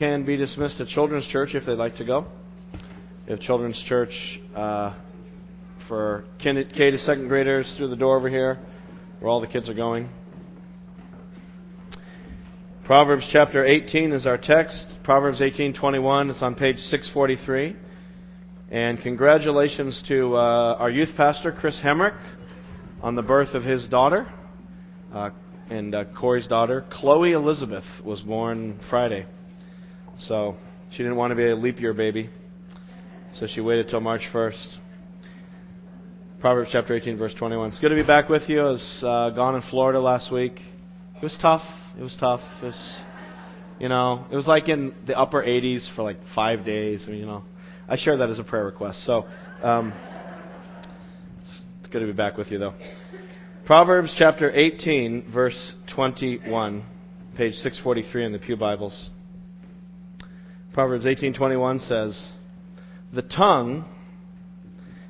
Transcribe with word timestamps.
can 0.00 0.26
be 0.26 0.36
dismissed 0.36 0.78
to 0.78 0.84
Children's 0.84 1.24
Church 1.28 1.54
if 1.54 1.64
they'd 1.66 1.74
like 1.74 1.94
to 1.98 2.04
go. 2.04 2.26
Have 3.28 3.38
Children's 3.38 3.80
Church 3.86 4.40
uh, 4.52 4.98
for 5.86 6.24
K 6.40 6.52
to 6.52 6.98
second 6.98 7.28
graders 7.28 7.72
through 7.76 7.86
the 7.86 7.96
door 7.96 8.16
over 8.16 8.28
here, 8.28 8.58
where 9.20 9.30
all 9.30 9.40
the 9.40 9.46
kids 9.46 9.68
are 9.68 9.74
going. 9.74 10.08
Proverbs 12.84 13.28
chapter 13.30 13.64
18 13.64 14.10
is 14.10 14.26
our 14.26 14.36
text. 14.36 14.84
Proverbs 15.04 15.40
18:21. 15.40 16.28
It's 16.28 16.42
on 16.42 16.56
page 16.56 16.78
643. 16.78 17.76
And 18.72 19.00
congratulations 19.00 20.02
to 20.08 20.34
uh, 20.34 20.76
our 20.76 20.90
youth 20.90 21.10
pastor 21.16 21.52
Chris 21.52 21.78
Hemrick 21.80 22.18
on 23.00 23.14
the 23.14 23.22
birth 23.22 23.54
of 23.54 23.62
his 23.62 23.86
daughter. 23.86 24.26
Uh, 25.12 25.30
and 25.70 25.94
uh, 25.94 26.04
Corey's 26.18 26.48
daughter, 26.48 26.84
Chloe 26.90 27.30
Elizabeth, 27.30 27.84
was 28.04 28.22
born 28.22 28.80
Friday. 28.90 29.26
So 30.18 30.56
she 30.90 30.98
didn't 30.98 31.16
want 31.16 31.32
to 31.32 31.34
be 31.34 31.48
a 31.48 31.56
leap 31.56 31.80
year 31.80 31.92
baby. 31.92 32.30
So 33.34 33.46
she 33.46 33.60
waited 33.60 33.88
till 33.88 34.00
March 34.00 34.22
1st. 34.32 34.76
Proverbs 36.40 36.70
chapter 36.72 36.94
18, 36.94 37.16
verse 37.16 37.34
21. 37.34 37.70
It's 37.70 37.78
good 37.80 37.88
to 37.88 37.94
be 37.94 38.04
back 38.04 38.28
with 38.28 38.48
you. 38.48 38.60
I 38.60 38.70
was 38.70 39.02
uh, 39.02 39.30
gone 39.30 39.56
in 39.56 39.62
Florida 39.70 39.98
last 39.98 40.30
week. 40.30 40.60
It 41.16 41.22
was 41.22 41.36
tough. 41.40 41.62
It 41.98 42.02
was 42.02 42.14
tough. 42.20 42.42
It 42.62 42.66
was, 42.66 42.96
you 43.80 43.88
know, 43.88 44.26
it 44.30 44.36
was 44.36 44.46
like 44.46 44.68
in 44.68 44.94
the 45.06 45.18
upper 45.18 45.42
80s 45.42 45.92
for 45.96 46.02
like 46.02 46.18
five 46.34 46.64
days. 46.64 47.04
I 47.06 47.10
mean, 47.10 47.20
you 47.20 47.26
know, 47.26 47.42
I 47.88 47.96
share 47.96 48.16
that 48.18 48.30
as 48.30 48.38
a 48.38 48.44
prayer 48.44 48.64
request. 48.64 49.04
So 49.04 49.26
um, 49.62 49.92
it's, 51.42 51.62
it's 51.80 51.90
good 51.90 52.00
to 52.00 52.06
be 52.06 52.12
back 52.12 52.36
with 52.36 52.50
you, 52.50 52.58
though. 52.58 52.74
Proverbs 53.64 54.14
chapter 54.18 54.50
18, 54.52 55.32
verse 55.32 55.76
21, 55.94 56.84
page 57.36 57.54
643 57.54 58.26
in 58.26 58.32
the 58.32 58.38
Pew 58.38 58.56
Bibles. 58.56 59.10
Proverbs 60.74 61.06
18:21 61.06 61.78
says, 61.78 62.32
"The 63.12 63.22
tongue 63.22 63.84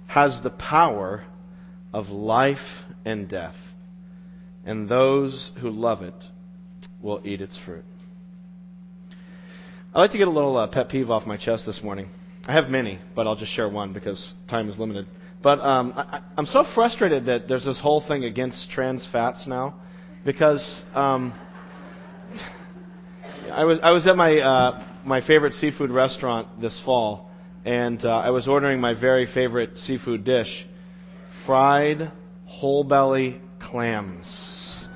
has 0.06 0.42
the 0.42 0.50
power 0.50 1.24
of 1.92 2.10
life 2.10 2.84
and 3.06 3.26
death, 3.26 3.56
and 4.66 4.90
those 4.90 5.52
who 5.62 5.70
love 5.70 6.02
it 6.02 6.14
will 7.00 7.22
eat 7.24 7.40
its 7.40 7.56
fruit." 7.56 7.84
I'd 9.94 10.00
like 10.02 10.10
to 10.10 10.18
get 10.18 10.28
a 10.28 10.30
little 10.30 10.54
uh, 10.54 10.66
pet 10.66 10.90
peeve 10.90 11.10
off 11.10 11.26
my 11.26 11.38
chest 11.38 11.64
this 11.64 11.82
morning. 11.82 12.10
I 12.46 12.52
have 12.52 12.68
many, 12.68 12.98
but 13.14 13.26
I'll 13.26 13.36
just 13.36 13.52
share 13.52 13.68
one 13.70 13.94
because 13.94 14.34
time 14.48 14.68
is 14.68 14.78
limited. 14.78 15.06
But 15.42 15.60
um, 15.60 15.94
I, 15.96 16.20
I'm 16.36 16.46
so 16.46 16.64
frustrated 16.74 17.24
that 17.26 17.48
there's 17.48 17.64
this 17.64 17.80
whole 17.80 18.02
thing 18.06 18.24
against 18.24 18.70
trans 18.70 19.08
fats 19.10 19.46
now, 19.46 19.76
because 20.26 20.84
um, 20.94 21.32
I 23.50 23.64
was 23.64 23.78
I 23.82 23.92
was 23.92 24.06
at 24.06 24.16
my 24.16 24.38
uh, 24.40 24.93
my 25.04 25.20
favorite 25.26 25.54
seafood 25.54 25.90
restaurant 25.90 26.60
this 26.60 26.80
fall, 26.84 27.30
and 27.64 28.04
uh, 28.04 28.18
I 28.18 28.30
was 28.30 28.48
ordering 28.48 28.80
my 28.80 28.98
very 28.98 29.26
favorite 29.26 29.78
seafood 29.78 30.24
dish 30.24 30.66
fried 31.46 32.10
whole 32.46 32.84
belly 32.84 33.40
clams 33.60 34.86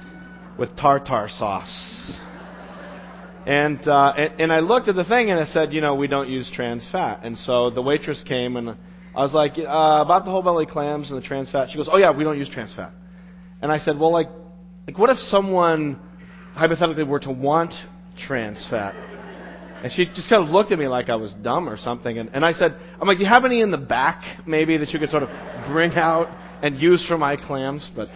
with 0.58 0.76
tartar 0.76 1.28
sauce. 1.38 2.12
And, 3.46 3.80
uh, 3.88 4.12
and, 4.16 4.40
and 4.42 4.52
I 4.52 4.60
looked 4.60 4.88
at 4.88 4.94
the 4.94 5.04
thing 5.04 5.30
and 5.30 5.40
I 5.40 5.46
said, 5.46 5.72
you 5.72 5.80
know, 5.80 5.94
we 5.94 6.06
don't 6.06 6.28
use 6.28 6.50
trans 6.54 6.86
fat. 6.92 7.20
And 7.22 7.38
so 7.38 7.70
the 7.70 7.80
waitress 7.80 8.22
came 8.26 8.56
and 8.56 8.70
I 8.70 9.22
was 9.22 9.32
like, 9.32 9.52
uh, 9.56 9.62
about 10.04 10.24
the 10.24 10.30
whole 10.30 10.42
belly 10.42 10.66
clams 10.66 11.10
and 11.10 11.20
the 11.20 11.26
trans 11.26 11.50
fat. 11.50 11.70
She 11.70 11.78
goes, 11.78 11.88
oh 11.90 11.96
yeah, 11.96 12.14
we 12.14 12.24
don't 12.24 12.38
use 12.38 12.48
trans 12.48 12.74
fat. 12.74 12.92
And 13.62 13.72
I 13.72 13.78
said, 13.78 13.98
well, 13.98 14.12
like, 14.12 14.28
like 14.86 14.98
what 14.98 15.10
if 15.10 15.18
someone 15.18 15.98
hypothetically 16.54 17.04
were 17.04 17.20
to 17.20 17.30
want 17.30 17.72
trans 18.18 18.66
fat? 18.68 18.94
And 19.82 19.92
she 19.92 20.06
just 20.06 20.28
kind 20.28 20.42
of 20.42 20.50
looked 20.50 20.72
at 20.72 20.78
me 20.78 20.88
like 20.88 21.08
I 21.08 21.16
was 21.16 21.32
dumb 21.42 21.68
or 21.68 21.76
something. 21.76 22.18
And, 22.18 22.30
and 22.32 22.44
I 22.44 22.52
said, 22.52 22.76
I'm 23.00 23.06
like, 23.06 23.18
do 23.18 23.24
you 23.24 23.28
have 23.28 23.44
any 23.44 23.60
in 23.60 23.70
the 23.70 23.78
back 23.78 24.46
maybe 24.46 24.76
that 24.78 24.90
you 24.90 24.98
could 24.98 25.10
sort 25.10 25.22
of 25.22 25.28
bring 25.70 25.92
out 25.92 26.28
and 26.62 26.80
use 26.80 27.06
for 27.06 27.16
my 27.16 27.36
clams? 27.36 27.90
But 27.94 28.08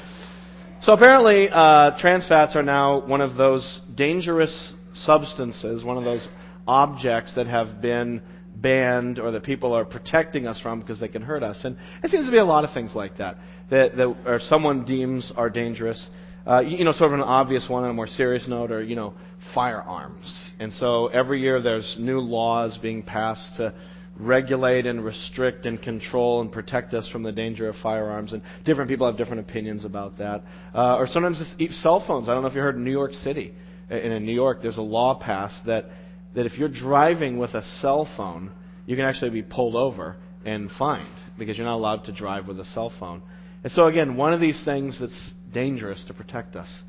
so 0.82 0.92
apparently, 0.92 1.48
uh, 1.50 1.96
trans 1.98 2.26
fats 2.26 2.56
are 2.56 2.62
now 2.62 3.06
one 3.06 3.20
of 3.20 3.36
those 3.36 3.80
dangerous 3.94 4.72
substances, 4.94 5.84
one 5.84 5.96
of 5.96 6.04
those 6.04 6.28
objects 6.66 7.34
that 7.36 7.46
have 7.46 7.80
been 7.80 8.22
banned 8.54 9.18
or 9.18 9.30
that 9.30 9.42
people 9.42 9.72
are 9.72 9.84
protecting 9.84 10.46
us 10.46 10.60
from 10.60 10.80
because 10.80 11.00
they 11.00 11.08
can 11.08 11.22
hurt 11.22 11.42
us. 11.42 11.58
And 11.64 11.76
it 12.02 12.10
seems 12.10 12.26
to 12.26 12.30
be 12.32 12.38
a 12.38 12.44
lot 12.44 12.64
of 12.64 12.72
things 12.74 12.94
like 12.94 13.16
that 13.18 13.36
that, 13.70 13.96
that 13.96 14.16
or 14.26 14.38
someone 14.40 14.84
deems 14.84 15.32
are 15.36 15.48
dangerous. 15.48 16.10
Uh, 16.46 16.60
you 16.60 16.84
know, 16.84 16.92
sort 16.92 17.12
of 17.12 17.18
an 17.18 17.24
obvious 17.24 17.68
one 17.68 17.84
on 17.84 17.90
a 17.90 17.94
more 17.94 18.06
serious 18.06 18.48
note, 18.48 18.72
are, 18.72 18.82
you 18.82 18.96
know, 18.96 19.14
firearms. 19.54 20.50
And 20.58 20.72
so 20.72 21.06
every 21.08 21.40
year 21.40 21.60
there's 21.60 21.96
new 21.98 22.18
laws 22.18 22.78
being 22.80 23.02
passed 23.02 23.56
to 23.58 23.74
regulate 24.18 24.86
and 24.86 25.04
restrict 25.04 25.66
and 25.66 25.80
control 25.80 26.40
and 26.40 26.52
protect 26.52 26.94
us 26.94 27.08
from 27.08 27.22
the 27.22 27.32
danger 27.32 27.68
of 27.68 27.76
firearms. 27.82 28.32
And 28.32 28.42
different 28.64 28.90
people 28.90 29.06
have 29.06 29.16
different 29.16 29.40
opinions 29.40 29.84
about 29.84 30.18
that. 30.18 30.42
Uh, 30.74 30.96
or 30.96 31.06
sometimes 31.06 31.54
it's 31.58 31.82
cell 31.82 32.04
phones. 32.06 32.28
I 32.28 32.34
don't 32.34 32.42
know 32.42 32.48
if 32.48 32.54
you 32.54 32.60
heard 32.60 32.76
in 32.76 32.84
New 32.84 32.90
York 32.90 33.12
City. 33.14 33.54
In 33.90 34.24
New 34.24 34.34
York, 34.34 34.62
there's 34.62 34.78
a 34.78 34.82
law 34.82 35.14
passed 35.14 35.66
that, 35.66 35.86
that 36.34 36.46
if 36.46 36.58
you're 36.58 36.68
driving 36.68 37.38
with 37.38 37.54
a 37.54 37.62
cell 37.62 38.08
phone, 38.16 38.52
you 38.86 38.96
can 38.96 39.04
actually 39.04 39.30
be 39.30 39.42
pulled 39.42 39.76
over 39.76 40.16
and 40.44 40.70
fined 40.72 41.06
because 41.38 41.56
you're 41.56 41.66
not 41.66 41.76
allowed 41.76 42.04
to 42.04 42.12
drive 42.12 42.48
with 42.48 42.58
a 42.58 42.64
cell 42.64 42.92
phone. 42.98 43.22
And 43.62 43.72
so, 43.72 43.86
again, 43.86 44.16
one 44.16 44.32
of 44.32 44.40
these 44.40 44.64
things 44.64 44.98
that's 44.98 45.32
dangerous 45.52 46.04
to 46.04 46.14
protect 46.14 46.56
us. 46.56 46.82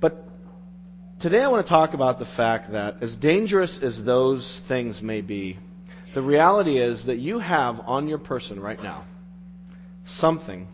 But 0.00 0.24
Today 1.20 1.42
I 1.42 1.48
want 1.48 1.66
to 1.66 1.68
talk 1.68 1.92
about 1.92 2.18
the 2.18 2.24
fact 2.24 2.72
that, 2.72 3.02
as 3.02 3.14
dangerous 3.14 3.78
as 3.82 4.02
those 4.06 4.58
things 4.68 5.02
may 5.02 5.20
be, 5.20 5.58
the 6.14 6.22
reality 6.22 6.78
is 6.78 7.04
that 7.04 7.18
you 7.18 7.40
have 7.40 7.78
on 7.80 8.08
your 8.08 8.16
person 8.16 8.58
right 8.58 8.82
now 8.82 9.04
something 10.16 10.66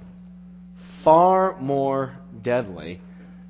far 1.02 1.60
more 1.60 2.16
deadly 2.44 3.00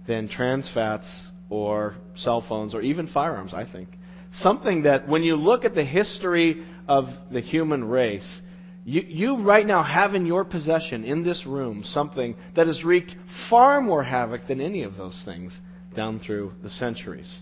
than 0.08 0.26
trans 0.26 0.70
fats 0.72 1.06
or 1.50 1.96
cell 2.14 2.42
phones 2.48 2.74
or 2.74 2.80
even 2.80 3.08
firearms, 3.08 3.52
I 3.52 3.70
think. 3.70 3.90
Something 4.32 4.84
that, 4.84 5.06
when 5.06 5.22
you 5.22 5.36
look 5.36 5.66
at 5.66 5.74
the 5.74 5.84
history 5.84 6.64
of 6.88 7.08
the 7.30 7.42
human 7.42 7.84
race, 7.84 8.40
you, 8.88 9.02
you, 9.08 9.42
right 9.42 9.66
now 9.66 9.82
have 9.82 10.14
in 10.14 10.26
your 10.26 10.44
possession, 10.44 11.02
in 11.02 11.24
this 11.24 11.44
room, 11.44 11.82
something 11.84 12.36
that 12.54 12.68
has 12.68 12.84
wreaked 12.84 13.16
far 13.50 13.80
more 13.80 14.04
havoc 14.04 14.46
than 14.46 14.60
any 14.60 14.84
of 14.84 14.96
those 14.96 15.20
things 15.24 15.58
down 15.96 16.20
through 16.20 16.52
the 16.62 16.70
centuries. 16.70 17.40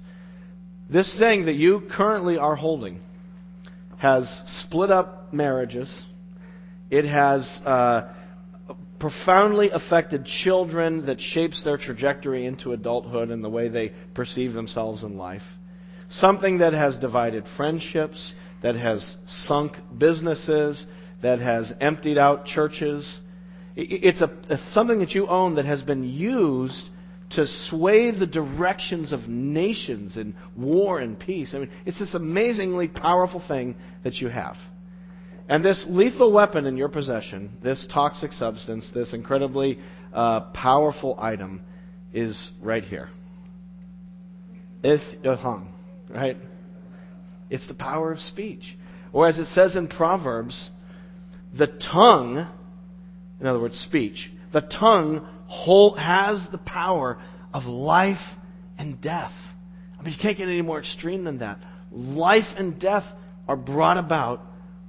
This 0.88 1.14
thing 1.18 1.44
that 1.44 1.52
you 1.52 1.82
currently 1.94 2.38
are 2.38 2.56
holding 2.56 2.98
has 3.98 4.26
split 4.62 4.90
up 4.90 5.34
marriages. 5.34 5.94
It 6.88 7.04
has 7.04 7.42
uh, 7.66 8.10
profoundly 8.98 9.68
affected 9.68 10.24
children 10.24 11.04
that 11.04 11.20
shapes 11.20 11.62
their 11.62 11.76
trajectory 11.76 12.46
into 12.46 12.72
adulthood 12.72 13.28
and 13.28 13.44
the 13.44 13.50
way 13.50 13.68
they 13.68 13.92
perceive 14.14 14.54
themselves 14.54 15.02
in 15.02 15.18
life. 15.18 15.42
Something 16.08 16.58
that 16.58 16.72
has 16.72 16.96
divided 16.96 17.44
friendships, 17.58 18.32
that 18.62 18.76
has 18.76 19.16
sunk 19.26 19.74
businesses, 19.98 20.86
that 21.24 21.40
has 21.40 21.72
emptied 21.80 22.18
out 22.18 22.44
churches. 22.44 23.20
It's 23.74 24.20
a, 24.20 24.58
something 24.72 24.98
that 24.98 25.12
you 25.12 25.26
own 25.26 25.54
that 25.54 25.64
has 25.64 25.80
been 25.80 26.04
used 26.04 26.90
to 27.30 27.46
sway 27.46 28.10
the 28.10 28.26
directions 28.26 29.10
of 29.10 29.26
nations 29.26 30.18
in 30.18 30.34
war 30.54 31.00
and 31.00 31.18
peace. 31.18 31.54
I 31.54 31.60
mean, 31.60 31.70
it's 31.86 31.98
this 31.98 32.12
amazingly 32.12 32.88
powerful 32.88 33.42
thing 33.48 33.74
that 34.04 34.16
you 34.16 34.28
have. 34.28 34.56
And 35.48 35.64
this 35.64 35.86
lethal 35.88 36.30
weapon 36.30 36.66
in 36.66 36.76
your 36.76 36.90
possession, 36.90 37.56
this 37.62 37.86
toxic 37.90 38.32
substance, 38.32 38.90
this 38.94 39.14
incredibly 39.14 39.78
uh, 40.12 40.40
powerful 40.52 41.16
item, 41.18 41.62
is 42.12 42.50
right 42.60 42.84
here. 42.84 43.08
If 44.82 45.00
hung, 45.24 45.72
right? 46.10 46.36
It's 47.48 47.66
the 47.66 47.74
power 47.74 48.12
of 48.12 48.18
speech. 48.18 48.76
Or 49.10 49.26
as 49.26 49.38
it 49.38 49.46
says 49.46 49.74
in 49.74 49.88
Proverbs, 49.88 50.70
the 51.56 51.66
tongue, 51.66 52.48
in 53.40 53.46
other 53.46 53.60
words, 53.60 53.78
speech, 53.78 54.30
the 54.52 54.60
tongue 54.60 55.26
hold, 55.46 55.98
has 55.98 56.46
the 56.50 56.58
power 56.58 57.18
of 57.52 57.64
life 57.64 58.16
and 58.78 59.00
death. 59.00 59.32
I 59.98 60.02
mean, 60.02 60.12
you 60.12 60.18
can't 60.20 60.36
get 60.36 60.48
any 60.48 60.62
more 60.62 60.78
extreme 60.78 61.24
than 61.24 61.38
that. 61.38 61.58
Life 61.90 62.46
and 62.56 62.78
death 62.80 63.04
are 63.46 63.56
brought 63.56 63.98
about 63.98 64.40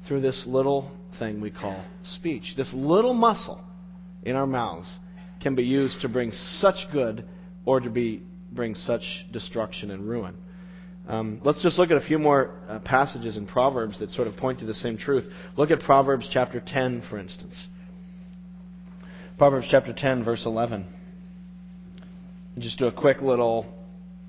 through 0.08 0.22
this 0.22 0.44
little 0.48 0.92
thing 1.20 1.42
we 1.42 1.52
call 1.52 1.84
speech. 2.04 2.54
This 2.58 2.72
little 2.74 3.14
muscle 3.14 3.64
in 4.24 4.36
our 4.36 4.48
mouths 4.48 4.98
can 5.42 5.56
be 5.56 5.64
used 5.64 6.02
to 6.02 6.10
bring 6.10 6.32
such 6.32 6.88
good 6.92 7.26
or 7.66 7.80
to 7.80 7.90
be, 7.90 8.24
bring 8.52 8.76
such 8.76 9.04
destruction 9.32 9.92
and 9.92 10.08
ruin. 10.08 10.36
Um, 11.08 11.40
let's 11.44 11.62
just 11.62 11.78
look 11.78 11.92
at 11.92 11.98
a 11.98 12.02
few 12.02 12.18
more 12.18 12.52
uh, 12.68 12.80
passages 12.80 13.38
in 13.38 13.46
Proverbs 13.46 14.00
that 14.00 14.12
sort 14.12 14.28
of 14.28 14.36
point 14.38 14.60
to 14.60 14.66
the 14.66 14.74
same 14.74 14.98
truth. 14.98 15.26
Look 15.56 15.70
at 15.70 15.80
Proverbs 15.82 16.28
chapter 16.32 16.60
10, 16.66 17.04
for 17.10 17.20
instance. 17.20 17.68
Proverbs 19.38 19.68
chapter 19.70 19.94
10, 19.94 20.24
verse 20.24 20.46
11. 20.46 20.86
And 22.56 22.64
just 22.64 22.80
do 22.80 22.88
a 22.88 22.92
quick 22.92 23.22
little 23.22 23.68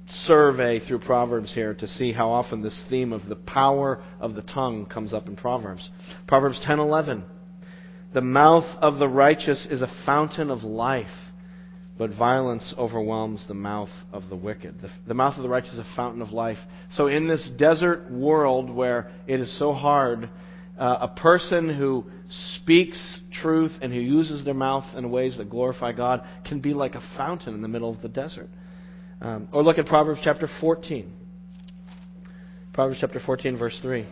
survey 0.08 0.80
through 0.80 1.00
Proverbs 1.00 1.52
here 1.52 1.74
to 1.74 1.86
see 1.86 2.12
how 2.12 2.30
often 2.30 2.62
this 2.62 2.84
theme 2.90 3.12
of 3.12 3.26
the 3.26 3.36
power 3.36 4.02
of 4.20 4.34
the 4.34 4.42
tongue 4.42 4.86
comes 4.86 5.12
up 5.12 5.28
in 5.28 5.36
Proverbs. 5.36 5.90
Proverbs 6.26 6.60
10:11. 6.60 7.24
The 8.12 8.20
mouth 8.20 8.66
of 8.80 8.98
the 8.98 9.08
righteous 9.08 9.66
is 9.66 9.82
a 9.82 9.90
fountain 10.04 10.50
of 10.50 10.62
life, 10.62 11.25
but 11.98 12.10
violence 12.10 12.74
overwhelms 12.76 13.44
the 13.48 13.54
mouth 13.54 13.90
of 14.12 14.28
the 14.28 14.36
wicked. 14.36 14.80
The, 14.80 14.90
the 15.06 15.14
mouth 15.14 15.36
of 15.36 15.42
the 15.42 15.48
righteous 15.48 15.74
is 15.74 15.78
a 15.78 15.86
fountain 15.96 16.22
of 16.22 16.30
life. 16.30 16.58
So 16.90 17.06
in 17.06 17.26
this 17.26 17.48
desert 17.58 18.10
world 18.10 18.70
where 18.70 19.10
it 19.26 19.40
is 19.40 19.58
so 19.58 19.72
hard, 19.72 20.28
uh, 20.78 20.98
a 21.00 21.08
person 21.08 21.74
who 21.74 22.04
speaks 22.56 23.20
truth 23.40 23.72
and 23.80 23.92
who 23.92 24.00
uses 24.00 24.44
their 24.44 24.54
mouth 24.54 24.84
in 24.94 25.10
ways 25.10 25.38
that 25.38 25.48
glorify 25.48 25.92
God 25.92 26.22
can 26.44 26.60
be 26.60 26.74
like 26.74 26.94
a 26.94 27.02
fountain 27.16 27.54
in 27.54 27.62
the 27.62 27.68
middle 27.68 27.90
of 27.90 28.02
the 28.02 28.08
desert. 28.08 28.48
Um, 29.20 29.48
or 29.52 29.62
look 29.62 29.78
at 29.78 29.86
Proverbs 29.86 30.20
chapter 30.22 30.48
14. 30.60 31.10
Proverbs 32.74 32.98
chapter 33.00 33.20
14, 33.24 33.56
verse 33.56 33.78
3. 33.80 34.06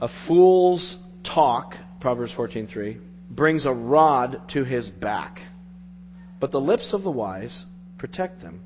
A 0.00 0.08
fool's 0.28 0.96
talk, 1.24 1.74
Proverbs 2.00 2.32
14:3, 2.36 2.98
brings 3.38 3.64
a 3.64 3.72
rod 3.72 4.42
to 4.48 4.64
his 4.64 4.88
back, 4.88 5.38
but 6.40 6.50
the 6.50 6.60
lips 6.60 6.92
of 6.92 7.04
the 7.04 7.10
wise 7.10 7.64
protect 7.96 8.42
them. 8.42 8.60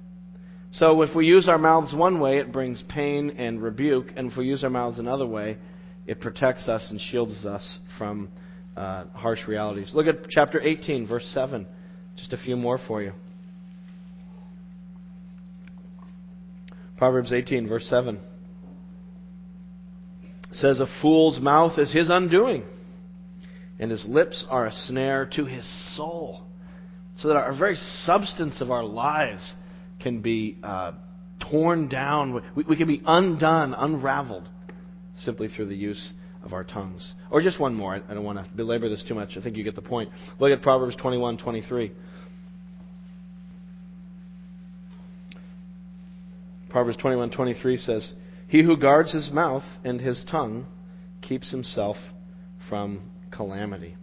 So 0.73 1.03
if 1.03 1.15
we 1.15 1.27
use 1.27 1.47
our 1.47 1.59
mouths 1.59 1.95
one 1.95 2.19
way, 2.19 2.39
it 2.39 2.51
brings 2.51 2.83
pain 2.89 3.35
and 3.37 3.63
rebuke, 3.63 4.07
and 4.17 4.33
if 4.33 4.39
we 4.39 4.47
use 4.47 4.65
our 4.65 4.71
mouths 4.71 4.99
another 4.99 5.27
way, 5.27 5.59
it 6.07 6.21
protects 6.21 6.69
us 6.69 6.89
and 6.91 6.99
shields 6.99 7.45
us 7.45 7.81
from 7.99 8.31
uh, 8.75 9.05
harsh 9.13 9.47
realities. 9.47 9.91
Look 9.93 10.07
at 10.07 10.31
chapter 10.31 10.59
18, 10.59 11.07
verse 11.07 11.27
7. 11.35 11.67
Just 12.17 12.33
a 12.33 12.39
few 12.39 12.57
more 12.57 12.79
for 12.79 13.03
you. 13.03 13.13
Proverbs 16.97 17.31
18, 17.31 17.69
verse 17.69 17.87
7 17.89 18.19
says, 20.53 20.81
A 20.81 20.87
fool's 21.03 21.39
mouth 21.41 21.79
is 21.79 21.93
his 21.93 22.09
undoing, 22.09 22.65
and 23.83 23.91
his 23.91 24.07
lips 24.07 24.45
are 24.49 24.67
a 24.67 24.73
snare 24.73 25.27
to 25.27 25.45
his 25.45 25.69
soul. 25.97 26.45
So 27.19 27.27
that 27.29 27.37
our 27.37 27.53
very 27.53 27.75
substance 27.75 28.61
of 28.61 28.71
our 28.71 28.85
lives 28.85 29.57
can 30.01 30.21
be 30.21 30.57
uh, 30.63 30.93
torn 31.51 31.89
down. 31.89 32.41
We, 32.55 32.63
we 32.63 32.77
can 32.77 32.87
be 32.87 33.03
undone, 33.05 33.75
unraveled, 33.75 34.49
simply 35.19 35.49
through 35.49 35.67
the 35.67 35.75
use 35.75 36.13
of 36.45 36.53
our 36.53 36.63
tongues. 36.63 37.13
Or 37.29 37.43
just 37.43 37.59
one 37.59 37.75
more. 37.75 37.95
I, 37.95 38.03
I 38.09 38.15
don't 38.15 38.23
want 38.23 38.39
to 38.39 38.49
belabor 38.55 38.89
this 38.89 39.03
too 39.03 39.17
much. 39.17 39.37
I 39.37 39.41
think 39.43 39.57
you 39.57 39.65
get 39.65 39.75
the 39.75 39.83
point. 39.83 40.11
Look 40.39 40.53
at 40.53 40.63
Proverbs 40.63 40.95
21 40.95 41.39
23. 41.39 41.91
Proverbs 46.71 46.99
21:23 46.99 47.79
says, 47.81 48.15
"He 48.47 48.63
who 48.63 48.77
guards 48.77 49.13
his 49.13 49.29
mouth 49.33 49.65
and 49.83 50.01
his 50.01 50.25
tongue 50.25 50.69
keeps 51.21 51.51
himself 51.51 51.97
from 52.69 53.11
calamity." 53.33 53.97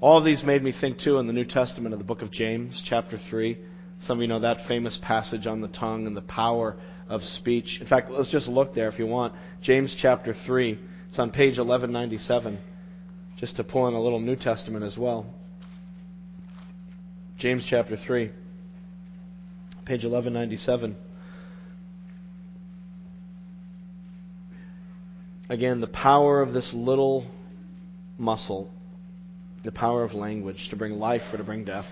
All 0.00 0.18
of 0.18 0.24
these 0.24 0.44
made 0.44 0.62
me 0.62 0.70
think 0.70 0.98
too 0.98 1.18
in 1.18 1.26
the 1.26 1.32
New 1.32 1.44
Testament 1.44 1.92
of 1.92 1.98
the 1.98 2.04
book 2.04 2.22
of 2.22 2.30
James, 2.30 2.80
chapter 2.84 3.18
3. 3.18 3.58
Some 3.98 4.18
of 4.18 4.22
you 4.22 4.28
know 4.28 4.38
that 4.38 4.66
famous 4.68 4.96
passage 5.02 5.48
on 5.48 5.60
the 5.60 5.68
tongue 5.68 6.06
and 6.06 6.16
the 6.16 6.22
power 6.22 6.76
of 7.08 7.24
speech. 7.24 7.78
In 7.80 7.86
fact, 7.88 8.10
let's 8.10 8.30
just 8.30 8.46
look 8.46 8.74
there 8.74 8.88
if 8.88 8.98
you 8.98 9.06
want. 9.06 9.34
James 9.60 9.92
chapter 10.00 10.32
3. 10.32 10.78
It's 11.08 11.18
on 11.18 11.30
page 11.30 11.58
1197, 11.58 12.58
just 13.38 13.56
to 13.56 13.64
pull 13.64 13.88
in 13.88 13.94
a 13.94 14.00
little 14.00 14.20
New 14.20 14.36
Testament 14.36 14.84
as 14.84 14.96
well. 14.96 15.26
James 17.38 17.64
chapter 17.68 17.96
3, 17.96 18.30
page 19.84 20.04
1197. 20.04 20.96
Again, 25.48 25.80
the 25.80 25.86
power 25.86 26.42
of 26.42 26.52
this 26.52 26.74
little 26.74 27.24
muscle, 28.18 28.68
the 29.64 29.72
power 29.72 30.04
of 30.04 30.12
language 30.12 30.68
to 30.70 30.76
bring 30.76 30.92
life 30.98 31.22
or 31.32 31.38
to 31.38 31.44
bring 31.44 31.64
death. 31.64 31.86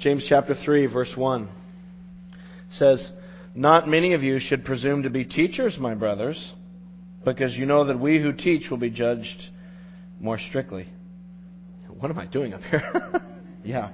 James 0.00 0.24
chapter 0.28 0.54
3, 0.54 0.86
verse 0.86 1.12
1 1.16 1.48
says, 2.72 3.10
Not 3.54 3.88
many 3.88 4.14
of 4.14 4.22
you 4.22 4.38
should 4.38 4.64
presume 4.64 5.04
to 5.04 5.10
be 5.10 5.24
teachers, 5.24 5.78
my 5.78 5.94
brothers, 5.94 6.52
because 7.24 7.54
you 7.56 7.66
know 7.66 7.84
that 7.84 7.98
we 7.98 8.20
who 8.20 8.32
teach 8.32 8.70
will 8.70 8.78
be 8.78 8.90
judged 8.90 9.46
more 10.20 10.38
strictly. 10.38 10.88
What 11.88 12.10
am 12.10 12.18
I 12.18 12.26
doing 12.26 12.52
up 12.52 12.62
here? 12.62 12.82
yeah. 13.64 13.90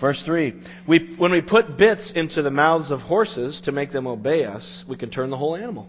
Verse 0.00 0.22
3 0.24 0.54
we, 0.86 1.14
When 1.18 1.32
we 1.32 1.40
put 1.40 1.76
bits 1.76 2.12
into 2.14 2.42
the 2.42 2.50
mouths 2.50 2.90
of 2.90 3.00
horses 3.00 3.60
to 3.64 3.72
make 3.72 3.90
them 3.90 4.06
obey 4.06 4.44
us, 4.44 4.84
we 4.88 4.96
can 4.96 5.10
turn 5.10 5.30
the 5.30 5.36
whole 5.36 5.56
animal. 5.56 5.88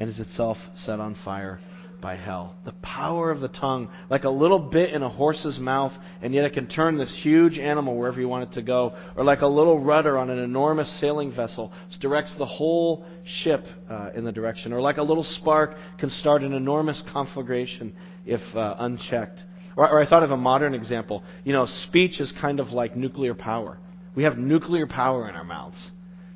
and 0.00 0.08
is 0.08 0.18
itself 0.18 0.56
set 0.74 0.98
on 0.98 1.14
fire 1.24 1.60
by 2.00 2.16
hell. 2.16 2.54
The 2.64 2.72
power 2.82 3.30
of 3.30 3.40
the 3.40 3.48
tongue, 3.48 3.90
like 4.08 4.24
a 4.24 4.30
little 4.30 4.58
bit 4.58 4.94
in 4.94 5.02
a 5.02 5.08
horse's 5.08 5.58
mouth, 5.58 5.92
and 6.22 6.32
yet 6.32 6.44
it 6.44 6.54
can 6.54 6.66
turn 6.66 6.96
this 6.96 7.14
huge 7.22 7.58
animal 7.58 7.96
wherever 7.96 8.18
you 8.18 8.28
want 8.28 8.50
it 8.50 8.54
to 8.54 8.62
go, 8.62 8.96
or 9.16 9.24
like 9.24 9.42
a 9.42 9.46
little 9.46 9.78
rudder 9.78 10.16
on 10.16 10.30
an 10.30 10.38
enormous 10.38 10.90
sailing 11.00 11.34
vessel, 11.34 11.72
directs 12.00 12.34
the 12.38 12.46
whole 12.46 13.04
ship 13.24 13.64
uh, 13.88 14.10
in 14.14 14.24
the 14.24 14.32
direction, 14.32 14.72
or 14.72 14.80
like 14.80 14.96
a 14.96 15.02
little 15.02 15.24
spark 15.24 15.76
can 15.98 16.10
start 16.10 16.42
an 16.42 16.54
enormous 16.54 17.02
conflagration 17.12 17.92
if 18.24 18.40
uh, 18.56 18.76
unchecked. 18.78 19.40
Or, 19.76 19.88
or 19.90 20.00
I 20.00 20.08
thought 20.08 20.22
of 20.22 20.30
a 20.30 20.36
modern 20.36 20.74
example. 20.74 21.22
You 21.44 21.52
know, 21.52 21.66
speech 21.66 22.20
is 22.20 22.32
kind 22.40 22.60
of 22.60 22.68
like 22.68 22.96
nuclear 22.96 23.34
power. 23.34 23.78
We 24.14 24.24
have 24.24 24.38
nuclear 24.38 24.86
power 24.86 25.28
in 25.28 25.34
our 25.36 25.44
mouths. 25.44 25.90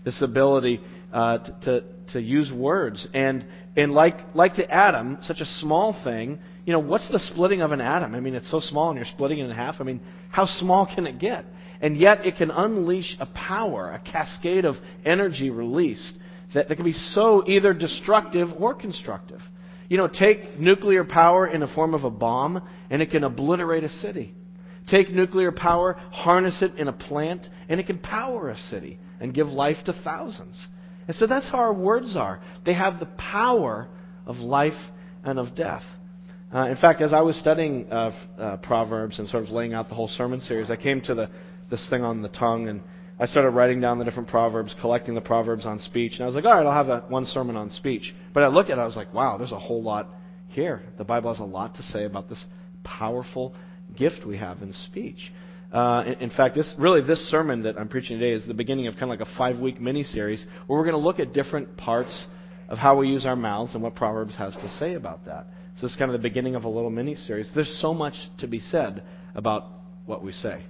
This 0.05 0.21
ability 0.21 0.81
uh, 1.13 1.39
to, 1.63 1.85
to, 2.07 2.13
to 2.13 2.21
use 2.21 2.53
words. 2.53 3.07
And, 3.15 3.47
and 3.77 3.93
like, 3.93 4.35
like 4.35 4.57
the 4.57 4.71
atom, 4.71 5.19
such 5.23 5.41
a 5.41 5.47
small 5.47 5.99
thing, 6.05 6.39
you 6.65 6.73
know, 6.73 6.79
what's 6.79 7.09
the 7.11 7.19
splitting 7.19 7.61
of 7.61 7.73
an 7.73 7.81
atom? 7.81 8.15
I 8.15 8.21
mean, 8.21 8.35
it's 8.35 8.51
so 8.51 8.61
small 8.61 8.91
and 8.91 8.97
you're 8.97 9.07
splitting 9.07 9.39
it 9.39 9.45
in 9.45 9.51
half. 9.51 9.77
I 9.81 9.85
mean, 9.85 10.01
how 10.31 10.47
small 10.47 10.87
can 10.93 11.07
it 11.07 11.19
get? 11.19 11.45
And 11.81 11.97
yet 11.97 12.25
it 12.25 12.37
can 12.37 12.51
unleash 12.51 13.17
a 13.21 13.27
power, 13.27 13.91
a 13.91 13.99
cascade 13.99 14.65
of 14.65 14.77
energy 15.05 15.51
released 15.51 16.15
that, 16.55 16.69
that 16.69 16.77
can 16.77 16.85
be 16.85 16.93
so 16.93 17.45
either 17.47 17.75
destructive 17.75 18.49
or 18.59 18.75
constructive. 18.75 19.41
You 19.89 19.99
know, 19.99 20.09
take 20.09 20.59
nuclear 20.59 21.05
power 21.05 21.47
in 21.47 21.61
the 21.61 21.67
form 21.67 21.93
of 21.93 22.05
a 22.05 22.11
bomb, 22.11 22.67
and 22.89 23.03
it 23.03 23.11
can 23.11 23.23
obliterate 23.23 23.85
a 23.85 23.91
city. 23.91 24.35
Take 24.89 25.11
nuclear 25.11 25.53
power, 25.53 25.95
harness 26.11 26.63
it 26.63 26.77
in 26.77 26.89
a 26.89 26.93
plant, 26.93 27.49
and 27.69 27.81
it 27.81 27.87
can 27.87 27.99
power 27.99 28.51
a 28.51 28.57
city 28.57 28.99
and 29.21 29.35
give 29.35 29.49
life 29.49 29.79
to 29.87 29.93
thousands. 29.93 30.67
And 31.07 31.17
so 31.17 31.27
that's 31.27 31.49
how 31.49 31.59
our 31.59 31.73
words 31.75 32.17
are. 32.17 32.41
They 32.65 32.75
have 32.75 33.01
the 33.01 33.07
power 33.07 33.89
of 34.27 34.37
life 34.37 34.73
and 35.23 35.39
of 35.39 35.55
death. 35.55 35.83
Uh, 36.53 36.69
in 36.69 36.77
fact, 36.77 37.01
as 37.01 37.13
I 37.13 37.23
was 37.23 37.37
studying 37.37 37.91
uh, 37.91 38.13
uh, 38.39 38.57
Proverbs 38.59 39.19
and 39.19 39.29
sort 39.29 39.43
of 39.43 39.51
laying 39.51 39.75
out 39.75 39.89
the 39.89 39.95
whole 39.95 40.09
sermon 40.09 40.41
series, 40.41 40.71
I 40.71 40.77
came 40.77 41.01
to 41.03 41.15
the, 41.15 41.31
this 41.71 41.89
thing 41.91 42.03
on 42.03 42.23
the 42.23 42.29
tongue, 42.29 42.69
and 42.69 42.81
I 43.19 43.27
started 43.27 43.51
writing 43.51 43.81
down 43.81 43.99
the 43.99 44.05
different 44.05 44.29
proverbs, 44.29 44.75
collecting 44.81 45.15
the 45.15 45.21
proverbs 45.21 45.67
on 45.67 45.81
speech, 45.81 46.13
and 46.15 46.23
I 46.23 46.27
was 46.27 46.35
like, 46.37 46.45
all 46.45 46.53
right, 46.53 46.65
I'll 46.65 46.73
have 46.73 46.89
a, 46.89 47.05
one 47.09 47.27
sermon 47.27 47.57
on 47.57 47.71
speech. 47.71 48.15
But 48.33 48.45
I 48.45 48.49
looked 48.49 48.71
at 48.71 48.79
it, 48.79 48.81
I 48.81 48.87
was 48.87 48.97
like, 48.97 49.13
wow, 49.13 49.37
there's 49.37 49.53
a 49.53 49.59
whole 49.59 49.83
lot 49.83 50.09
here. 50.49 50.83
The 50.97 51.05
Bible 51.05 51.33
has 51.33 51.41
a 51.41 51.45
lot 51.45 51.75
to 51.77 51.83
say 51.83 52.05
about 52.05 52.29
this 52.29 52.45
powerful 52.85 53.55
gift 53.97 54.25
we 54.25 54.37
have 54.37 54.63
in 54.63 54.73
speech. 54.73 55.33
Uh, 55.75 56.05
in, 56.07 56.13
in, 56.15 56.31
fact, 56.31 56.55
this 56.55 56.73
really 56.79 57.03
this 57.03 57.19
sermon 57.29 57.65
that 57.65 57.77
I'm 57.77 57.89
preaching 57.89 58.21
today 58.21 58.33
is 58.33 58.47
the 58.47 58.55
beginning 58.55 58.87
of 58.87 58.95
kind 58.95 59.05
of 59.05 59.09
like 59.09 59.21
a 59.21 59.37
five 59.37 59.59
week 59.59 59.81
mini 59.81 60.05
series 60.05 60.47
where 60.69 60.79
we're 60.79 60.85
going 60.85 60.95
to 60.95 61.05
look 61.05 61.19
at 61.19 61.33
different 61.33 61.77
parts 61.77 62.27
of 62.69 62.79
how 62.79 62.97
we 62.97 63.09
use 63.09 63.27
our 63.27 63.35
mouths 63.35 63.75
and 63.75 63.83
what 63.83 63.97
Proverbs 63.97 64.37
has 64.37 64.55
to 64.55 64.69
say 64.69 64.95
about 64.95 65.25
that. 65.25 65.49
So 65.77 65.87
it's 65.89 65.97
kind 65.97 66.13
of 66.13 66.13
the 66.13 66.23
beginning 66.23 66.55
of 66.55 66.63
a 66.63 66.69
little 66.69 66.91
mini 66.91 67.17
series. 67.17 67.51
There's 67.53 67.77
so 67.81 67.93
much 67.93 68.15
to 68.39 68.47
be 68.47 68.61
said 68.61 69.03
about 69.35 69.65
what 70.07 70.23
we 70.23 70.31
say. 70.31 70.65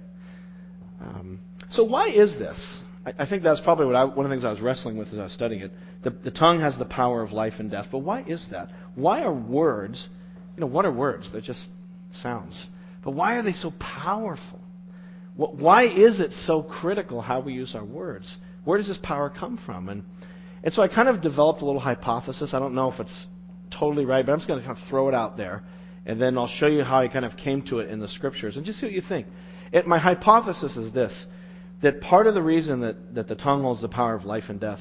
Um, 0.99 1.39
so 1.69 1.83
why 1.83 2.09
is 2.09 2.31
this? 2.39 2.81
I, 3.05 3.13
I 3.19 3.29
think 3.29 3.43
that's 3.43 3.61
probably 3.61 3.85
what 3.85 3.95
I, 3.95 4.05
one 4.05 4.25
of 4.25 4.31
the 4.31 4.35
things 4.35 4.43
I 4.43 4.49
was 4.49 4.59
wrestling 4.59 4.97
with 4.97 5.09
as 5.09 5.19
I 5.19 5.25
was 5.25 5.33
studying 5.33 5.61
it. 5.61 5.71
The, 6.03 6.09
the 6.09 6.31
tongue 6.31 6.61
has 6.61 6.79
the 6.79 6.85
power 6.85 7.21
of 7.21 7.31
life 7.31 7.53
and 7.59 7.69
death, 7.69 7.89
but 7.91 7.99
why 7.99 8.23
is 8.23 8.47
that? 8.49 8.69
Why 8.95 9.21
are 9.21 9.33
words, 9.33 10.09
you 10.55 10.61
know, 10.61 10.67
what 10.67 10.83
are 10.85 10.91
words? 10.91 11.29
They're 11.31 11.41
just 11.41 11.67
sounds. 12.23 12.69
But 13.03 13.11
why 13.11 13.35
are 13.35 13.43
they 13.43 13.53
so 13.53 13.71
powerful? 13.79 14.61
Why 15.35 15.87
is 15.87 16.19
it 16.19 16.31
so 16.31 16.63
critical 16.63 17.21
how 17.21 17.41
we 17.41 17.53
use 17.53 17.75
our 17.75 17.83
words? 17.83 18.37
Where 18.63 18.77
does 18.77 18.87
this 18.87 18.99
power 19.01 19.29
come 19.29 19.59
from? 19.65 19.89
And, 19.89 20.03
and 20.63 20.73
so 20.73 20.81
I 20.81 20.87
kind 20.87 21.09
of 21.09 21.21
developed 21.21 21.61
a 21.61 21.65
little 21.65 21.81
hypothesis. 21.81 22.53
I 22.53 22.59
don't 22.59 22.73
know 22.73 22.91
if 22.91 22.99
it's 22.99 23.27
totally 23.77 24.05
right, 24.05 24.25
but 24.25 24.31
I'm 24.31 24.39
just 24.39 24.47
going 24.47 24.61
to 24.61 24.65
kind 24.65 24.77
of 24.77 24.87
throw 24.89 25.09
it 25.09 25.13
out 25.13 25.35
there. 25.35 25.63
And 26.05 26.21
then 26.21 26.37
I'll 26.37 26.47
show 26.47 26.67
you 26.67 26.83
how 26.83 27.01
I 27.01 27.07
kind 27.09 27.25
of 27.25 27.35
came 27.35 27.63
to 27.63 27.79
it 27.79 27.89
in 27.89 27.99
the 27.99 28.07
scriptures 28.07 28.55
and 28.55 28.65
just 28.65 28.79
see 28.79 28.85
what 28.85 28.93
you 28.93 29.01
think. 29.01 29.27
It, 29.73 29.87
my 29.87 29.99
hypothesis 29.99 30.77
is 30.77 30.93
this 30.93 31.25
that 31.81 31.99
part 31.99 32.25
of 32.25 32.33
the 32.33 32.41
reason 32.41 32.79
that, 32.81 33.15
that 33.15 33.27
the 33.27 33.35
tongue 33.35 33.61
holds 33.61 33.81
the 33.81 33.89
power 33.89 34.15
of 34.15 34.23
life 34.23 34.45
and 34.47 34.59
death 34.59 34.79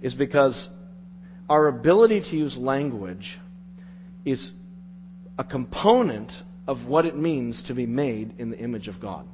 is 0.00 0.14
because 0.14 0.68
our 1.48 1.66
ability 1.66 2.20
to 2.20 2.36
use 2.36 2.56
language 2.56 3.38
is 4.24 4.52
a 5.38 5.44
component 5.44 6.32
of 6.66 6.86
what 6.86 7.04
it 7.04 7.16
means 7.16 7.64
to 7.64 7.74
be 7.74 7.86
made 7.86 8.34
in 8.38 8.50
the 8.50 8.58
image 8.58 8.88
of 8.88 9.00
God. 9.00 9.26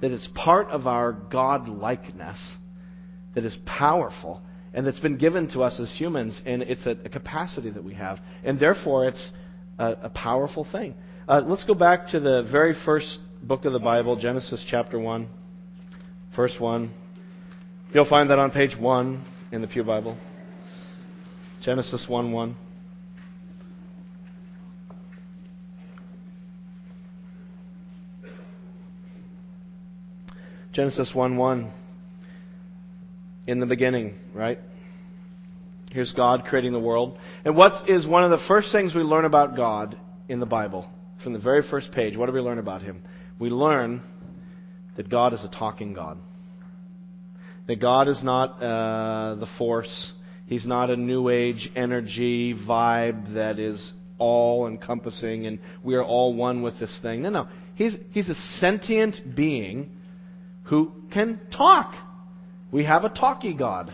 That 0.00 0.12
it's 0.12 0.28
part 0.34 0.68
of 0.68 0.86
our 0.86 1.12
God 1.12 1.68
likeness 1.68 2.38
that 3.34 3.44
is 3.44 3.56
powerful 3.66 4.42
and 4.72 4.86
that's 4.86 5.00
been 5.00 5.16
given 5.16 5.48
to 5.48 5.62
us 5.62 5.80
as 5.80 5.90
humans, 5.90 6.40
and 6.44 6.62
it's 6.62 6.86
a, 6.86 6.90
a 7.04 7.08
capacity 7.08 7.70
that 7.70 7.82
we 7.82 7.94
have. 7.94 8.20
And 8.44 8.60
therefore, 8.60 9.06
it's 9.06 9.32
a, 9.78 9.96
a 10.04 10.08
powerful 10.10 10.66
thing. 10.70 10.94
Uh, 11.26 11.42
let's 11.44 11.64
go 11.64 11.74
back 11.74 12.08
to 12.10 12.20
the 12.20 12.46
very 12.50 12.74
first 12.84 13.18
book 13.42 13.64
of 13.64 13.72
the 13.72 13.78
Bible, 13.78 14.16
Genesis 14.16 14.64
chapter 14.68 14.98
1, 14.98 15.28
verse 16.36 16.54
1. 16.58 16.92
You'll 17.92 18.08
find 18.08 18.30
that 18.30 18.38
on 18.38 18.50
page 18.50 18.76
1 18.78 19.24
in 19.52 19.62
the 19.62 19.66
Pew 19.66 19.84
Bible. 19.84 20.18
Genesis 21.62 22.06
1 22.08 22.30
1. 22.30 22.56
Genesis 30.78 31.10
1 31.12 31.36
1. 31.36 31.72
In 33.48 33.58
the 33.58 33.66
beginning, 33.66 34.14
right? 34.32 34.60
Here's 35.90 36.12
God 36.12 36.44
creating 36.44 36.70
the 36.70 36.78
world. 36.78 37.18
And 37.44 37.56
what 37.56 37.90
is 37.90 38.06
one 38.06 38.22
of 38.22 38.30
the 38.30 38.38
first 38.46 38.70
things 38.70 38.94
we 38.94 39.00
learn 39.00 39.24
about 39.24 39.56
God 39.56 39.98
in 40.28 40.38
the 40.38 40.46
Bible? 40.46 40.88
From 41.24 41.32
the 41.32 41.40
very 41.40 41.62
first 41.68 41.90
page, 41.90 42.16
what 42.16 42.26
do 42.26 42.32
we 42.32 42.38
learn 42.38 42.60
about 42.60 42.82
Him? 42.82 43.02
We 43.40 43.50
learn 43.50 44.02
that 44.96 45.10
God 45.10 45.34
is 45.34 45.42
a 45.42 45.48
talking 45.48 45.94
God. 45.94 46.16
That 47.66 47.80
God 47.80 48.06
is 48.06 48.22
not 48.22 48.62
uh, 48.62 49.34
the 49.34 49.48
force. 49.58 50.12
He's 50.46 50.64
not 50.64 50.90
a 50.90 50.96
new 50.96 51.28
age 51.28 51.72
energy 51.74 52.54
vibe 52.54 53.34
that 53.34 53.58
is 53.58 53.94
all 54.18 54.68
encompassing 54.68 55.44
and 55.48 55.58
we 55.82 55.96
are 55.96 56.04
all 56.04 56.34
one 56.34 56.62
with 56.62 56.78
this 56.78 56.96
thing. 57.02 57.22
No, 57.22 57.30
no. 57.30 57.48
He's, 57.74 57.96
he's 58.12 58.28
a 58.28 58.34
sentient 58.60 59.34
being 59.34 59.90
who 60.68 60.92
can 61.12 61.40
talk. 61.56 61.94
We 62.70 62.84
have 62.84 63.04
a 63.04 63.08
talky 63.08 63.54
God. 63.54 63.92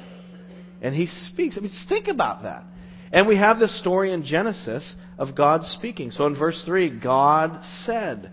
And 0.82 0.94
he 0.94 1.06
speaks. 1.06 1.56
I 1.56 1.60
mean, 1.60 1.70
just 1.70 1.88
think 1.88 2.08
about 2.08 2.42
that. 2.42 2.64
And 3.12 3.28
we 3.28 3.36
have 3.36 3.58
this 3.58 3.78
story 3.78 4.12
in 4.12 4.24
Genesis 4.24 4.94
of 5.18 5.36
God 5.36 5.62
speaking. 5.62 6.10
So 6.10 6.26
in 6.26 6.36
verse 6.36 6.62
3, 6.66 7.00
God 7.00 7.64
said. 7.84 8.30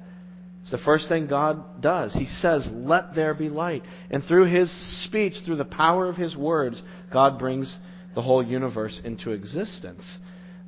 It's 0.63 0.71
the 0.71 0.77
first 0.79 1.07
thing 1.07 1.27
God 1.27 1.81
does. 1.81 2.13
He 2.13 2.25
says, 2.25 2.67
Let 2.71 3.15
there 3.15 3.33
be 3.33 3.49
light. 3.49 3.83
And 4.09 4.23
through 4.23 4.45
his 4.45 4.71
speech, 5.05 5.35
through 5.45 5.57
the 5.57 5.65
power 5.65 6.07
of 6.07 6.17
his 6.17 6.35
words, 6.35 6.81
God 7.11 7.39
brings 7.39 7.79
the 8.15 8.21
whole 8.21 8.43
universe 8.43 8.99
into 9.03 9.31
existence. 9.31 10.17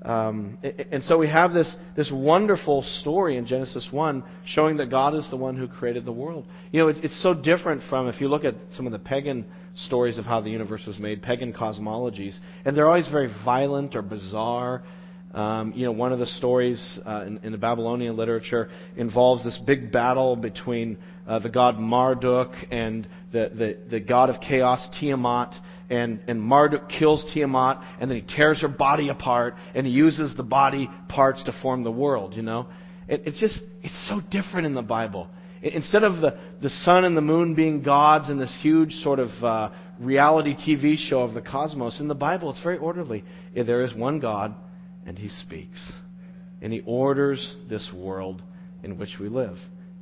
Um, 0.03 0.57
and 0.91 1.01
so 1.03 1.17
we 1.17 1.29
have 1.29 1.53
this, 1.53 1.73
this 1.95 2.11
wonderful 2.11 2.81
story 2.81 3.37
in 3.37 3.45
Genesis 3.45 3.87
1 3.89 4.23
showing 4.45 4.77
that 4.77 4.89
God 4.89 5.15
is 5.15 5.25
the 5.29 5.37
one 5.37 5.55
who 5.55 5.67
created 5.67 6.03
the 6.03 6.11
world. 6.11 6.45
You 6.71 6.81
know, 6.81 6.87
it's, 6.89 6.99
it's 7.01 7.23
so 7.23 7.33
different 7.33 7.83
from, 7.89 8.09
if 8.09 8.19
you 8.19 8.27
look 8.27 8.43
at 8.43 8.55
some 8.73 8.85
of 8.85 8.91
the 8.91 8.99
pagan 8.99 9.45
stories 9.75 10.17
of 10.17 10.25
how 10.25 10.41
the 10.41 10.49
universe 10.49 10.85
was 10.85 10.99
made, 10.99 11.21
pagan 11.21 11.53
cosmologies, 11.53 12.37
and 12.65 12.75
they're 12.75 12.87
always 12.87 13.07
very 13.07 13.33
violent 13.45 13.95
or 13.95 14.01
bizarre. 14.01 14.83
Um, 15.33 15.73
you 15.73 15.85
know, 15.85 15.93
one 15.93 16.11
of 16.11 16.19
the 16.19 16.27
stories 16.27 16.99
uh, 17.05 17.23
in, 17.25 17.39
in, 17.39 17.51
the 17.53 17.57
Babylonian 17.57 18.15
literature 18.15 18.69
involves 18.95 19.43
this 19.43 19.57
big 19.57 19.91
battle 19.91 20.35
between 20.35 20.97
uh, 21.27 21.39
the 21.39 21.49
god 21.49 21.79
Marduk 21.79 22.51
and 22.69 23.07
the, 23.31 23.49
the, 23.55 23.77
the 23.89 23.99
god 23.99 24.29
of 24.29 24.39
chaos, 24.41 24.87
Tiamat 24.99 25.55
and, 25.89 26.21
and 26.27 26.41
Marduk 26.41 26.89
kills 26.89 27.23
Tiamat, 27.33 27.83
and 27.99 28.09
then 28.09 28.21
he 28.21 28.35
tears 28.35 28.61
her 28.61 28.67
body 28.67 29.09
apart, 29.09 29.55
and 29.75 29.85
he 29.85 29.93
uses 29.93 30.35
the 30.35 30.43
body 30.43 30.89
parts 31.09 31.43
to 31.43 31.53
form 31.61 31.83
the 31.83 31.91
world, 31.91 32.35
you 32.35 32.41
know? 32.41 32.67
It, 33.07 33.23
it's 33.25 33.39
just, 33.39 33.61
it's 33.81 34.09
so 34.09 34.21
different 34.21 34.65
in 34.65 34.73
the 34.73 34.81
Bible. 34.81 35.29
Instead 35.61 36.03
of 36.03 36.19
the, 36.19 36.37
the 36.61 36.69
sun 36.69 37.05
and 37.05 37.15
the 37.15 37.21
moon 37.21 37.55
being 37.55 37.83
gods 37.83 38.29
and 38.29 38.39
this 38.39 38.55
huge 38.61 38.93
sort 38.95 39.19
of 39.19 39.29
uh, 39.41 39.71
reality 39.99 40.55
TV 40.55 40.97
show 40.97 41.21
of 41.21 41.33
the 41.33 41.41
cosmos, 41.41 41.99
in 42.01 42.07
the 42.07 42.15
Bible 42.15 42.51
it's 42.51 42.61
very 42.61 42.77
orderly. 42.77 43.23
There 43.55 43.83
is 43.83 43.93
one 43.93 44.19
God, 44.19 44.55
and 45.05 45.17
he 45.17 45.29
speaks. 45.29 45.93
And 46.61 46.73
he 46.73 46.81
orders 46.85 47.55
this 47.69 47.91
world 47.93 48.41
in 48.83 48.97
which 48.97 49.17
we 49.19 49.29
live. 49.29 49.57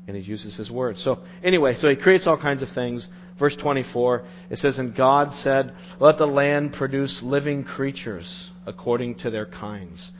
And 0.07 0.17
he 0.17 0.23
uses 0.23 0.55
his 0.57 0.71
words. 0.71 1.03
So, 1.03 1.19
anyway, 1.43 1.75
so 1.79 1.89
he 1.89 1.95
creates 1.95 2.25
all 2.25 2.37
kinds 2.37 2.63
of 2.63 2.69
things. 2.69 3.07
Verse 3.41 3.55
24, 3.55 4.23
it 4.51 4.59
says, 4.59 4.77
And 4.77 4.95
God 4.95 5.33
said, 5.33 5.73
Let 5.99 6.19
the 6.19 6.27
land 6.27 6.73
produce 6.73 7.21
living 7.23 7.63
creatures 7.63 8.51
according 8.67 9.15
to 9.15 9.31
their 9.31 9.47
kinds, 9.47 10.11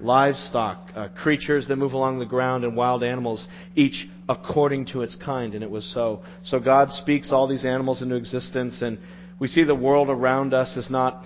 livestock, 0.00 0.90
uh, 0.96 1.08
creatures 1.08 1.68
that 1.68 1.76
move 1.76 1.92
along 1.92 2.20
the 2.20 2.24
ground, 2.24 2.64
and 2.64 2.74
wild 2.74 3.04
animals, 3.04 3.46
each 3.74 4.08
according 4.30 4.86
to 4.86 5.02
its 5.02 5.14
kind. 5.14 5.52
And 5.52 5.62
it 5.62 5.70
was 5.70 5.84
so. 5.92 6.22
So 6.42 6.58
God 6.58 6.88
speaks 6.88 7.32
all 7.32 7.46
these 7.46 7.66
animals 7.66 8.00
into 8.00 8.14
existence, 8.14 8.80
and 8.80 8.98
we 9.38 9.48
see 9.48 9.62
the 9.62 9.74
world 9.74 10.08
around 10.08 10.54
us 10.54 10.74
is 10.78 10.88
not 10.88 11.22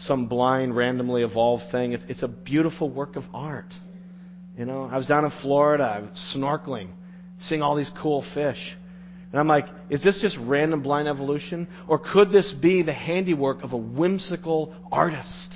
some 0.00 0.26
blind, 0.26 0.74
randomly 0.74 1.22
evolved 1.22 1.70
thing. 1.70 1.92
It's, 1.92 2.04
it's 2.08 2.22
a 2.24 2.28
beautiful 2.28 2.90
work 2.90 3.14
of 3.14 3.22
art. 3.32 3.72
You 4.58 4.64
know, 4.64 4.88
I 4.90 4.98
was 4.98 5.06
down 5.06 5.24
in 5.24 5.30
Florida, 5.42 5.84
I 5.84 6.00
was 6.00 6.34
snorkeling, 6.34 6.88
seeing 7.42 7.62
all 7.62 7.76
these 7.76 7.92
cool 8.02 8.24
fish. 8.34 8.76
And 9.36 9.40
I'm 9.42 9.48
like, 9.48 9.66
is 9.90 10.02
this 10.02 10.18
just 10.18 10.34
random 10.40 10.82
blind 10.82 11.08
evolution? 11.08 11.68
Or 11.86 11.98
could 11.98 12.30
this 12.30 12.54
be 12.54 12.80
the 12.80 12.94
handiwork 12.94 13.62
of 13.62 13.74
a 13.74 13.76
whimsical 13.76 14.74
artist? 14.90 15.54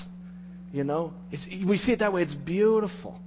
You 0.71 0.85
know? 0.85 1.15
It's, 1.31 1.47
we 1.67 1.79
see 1.79 1.93
it 1.93 2.01
that 2.01 2.13
way. 2.13 2.21
It's 2.21 2.35
beautiful. 2.35 3.19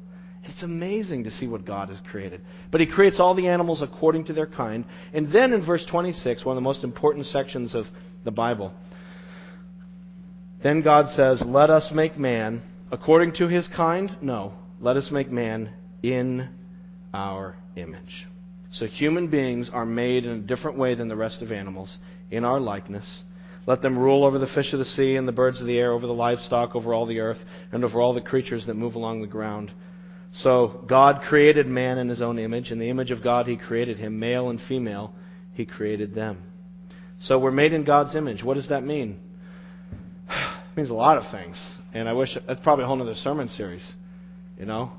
It's 0.44 0.62
amazing 0.62 1.24
to 1.24 1.32
see 1.32 1.48
what 1.48 1.66
God 1.66 1.90
has 1.90 1.98
created. 2.12 2.42
But 2.72 2.82
He 2.82 2.86
creates 2.86 3.20
all 3.20 3.34
the 3.34 3.48
animals 3.48 3.82
according 3.82 4.26
to 4.26 4.34
their 4.34 4.46
kind. 4.46 4.86
And 5.12 5.34
then 5.34 5.54
in 5.54 5.66
verse 5.66 5.88
26, 5.90 6.46
one 6.46 6.56
of 6.56 6.62
the 6.62 6.64
most 6.64 6.84
important 6.84 7.26
sections 7.26 7.74
of 7.74 7.86
the 8.24 8.30
Bible, 8.30 8.76
then 10.62 10.84
God 10.84 11.16
says, 11.16 11.42
Let 11.44 11.72
us 11.72 11.90
make 11.92 12.16
man 12.16 12.62
according 12.92 13.34
to 13.38 13.48
his 13.48 13.68
kind? 13.76 14.16
No. 14.22 14.54
Let 14.80 14.98
us 14.98 15.10
make 15.10 15.32
man 15.32 15.74
in 16.04 16.48
our 17.12 17.56
image. 17.76 18.28
So 18.74 18.88
human 18.88 19.28
beings 19.28 19.70
are 19.72 19.86
made 19.86 20.26
in 20.26 20.32
a 20.32 20.42
different 20.42 20.78
way 20.80 20.96
than 20.96 21.08
the 21.08 21.16
rest 21.16 21.44
of 21.44 21.52
animals, 21.52 21.96
in 22.32 22.44
our 22.44 22.60
likeness. 22.60 23.22
Let 23.68 23.84
them 23.84 23.98
rule 23.98 24.26
over 24.26 24.40
the 24.40 24.48
fish 24.48 24.74
of 24.74 24.80
the 24.80 24.86
sea 24.86 25.16
and 25.16 25.28
the 25.28 25.32
birds 25.32 25.62
of 25.62 25.68
the 25.68 25.78
air, 25.78 25.94
over 25.94 26.08
the 26.08 26.14
livestock, 26.14 26.76
over 26.76 26.92
all 26.94 27.06
the 27.06 27.20
earth, 27.20 27.38
and 27.72 27.86
over 27.86 28.02
all 28.02 28.16
the 28.16 28.22
creatures 28.22 28.66
that 28.66 28.76
move 28.76 28.96
along 28.96 29.22
the 29.22 29.28
ground. 29.28 29.72
So 30.34 30.84
God 30.90 31.22
created 31.22 31.68
man 31.68 32.00
in 32.00 32.10
his 32.10 32.22
own 32.22 32.40
image. 32.40 32.72
In 32.72 32.80
the 32.80 32.90
image 32.90 33.12
of 33.12 33.24
God, 33.24 33.48
he 33.48 33.58
created 33.58 34.00
him. 34.00 34.20
Male 34.20 34.50
and 34.50 34.60
female, 34.60 35.14
he 35.54 35.68
created 35.68 36.16
them. 36.16 36.42
So 37.20 37.38
we're 37.38 37.52
made 37.52 37.74
in 37.74 37.84
God's 37.84 38.16
image. 38.16 38.44
What 38.44 38.56
does 38.56 38.70
that 38.70 38.84
mean? 38.84 39.20
It 40.74 40.78
means 40.78 40.90
a 40.90 40.96
lot 40.96 41.20
of 41.20 41.32
things. 41.32 41.56
And 41.94 42.10
I 42.10 42.14
wish 42.14 42.36
that's 42.48 42.60
probably 42.62 42.86
a 42.86 42.88
whole 42.88 43.00
other 43.00 43.14
sermon 43.14 43.48
series. 43.48 43.88
You 44.58 44.66
know? 44.66 44.94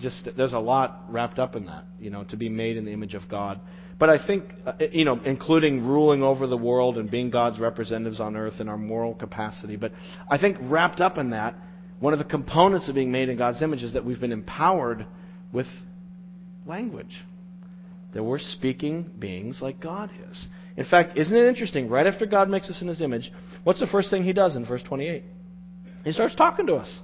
Just 0.00 0.28
there's 0.36 0.52
a 0.52 0.58
lot 0.58 1.04
wrapped 1.08 1.38
up 1.38 1.54
in 1.54 1.66
that, 1.66 1.84
you 2.00 2.10
know, 2.10 2.24
to 2.24 2.36
be 2.36 2.48
made 2.48 2.76
in 2.76 2.84
the 2.84 2.92
image 2.92 3.14
of 3.14 3.28
God. 3.28 3.60
But 3.98 4.10
I 4.10 4.24
think, 4.26 4.44
uh, 4.66 4.72
you 4.90 5.04
know, 5.04 5.20
including 5.24 5.86
ruling 5.86 6.22
over 6.22 6.46
the 6.46 6.56
world 6.56 6.98
and 6.98 7.08
being 7.08 7.30
God's 7.30 7.60
representatives 7.60 8.20
on 8.20 8.36
earth 8.36 8.60
in 8.60 8.68
our 8.68 8.76
moral 8.76 9.14
capacity. 9.14 9.76
But 9.76 9.92
I 10.28 10.38
think 10.38 10.56
wrapped 10.60 11.00
up 11.00 11.18
in 11.18 11.30
that, 11.30 11.54
one 12.00 12.12
of 12.12 12.18
the 12.18 12.24
components 12.24 12.88
of 12.88 12.96
being 12.96 13.12
made 13.12 13.28
in 13.28 13.38
God's 13.38 13.62
image 13.62 13.82
is 13.82 13.92
that 13.92 14.04
we've 14.04 14.20
been 14.20 14.32
empowered 14.32 15.06
with 15.52 15.68
language. 16.66 17.22
That 18.14 18.24
we're 18.24 18.40
speaking 18.40 19.10
beings 19.18 19.62
like 19.62 19.80
God 19.80 20.10
is. 20.30 20.48
In 20.76 20.84
fact, 20.84 21.16
isn't 21.16 21.34
it 21.34 21.46
interesting? 21.46 21.88
Right 21.88 22.06
after 22.06 22.26
God 22.26 22.48
makes 22.48 22.68
us 22.68 22.82
in 22.82 22.88
His 22.88 23.00
image, 23.00 23.30
what's 23.62 23.80
the 23.80 23.86
first 23.86 24.10
thing 24.10 24.24
He 24.24 24.32
does 24.32 24.56
in 24.56 24.66
verse 24.66 24.82
28? 24.82 25.22
He 26.04 26.12
starts 26.12 26.34
talking 26.34 26.66
to 26.66 26.74
us. 26.74 27.00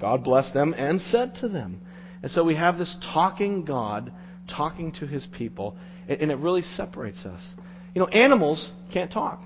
God 0.00 0.24
blessed 0.24 0.54
them 0.54 0.74
and 0.76 1.00
said 1.00 1.36
to 1.36 1.48
them. 1.48 1.80
And 2.22 2.30
so 2.30 2.44
we 2.44 2.54
have 2.54 2.78
this 2.78 2.96
talking 3.12 3.64
God 3.64 4.12
talking 4.48 4.92
to 4.92 5.06
his 5.06 5.26
people, 5.26 5.76
and 6.08 6.30
it 6.30 6.38
really 6.38 6.62
separates 6.62 7.24
us. 7.24 7.46
You 7.94 8.00
know, 8.00 8.08
animals 8.08 8.72
can't 8.92 9.10
talk. 9.10 9.40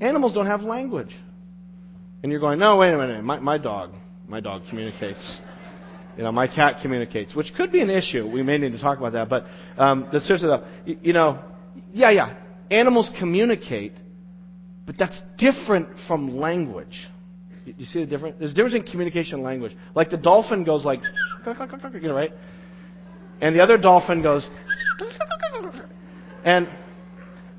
Animals 0.00 0.32
don't 0.34 0.46
have 0.46 0.62
language. 0.62 1.14
And 2.22 2.32
you're 2.32 2.40
going, 2.40 2.58
no, 2.58 2.76
wait 2.76 2.92
a 2.92 2.98
minute, 2.98 3.22
my, 3.22 3.38
my 3.38 3.58
dog, 3.58 3.92
my 4.26 4.40
dog 4.40 4.62
communicates. 4.68 5.38
You 6.16 6.22
know, 6.22 6.32
my 6.32 6.46
cat 6.46 6.78
communicates, 6.80 7.34
which 7.34 7.52
could 7.56 7.72
be 7.72 7.80
an 7.80 7.90
issue. 7.90 8.26
We 8.26 8.42
may 8.42 8.56
need 8.58 8.72
to 8.72 8.80
talk 8.80 8.98
about 8.98 9.12
that. 9.12 9.28
But 9.28 9.46
um, 9.76 10.08
the 10.12 10.20
seriously 10.20 10.48
though, 10.48 10.64
you, 10.84 10.98
you 11.02 11.12
know, 11.12 11.40
yeah, 11.92 12.10
yeah, 12.10 12.36
animals 12.70 13.10
communicate, 13.18 13.92
but 14.86 14.96
that's 14.98 15.20
different 15.38 15.88
from 16.06 16.36
language. 16.36 17.08
You, 17.64 17.86
see 17.86 18.00
the 18.00 18.06
difference? 18.06 18.36
There's 18.38 18.52
a 18.52 18.54
difference 18.54 18.74
in 18.74 18.82
communication 18.82 19.42
language. 19.42 19.76
Like 19.94 20.10
the 20.10 20.16
dolphin 20.16 20.64
goes 20.64 20.84
like, 20.84 21.00
you 21.44 22.08
know, 22.08 22.14
right? 22.14 22.32
And 23.40 23.54
the 23.56 23.62
other 23.62 23.78
dolphin 23.78 24.22
goes, 24.22 24.46
and 26.44 26.68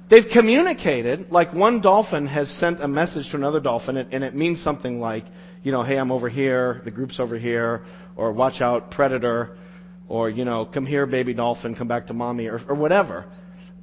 they've 0.10 0.26
communicated. 0.32 1.32
Like 1.32 1.54
one 1.54 1.82
dolphin 1.82 2.28
has 2.28 2.50
sent 2.60 2.82
a 2.82 2.88
message 2.88 3.30
to 3.32 3.38
another 3.38 3.60
dolphin, 3.60 3.98
and 3.98 4.24
it 4.24 4.36
means 4.36 4.62
something 4.62 5.00
like, 5.00 5.26
you 5.64 5.72
know, 5.72 5.84
hey, 5.84 5.98
I'm 5.98 6.12
over 6.12 6.30
here, 6.30 6.82
the 6.86 6.92
group's 6.92 7.20
over 7.20 7.38
here, 7.38 7.86
or 8.16 8.32
watch 8.32 8.62
out, 8.62 8.92
predator, 8.92 9.58
or, 10.08 10.30
you 10.30 10.46
know, 10.46 10.66
come 10.66 10.86
here, 10.86 11.08
baby 11.08 11.34
dolphin, 11.34 11.76
come 11.76 11.88
back 11.88 12.08
to 12.08 12.14
mommy, 12.14 12.46
or, 12.46 12.62
or 12.70 12.76
whatever. 12.76 13.26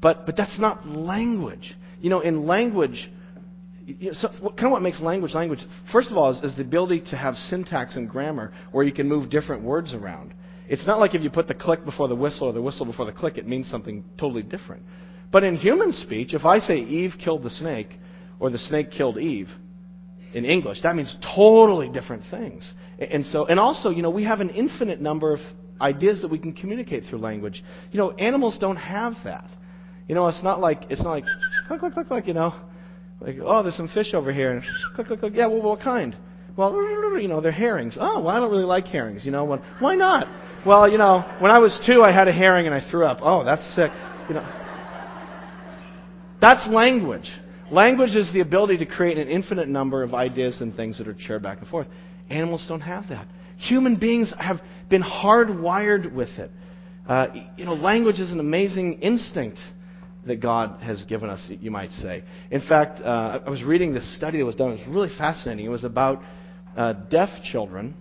But, 0.00 0.24
but 0.24 0.36
that's 0.36 0.58
not 0.58 0.86
language. 0.86 1.74
You 2.00 2.10
know, 2.10 2.20
in 2.20 2.46
language, 2.46 3.10
you 3.86 4.10
know, 4.10 4.12
so 4.12 4.28
kind 4.28 4.64
of 4.66 4.70
what 4.70 4.82
makes 4.82 5.00
language 5.00 5.34
language, 5.34 5.60
first 5.90 6.10
of 6.10 6.16
all, 6.16 6.30
is, 6.30 6.42
is 6.42 6.56
the 6.56 6.62
ability 6.62 7.00
to 7.10 7.16
have 7.16 7.34
syntax 7.36 7.96
and 7.96 8.08
grammar 8.08 8.52
where 8.70 8.84
you 8.84 8.92
can 8.92 9.08
move 9.08 9.30
different 9.30 9.62
words 9.62 9.94
around. 9.94 10.34
It's 10.68 10.86
not 10.86 11.00
like 11.00 11.14
if 11.14 11.22
you 11.22 11.30
put 11.30 11.48
the 11.48 11.54
click 11.54 11.84
before 11.84 12.08
the 12.08 12.16
whistle 12.16 12.48
or 12.48 12.52
the 12.52 12.62
whistle 12.62 12.86
before 12.86 13.06
the 13.06 13.12
click, 13.12 13.36
it 13.36 13.46
means 13.46 13.68
something 13.68 14.04
totally 14.18 14.42
different. 14.42 14.82
But 15.30 15.44
in 15.44 15.56
human 15.56 15.92
speech, 15.92 16.34
if 16.34 16.44
I 16.44 16.58
say 16.60 16.78
Eve 16.78 17.14
killed 17.22 17.42
the 17.42 17.50
snake, 17.50 17.88
or 18.38 18.50
the 18.50 18.58
snake 18.58 18.90
killed 18.90 19.18
Eve, 19.18 19.48
in 20.34 20.44
English, 20.44 20.82
that 20.82 20.96
means 20.96 21.14
totally 21.34 21.88
different 21.88 22.22
things. 22.30 22.72
And 22.98 23.24
so, 23.26 23.46
and 23.46 23.60
also, 23.60 23.90
you 23.90 24.02
know, 24.02 24.10
we 24.10 24.24
have 24.24 24.40
an 24.40 24.50
infinite 24.50 25.00
number 25.00 25.32
of 25.32 25.40
ideas 25.80 26.22
that 26.22 26.28
we 26.28 26.38
can 26.38 26.52
communicate 26.52 27.04
through 27.04 27.18
language. 27.18 27.62
You 27.90 27.98
know, 27.98 28.12
animals 28.12 28.56
don't 28.58 28.76
have 28.76 29.14
that. 29.24 29.48
You 30.08 30.14
know, 30.14 30.28
it's 30.28 30.42
not 30.42 30.60
like 30.60 30.84
it's 30.90 31.02
not 31.02 31.10
like 31.10 31.24
click 31.68 31.80
click 31.80 31.94
click 31.94 32.08
click. 32.08 32.26
You 32.26 32.34
know, 32.34 32.54
like 33.22 33.36
oh, 33.42 33.62
there's 33.62 33.76
some 33.76 33.88
fish 33.88 34.14
over 34.14 34.32
here, 34.32 34.52
and 34.52 34.62
click 34.94 35.06
click 35.06 35.20
click. 35.20 35.32
Yeah, 35.36 35.46
well, 35.46 35.62
what 35.62 35.80
kind? 35.80 36.16
Well, 36.56 36.72
you 37.20 37.28
know, 37.28 37.40
they're 37.40 37.52
herrings. 37.52 37.96
Oh, 37.98 38.20
well, 38.20 38.28
I 38.28 38.40
don't 38.40 38.50
really 38.50 38.64
like 38.64 38.86
herrings. 38.86 39.24
You 39.24 39.30
know, 39.30 39.44
well, 39.44 39.64
why 39.78 39.94
not? 39.94 40.26
Well, 40.66 40.90
you 40.90 40.98
know, 40.98 41.24
when 41.40 41.50
I 41.50 41.58
was 41.58 41.78
two, 41.86 42.02
I 42.02 42.12
had 42.12 42.28
a 42.28 42.32
herring 42.32 42.66
and 42.66 42.74
I 42.74 42.88
threw 42.88 43.04
up. 43.04 43.18
Oh, 43.20 43.44
that's 43.44 43.64
sick. 43.74 43.90
You 44.28 44.34
know, 44.36 44.46
that's 46.40 46.68
language. 46.68 47.30
Language 47.70 48.14
is 48.16 48.32
the 48.32 48.40
ability 48.40 48.78
to 48.78 48.86
create 48.86 49.16
an 49.16 49.28
infinite 49.28 49.68
number 49.68 50.02
of 50.02 50.14
ideas 50.14 50.60
and 50.60 50.74
things 50.74 50.98
that 50.98 51.08
are 51.08 51.16
shared 51.18 51.42
back 51.42 51.58
and 51.60 51.68
forth. 51.68 51.86
Animals 52.28 52.64
don't 52.68 52.80
have 52.80 53.08
that. 53.08 53.26
Human 53.56 53.96
beings 53.96 54.32
have 54.38 54.60
been 54.90 55.02
hardwired 55.02 56.12
with 56.12 56.28
it. 56.38 56.50
Uh, 57.08 57.28
you 57.56 57.64
know, 57.64 57.74
language 57.74 58.20
is 58.20 58.30
an 58.30 58.40
amazing 58.40 59.00
instinct 59.00 59.58
that 60.26 60.40
God 60.40 60.80
has 60.82 61.04
given 61.04 61.28
us, 61.28 61.50
you 61.60 61.70
might 61.70 61.90
say. 61.92 62.22
In 62.50 62.60
fact, 62.60 63.00
uh, 63.00 63.40
I 63.44 63.50
was 63.50 63.62
reading 63.64 63.92
this 63.92 64.16
study 64.16 64.38
that 64.38 64.46
was 64.46 64.54
done. 64.54 64.70
It 64.70 64.86
was 64.86 64.88
really 64.88 65.10
fascinating. 65.18 65.66
It 65.66 65.70
was 65.70 65.84
about 65.84 66.22
uh, 66.76 66.92
deaf 66.92 67.30
children 67.42 67.94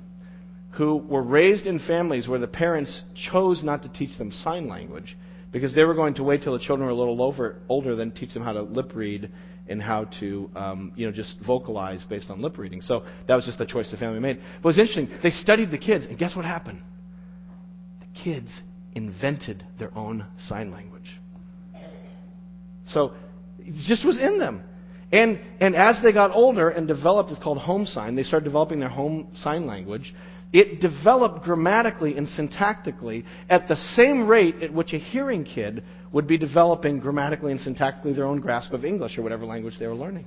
who 0.72 0.98
were 0.98 1.24
raised 1.24 1.66
in 1.66 1.80
families 1.80 2.28
where 2.28 2.40
the 2.40 2.48
parents 2.48 3.04
chose 3.32 3.64
not 3.64 3.84
to 3.84 3.90
teach 3.90 4.18
them 4.18 4.32
sign 4.32 4.68
language 4.68 5.18
because 5.52 5.76
they 5.76 5.84
were 5.84 5.96
going 5.96 6.14
to 6.14 6.24
wait 6.24 6.44
till 6.44 6.54
the 6.54 6.60
children 6.60 6.86
were 6.86 6.94
a 6.94 6.96
little 6.96 7.22
over, 7.22 7.58
older, 7.68 7.96
then 7.96 8.12
teach 8.12 8.34
them 8.34 8.44
how 8.44 8.54
to 8.54 8.62
lip 8.62 8.92
read 8.96 9.30
and 9.68 9.82
how 9.82 10.06
to, 10.20 10.50
um, 10.56 10.94
you 10.96 11.06
know, 11.06 11.12
just 11.12 11.38
vocalize 11.46 12.04
based 12.04 12.30
on 12.30 12.42
lip 12.42 12.58
reading. 12.58 12.82
So 12.82 13.06
that 13.28 13.36
was 13.36 13.46
just 13.46 13.58
the 13.58 13.66
choice 13.66 13.92
the 13.92 13.98
family 13.98 14.20
made. 14.20 14.40
But 14.62 14.70
it 14.70 14.78
was 14.78 14.80
interesting. 14.80 15.10
They 15.22 15.32
studied 15.32 15.72
the 15.72 15.78
kids, 15.78 16.06
and 16.06 16.18
guess 16.18 16.36
what 16.36 16.46
happened? 16.46 16.82
The 18.00 18.20
kids 18.24 18.62
invented 18.94 19.66
their 19.78 19.96
own 19.98 20.26
sign 20.38 20.72
language. 20.72 21.21
So 22.94 23.14
it 23.60 23.76
just 23.88 24.06
was 24.06 24.18
in 24.18 24.40
them. 24.40 24.64
And, 25.12 25.40
and 25.60 25.76
as 25.76 26.00
they 26.02 26.14
got 26.14 26.32
older 26.32 26.70
and 26.70 26.88
developed, 26.88 27.32
it's 27.32 27.44
called 27.44 27.58
home 27.58 27.86
sign, 27.86 28.16
they 28.16 28.24
started 28.24 28.46
developing 28.46 28.80
their 28.80 28.90
home 28.90 29.28
sign 29.36 29.66
language. 29.66 30.14
It 30.54 30.82
developed 30.82 31.44
grammatically 31.44 32.18
and 32.18 32.28
syntactically 32.28 33.24
at 33.50 33.68
the 33.68 33.76
same 33.76 34.28
rate 34.28 34.62
at 34.62 34.74
which 34.74 34.94
a 34.94 34.98
hearing 34.98 35.46
kid 35.46 35.84
would 36.12 36.28
be 36.28 36.38
developing 36.38 37.00
grammatically 37.00 37.52
and 37.52 37.60
syntactically 37.60 38.16
their 38.16 38.26
own 38.26 38.40
grasp 38.42 38.74
of 38.74 38.84
English 38.84 39.18
or 39.18 39.22
whatever 39.22 39.46
language 39.46 39.76
they 39.80 39.88
were 39.88 39.96
learning. 39.96 40.26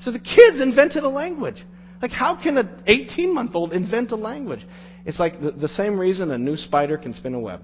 So 0.00 0.10
the 0.10 0.18
kids 0.18 0.60
invented 0.60 1.04
a 1.04 1.08
language. 1.08 1.62
Like, 2.00 2.12
how 2.12 2.40
can 2.40 2.56
an 2.56 2.68
18 2.86 3.34
month 3.34 3.54
old 3.54 3.72
invent 3.72 4.12
a 4.12 4.16
language? 4.16 4.64
It's 5.04 5.18
like 5.18 5.40
the, 5.40 5.50
the, 5.50 5.68
same 5.68 5.98
reason 5.98 6.30
a 6.30 6.38
new 6.38 6.56
spider 6.56 6.96
can 6.96 7.12
spin 7.12 7.34
a 7.34 7.40
web, 7.40 7.62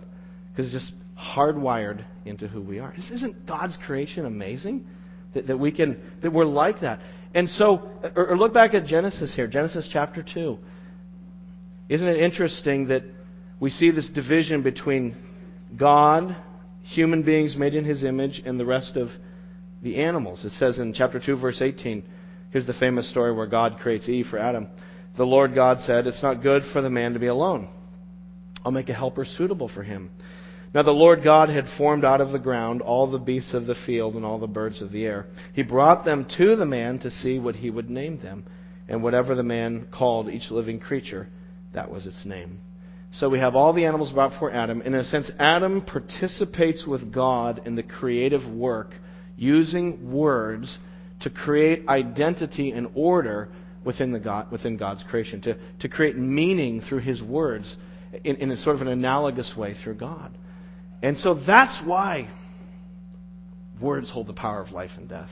because 0.51 0.75
it's 0.75 0.85
just 0.85 0.95
hardwired 1.19 2.05
into 2.25 2.49
who 2.49 2.61
we 2.61 2.79
are. 2.79 2.95
Isn't 3.13 3.47
God's 3.47 3.77
creation 3.87 4.27
amazing? 4.27 4.87
That, 5.35 5.49
that 5.49 5.59
we 5.59 5.73
can, 5.73 6.01
that 6.23 6.33
we're 6.33 6.45
like 6.45 6.81
that. 6.81 7.01
And 7.35 7.49
so, 7.51 7.91
or, 8.15 8.31
or 8.31 8.39
look 8.39 8.55
back 8.55 8.75
at 8.75 8.87
Genesis 8.87 9.35
here, 9.35 9.47
Genesis 9.49 9.89
chapter 9.93 10.23
2. 10.23 10.59
Isn't 11.89 12.09
it 12.09 12.23
interesting 12.23 12.89
that 12.89 13.03
we 13.61 13.71
see 13.71 13.91
this 13.91 14.09
division 14.09 14.63
between 14.63 15.17
God, 15.77 16.37
human 16.83 17.23
beings 17.25 17.57
made 17.57 17.75
in 17.75 17.85
his 17.85 18.05
image, 18.05 18.43
and 18.45 18.59
the 18.59 18.65
rest 18.65 18.97
of 18.97 19.09
the 19.83 20.03
animals? 20.03 20.45
It 20.45 20.53
says 20.53 20.79
in 20.79 20.95
chapter 20.95 21.21
2, 21.21 21.37
verse 21.37 21.61
18, 21.61 22.05
here's 22.53 22.67
the 22.67 22.75
famous 22.75 23.11
story 23.11 23.35
where 23.35 23.47
God 23.47 23.79
creates 23.81 24.09
Eve 24.09 24.27
for 24.31 24.39
Adam. 24.39 24.69
The 25.17 25.27
Lord 25.27 25.55
God 25.55 25.81
said, 25.81 26.07
It's 26.07 26.23
not 26.23 26.43
good 26.43 26.63
for 26.73 26.81
the 26.81 26.91
man 26.91 27.13
to 27.13 27.19
be 27.19 27.27
alone. 27.27 27.69
I'll 28.65 28.73
make 28.73 28.89
a 28.89 28.95
helper 28.95 29.25
suitable 29.25 29.69
for 29.69 29.83
him. 29.83 30.11
Now 30.75 30.83
the 30.83 30.91
Lord 30.91 31.23
God 31.23 31.51
had 31.51 31.67
formed 31.79 32.05
out 32.05 32.21
of 32.21 32.33
the 32.33 32.39
ground 32.41 32.83
all 32.83 33.09
the 33.09 33.19
beasts 33.19 33.55
of 33.55 33.67
the 33.67 33.77
field 33.87 34.17
and 34.17 34.25
all 34.25 34.41
the 34.41 34.49
birds 34.49 34.83
of 34.83 34.91
the 34.91 35.07
air. 35.07 35.27
He 35.53 35.63
brought 35.63 36.05
them 36.05 36.27
to 36.37 36.57
the 36.57 36.67
man 36.67 36.99
to 37.01 37.11
see 37.13 37.39
what 37.39 37.55
he 37.55 37.71
would 37.71 37.89
name 37.89 38.21
them. 38.21 38.45
And 38.89 39.03
whatever 39.03 39.35
the 39.35 39.45
man 39.45 39.87
called 39.97 40.29
each 40.29 40.51
living 40.51 40.81
creature, 40.81 41.29
that 41.73 41.91
was 41.91 42.07
its 42.07 42.27
name. 42.27 42.61
So 43.13 43.31
we 43.31 43.39
have 43.39 43.55
all 43.55 43.73
the 43.73 43.85
animals 43.85 44.11
brought 44.11 44.33
before 44.33 44.51
Adam. 44.51 44.83
In 44.83 44.95
a 44.95 45.05
sense, 45.05 45.31
Adam 45.39 45.81
participates 45.81 46.85
with 46.85 47.13
God 47.13 47.63
in 47.65 47.77
the 47.77 47.83
creative 47.85 48.45
work, 48.45 48.91
using 49.37 50.13
words 50.13 50.79
to 51.21 51.31
create 51.31 51.89
identity 51.89 52.73
and 52.73 52.89
order 52.95 53.49
within, 53.85 54.11
the 54.13 54.19
God, 54.19 54.51
within 54.51 54.77
God's 54.77 55.05
creation, 55.05 55.41
to, 55.43 55.57
to 55.81 55.89
create 55.89 56.17
meaning 56.17 56.83
through 56.83 56.99
his 56.99 57.23
words 57.23 57.77
in, 58.25 58.37
in 58.37 58.51
a 58.51 58.57
sort 58.57 58.75
of 58.77 58.83
an 58.83 58.89
analogous 58.89 59.55
way 59.57 59.77
through 59.83 59.95
God. 59.95 60.37
And 61.05 61.19
so 61.19 61.35
that's 61.35 61.83
why 61.85 62.31
words 63.79 64.11
hold 64.11 64.27
the 64.27 64.33
power 64.33 64.63
of 64.63 64.71
life 64.71 64.93
and 64.97 65.07
death. 65.07 65.29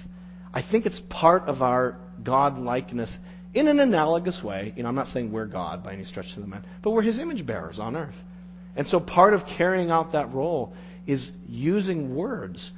I 0.52 0.62
think 0.62 0.85
it's 0.85 1.00
part 1.08 1.44
of 1.44 1.62
our 1.62 1.96
God 2.22 2.58
likeness 2.58 3.16
in 3.54 3.66
an 3.68 3.80
analogous 3.80 4.42
way. 4.44 4.74
You 4.76 4.82
know, 4.82 4.90
I'm 4.90 4.94
not 4.94 5.08
saying 5.08 5.32
we're 5.32 5.46
God 5.46 5.82
by 5.82 5.94
any 5.94 6.04
stretch 6.04 6.26
of 6.37 6.42
the 6.42 6.46
man, 6.46 6.62
but 6.82 6.90
we're 6.90 7.00
His 7.00 7.18
image 7.18 7.46
bearers 7.46 7.78
on 7.78 7.96
earth. 7.96 8.14
And 8.76 8.87
so 8.87 9.00
part 9.00 9.32
of 9.32 9.40
carrying 9.56 9.90
out 9.90 10.12
that 10.12 10.35
role 10.35 10.74
is 11.06 11.30
using 11.48 12.14
words 12.14 12.70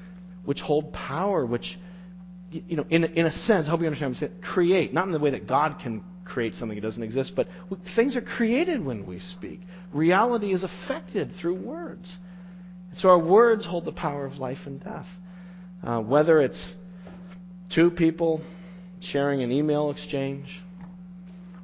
which 0.44 0.60
hold 0.60 0.92
power, 0.92 1.44
which, 1.44 1.76
you 2.52 2.76
know, 2.76 2.86
in, 2.90 3.02
in 3.02 3.26
a 3.26 3.32
sense, 3.32 3.66
I 3.66 3.70
hope 3.70 3.80
you 3.80 3.86
understand, 3.86 4.12
what 4.12 4.22
I'm 4.22 4.28
saying, 4.28 4.42
create. 4.54 4.94
Not 4.94 5.06
in 5.06 5.12
the 5.12 5.18
way 5.18 5.30
that 5.30 5.48
God 5.48 5.80
can 5.82 6.04
create 6.24 6.54
something 6.54 6.76
that 6.76 6.86
doesn't 6.86 7.02
exist, 7.02 7.32
but 7.34 7.48
things 7.96 8.14
are 8.16 8.22
created 8.22 8.84
when 8.84 9.04
we 9.04 9.18
speak. 9.18 9.62
Reality 9.92 10.54
is 10.54 10.62
affected 10.62 11.32
through 11.40 11.56
words. 11.56 12.16
So 12.96 13.08
our 13.08 13.18
words 13.18 13.66
hold 13.66 13.86
the 13.86 13.92
power 13.92 14.24
of 14.24 14.34
life 14.34 14.58
and 14.66 14.82
death. 14.82 15.06
Uh, 15.82 16.00
whether 16.00 16.40
it's 16.40 16.76
two 17.74 17.90
people 17.90 18.42
sharing 19.00 19.42
an 19.42 19.50
email 19.50 19.90
exchange, 19.90 20.46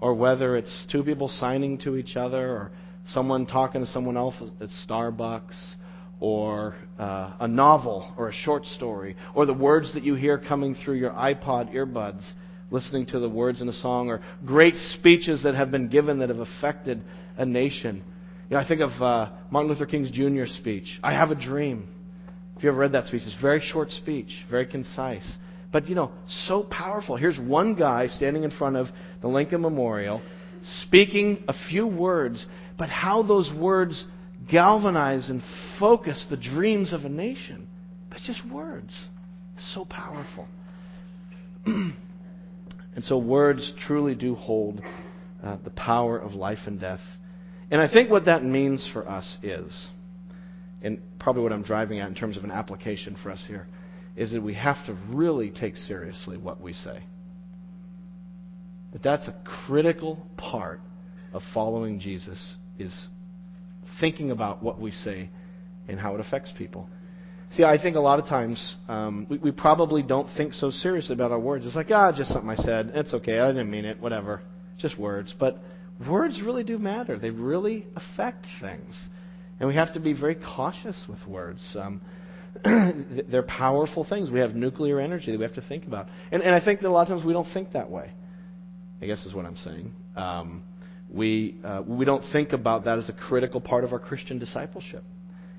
or 0.00 0.14
whether 0.14 0.56
it's 0.56 0.86
two 0.90 1.04
people 1.04 1.28
signing 1.28 1.78
to 1.78 1.96
each 1.96 2.16
other, 2.16 2.50
or 2.50 2.72
someone 3.06 3.46
talking 3.46 3.80
to 3.80 3.86
someone 3.86 4.16
else 4.16 4.34
at 4.60 4.68
Starbucks, 4.86 5.74
or 6.18 6.74
uh, 6.98 7.34
a 7.40 7.48
novel, 7.48 8.12
or 8.18 8.28
a 8.28 8.32
short 8.32 8.66
story, 8.66 9.16
or 9.34 9.46
the 9.46 9.54
words 9.54 9.94
that 9.94 10.02
you 10.02 10.16
hear 10.16 10.36
coming 10.36 10.74
through 10.74 10.96
your 10.96 11.12
iPod 11.12 11.72
earbuds, 11.72 12.28
listening 12.72 13.06
to 13.06 13.20
the 13.20 13.28
words 13.28 13.62
in 13.62 13.68
a 13.68 13.72
song, 13.72 14.08
or 14.08 14.20
great 14.44 14.74
speeches 14.76 15.44
that 15.44 15.54
have 15.54 15.70
been 15.70 15.88
given 15.88 16.18
that 16.18 16.28
have 16.28 16.40
affected 16.40 17.02
a 17.36 17.46
nation. 17.46 18.02
You 18.50 18.56
know, 18.56 18.62
I 18.62 18.66
think 18.66 18.80
of 18.80 18.90
uh, 19.00 19.30
Martin 19.52 19.70
Luther 19.70 19.86
King's 19.86 20.10
Jr. 20.10 20.46
speech, 20.46 20.98
I 21.04 21.12
Have 21.12 21.30
a 21.30 21.36
Dream. 21.36 21.88
If 22.56 22.64
you 22.64 22.70
ever 22.70 22.78
read 22.78 22.92
that 22.94 23.06
speech, 23.06 23.22
it's 23.24 23.36
a 23.38 23.40
very 23.40 23.60
short 23.60 23.90
speech, 23.90 24.44
very 24.50 24.66
concise. 24.66 25.36
But, 25.70 25.88
you 25.88 25.94
know, 25.94 26.10
so 26.26 26.64
powerful. 26.64 27.14
Here's 27.14 27.38
one 27.38 27.76
guy 27.76 28.08
standing 28.08 28.42
in 28.42 28.50
front 28.50 28.76
of 28.76 28.88
the 29.22 29.28
Lincoln 29.28 29.60
Memorial, 29.60 30.20
speaking 30.82 31.44
a 31.46 31.54
few 31.68 31.86
words, 31.86 32.44
but 32.76 32.88
how 32.88 33.22
those 33.22 33.52
words 33.56 34.04
galvanize 34.50 35.30
and 35.30 35.42
focus 35.78 36.26
the 36.28 36.36
dreams 36.36 36.92
of 36.92 37.04
a 37.04 37.08
nation. 37.08 37.68
It's 38.10 38.26
just 38.26 38.44
words. 38.50 38.92
It's 39.54 39.74
so 39.74 39.84
powerful. 39.84 40.48
and 41.66 41.94
so 43.04 43.16
words 43.16 43.72
truly 43.86 44.16
do 44.16 44.34
hold 44.34 44.82
uh, 45.40 45.58
the 45.62 45.70
power 45.70 46.18
of 46.18 46.34
life 46.34 46.58
and 46.66 46.80
death. 46.80 47.00
And 47.70 47.80
I 47.80 47.88
think 47.88 48.10
what 48.10 48.24
that 48.24 48.44
means 48.44 48.88
for 48.92 49.08
us 49.08 49.38
is, 49.42 49.88
and 50.82 51.00
probably 51.18 51.42
what 51.42 51.52
I'm 51.52 51.62
driving 51.62 52.00
at 52.00 52.08
in 52.08 52.14
terms 52.14 52.36
of 52.36 52.44
an 52.44 52.50
application 52.50 53.16
for 53.22 53.30
us 53.30 53.44
here, 53.46 53.68
is 54.16 54.32
that 54.32 54.42
we 54.42 54.54
have 54.54 54.84
to 54.86 54.96
really 55.10 55.50
take 55.50 55.76
seriously 55.76 56.36
what 56.36 56.60
we 56.60 56.72
say. 56.72 57.04
That 58.92 59.02
that's 59.02 59.28
a 59.28 59.34
critical 59.66 60.26
part 60.36 60.80
of 61.32 61.42
following 61.54 62.00
Jesus 62.00 62.56
is 62.78 63.08
thinking 64.00 64.32
about 64.32 64.62
what 64.62 64.80
we 64.80 64.90
say 64.90 65.30
and 65.86 65.98
how 65.98 66.14
it 66.14 66.20
affects 66.20 66.52
people. 66.56 66.88
See, 67.52 67.64
I 67.64 67.80
think 67.80 67.96
a 67.96 68.00
lot 68.00 68.18
of 68.20 68.26
times 68.26 68.76
um, 68.88 69.26
we, 69.28 69.38
we 69.38 69.50
probably 69.50 70.02
don't 70.02 70.28
think 70.36 70.54
so 70.54 70.70
seriously 70.70 71.14
about 71.14 71.32
our 71.32 71.38
words. 71.38 71.66
It's 71.66 71.74
like, 71.74 71.90
ah, 71.90 72.12
just 72.12 72.32
something 72.32 72.50
I 72.50 72.56
said. 72.56 72.92
It's 72.94 73.12
okay. 73.14 73.38
I 73.40 73.48
didn't 73.48 73.70
mean 73.70 73.84
it. 73.84 74.00
Whatever. 74.00 74.40
Just 74.78 74.98
words. 74.98 75.34
But 75.38 75.58
words 76.08 76.40
really 76.42 76.64
do 76.64 76.78
matter. 76.78 77.18
They 77.18 77.30
really 77.30 77.86
affect 77.96 78.46
things. 78.60 78.96
And 79.58 79.68
we 79.68 79.74
have 79.74 79.92
to 79.94 80.00
be 80.00 80.14
very 80.14 80.36
cautious 80.36 81.04
with 81.08 81.26
words. 81.26 81.76
Um, 81.78 82.00
they're 83.30 83.42
powerful 83.42 84.04
things. 84.04 84.30
We 84.30 84.40
have 84.40 84.54
nuclear 84.54 85.00
energy 85.00 85.30
that 85.30 85.38
we 85.38 85.44
have 85.44 85.54
to 85.54 85.62
think 85.62 85.86
about. 85.86 86.08
And, 86.32 86.42
and 86.42 86.54
I 86.54 86.64
think 86.64 86.80
that 86.80 86.88
a 86.88 86.90
lot 86.90 87.02
of 87.02 87.08
times 87.08 87.24
we 87.24 87.32
don't 87.32 87.52
think 87.52 87.72
that 87.72 87.90
way. 87.90 88.10
I 89.02 89.06
guess 89.06 89.24
is 89.24 89.34
what 89.34 89.46
I'm 89.46 89.56
saying. 89.56 89.92
Um, 90.16 90.62
we, 91.12 91.58
uh, 91.64 91.82
we 91.86 92.04
don't 92.04 92.24
think 92.32 92.52
about 92.52 92.84
that 92.84 92.98
as 92.98 93.08
a 93.08 93.12
critical 93.12 93.60
part 93.60 93.84
of 93.84 93.92
our 93.92 93.98
Christian 93.98 94.38
discipleship. 94.38 95.04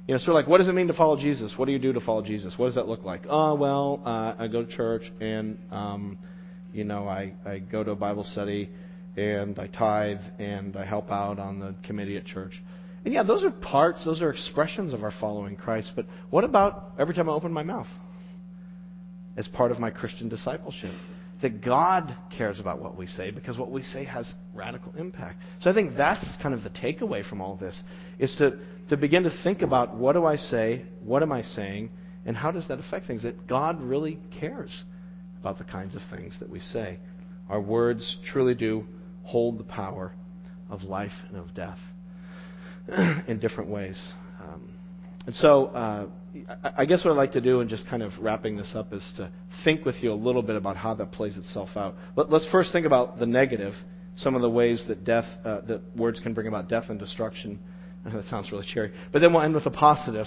You 0.08 0.16
know, 0.16 0.20
sort 0.20 0.30
of 0.30 0.36
like, 0.36 0.48
what 0.48 0.58
does 0.58 0.68
it 0.68 0.74
mean 0.74 0.88
to 0.88 0.94
follow 0.94 1.18
Jesus? 1.18 1.54
What 1.58 1.66
do 1.66 1.72
you 1.72 1.80
do 1.80 1.94
to 1.94 2.00
follow 2.00 2.22
Jesus? 2.24 2.58
What 2.58 2.68
does 2.68 2.76
that 2.76 2.88
look 2.88 3.04
like? 3.04 3.24
Oh, 3.30 3.56
well, 3.56 4.02
uh, 4.06 4.36
I 4.38 4.48
go 4.48 4.64
to 4.64 4.72
church 4.72 5.04
and, 5.20 5.60
um, 5.72 6.18
you 6.74 6.84
know, 6.84 7.08
I, 7.08 7.34
I 7.46 7.60
go 7.60 7.84
to 7.84 7.92
a 7.92 7.96
Bible 7.96 8.24
study 8.24 8.70
and 9.18 9.58
I 9.60 9.68
tithe 9.68 10.22
and 10.40 10.76
I 10.76 10.86
help 10.86 11.12
out 11.12 11.40
on 11.40 11.60
the 11.60 11.76
committee 11.84 12.18
at 12.18 12.26
church. 12.26 12.62
And 13.04 13.14
yeah, 13.14 13.24
those 13.24 13.44
are 13.44 13.52
parts, 13.52 14.06
those 14.06 14.22
are 14.22 14.30
expressions 14.30 14.94
of 14.94 15.04
our 15.04 15.14
following 15.20 15.56
Christ. 15.56 15.94
But 15.96 16.06
what 16.30 16.44
about 16.44 16.94
every 17.00 17.16
time 17.16 17.30
I 17.30 17.34
open 17.34 17.52
my 17.52 17.64
mouth 17.64 17.88
as 19.36 19.48
part 19.48 19.72
of 19.72 19.80
my 19.80 19.90
Christian 19.90 20.30
discipleship? 20.30 20.94
That 21.42 21.64
God 21.64 22.16
cares 22.38 22.60
about 22.60 22.80
what 22.80 22.96
we 22.96 23.08
say 23.08 23.32
because 23.32 23.58
what 23.58 23.72
we 23.72 23.82
say 23.82 24.04
has 24.04 24.32
radical 24.54 24.94
impact. 24.96 25.40
So 25.62 25.72
I 25.72 25.74
think 25.74 25.98
that's 25.98 26.24
kind 26.44 26.54
of 26.54 26.64
the 26.64 26.70
takeaway 26.70 27.28
from 27.28 27.42
all 27.42 27.56
this 27.56 27.82
is 28.20 28.36
to, 28.36 28.60
to 28.90 28.98
begin 28.98 29.24
to 29.24 29.32
think 29.44 29.64
about 29.64 29.96
what 29.96 30.14
do 30.14 30.24
I 30.24 30.36
say, 30.36 30.86
what 31.04 31.24
am 31.24 31.32
I 31.32 31.42
saying, 31.42 31.90
and 32.28 32.38
how 32.38 32.52
does 32.52 32.68
that 32.68 32.78
affect 32.78 33.08
things? 33.08 33.24
That 33.24 33.48
God 33.48 33.82
really 33.82 34.20
cares 34.40 34.84
about 35.40 35.58
the 35.58 35.64
kinds 35.64 35.96
of 35.96 36.02
things 36.16 36.38
that 36.40 36.50
we 36.50 36.60
say. 36.60 37.00
Our 37.50 37.60
words 37.60 38.18
truly 38.32 38.54
do 38.54 38.86
hold 39.24 39.60
the 39.60 39.64
power 39.64 40.14
of 40.70 40.84
life 40.84 41.12
and 41.30 41.38
of 41.38 41.54
death 41.54 41.80
in 43.28 43.40
different 43.40 43.70
ways. 43.70 44.14
Um, 44.42 44.70
and 45.26 45.36
so, 45.36 45.66
uh, 45.68 46.08
I 46.64 46.86
guess 46.86 47.06
what 47.06 47.12
I'd 47.12 47.18
like 47.18 47.34
to 47.34 47.42
do, 47.42 47.60
and 47.60 47.70
just 47.70 47.88
kind 47.88 48.02
of 48.02 48.14
wrapping 48.20 48.58
this 48.58 48.72
up, 48.74 48.92
is 48.94 49.04
to 49.18 49.30
think 49.64 49.86
with 49.86 49.96
you 50.02 50.12
a 50.12 50.16
little 50.16 50.42
bit 50.42 50.56
about 50.56 50.78
how 50.78 50.94
that 50.96 51.12
plays 51.12 51.38
itself 51.38 51.70
out. 51.76 51.96
But 52.16 52.32
let's 52.32 52.48
first 52.52 52.72
think 52.72 52.86
about 52.86 53.20
the 53.20 53.26
negative, 53.28 53.74
some 54.16 54.34
of 54.36 54.42
the 54.42 54.50
ways 54.50 54.84
that 54.88 55.04
death, 55.04 55.26
uh, 55.46 55.62
that 55.68 55.82
words 55.96 56.20
can 56.22 56.34
bring 56.34 56.48
about 56.48 56.70
death 56.70 56.86
and 56.90 56.98
destruction. 57.00 57.60
that 58.06 58.26
sounds 58.26 58.52
really 58.52 58.66
cheery. 58.66 58.94
But 59.12 59.20
then 59.20 59.34
we'll 59.34 59.44
end 59.44 59.54
with 59.54 59.66
a 59.68 59.72
positive, 59.72 60.26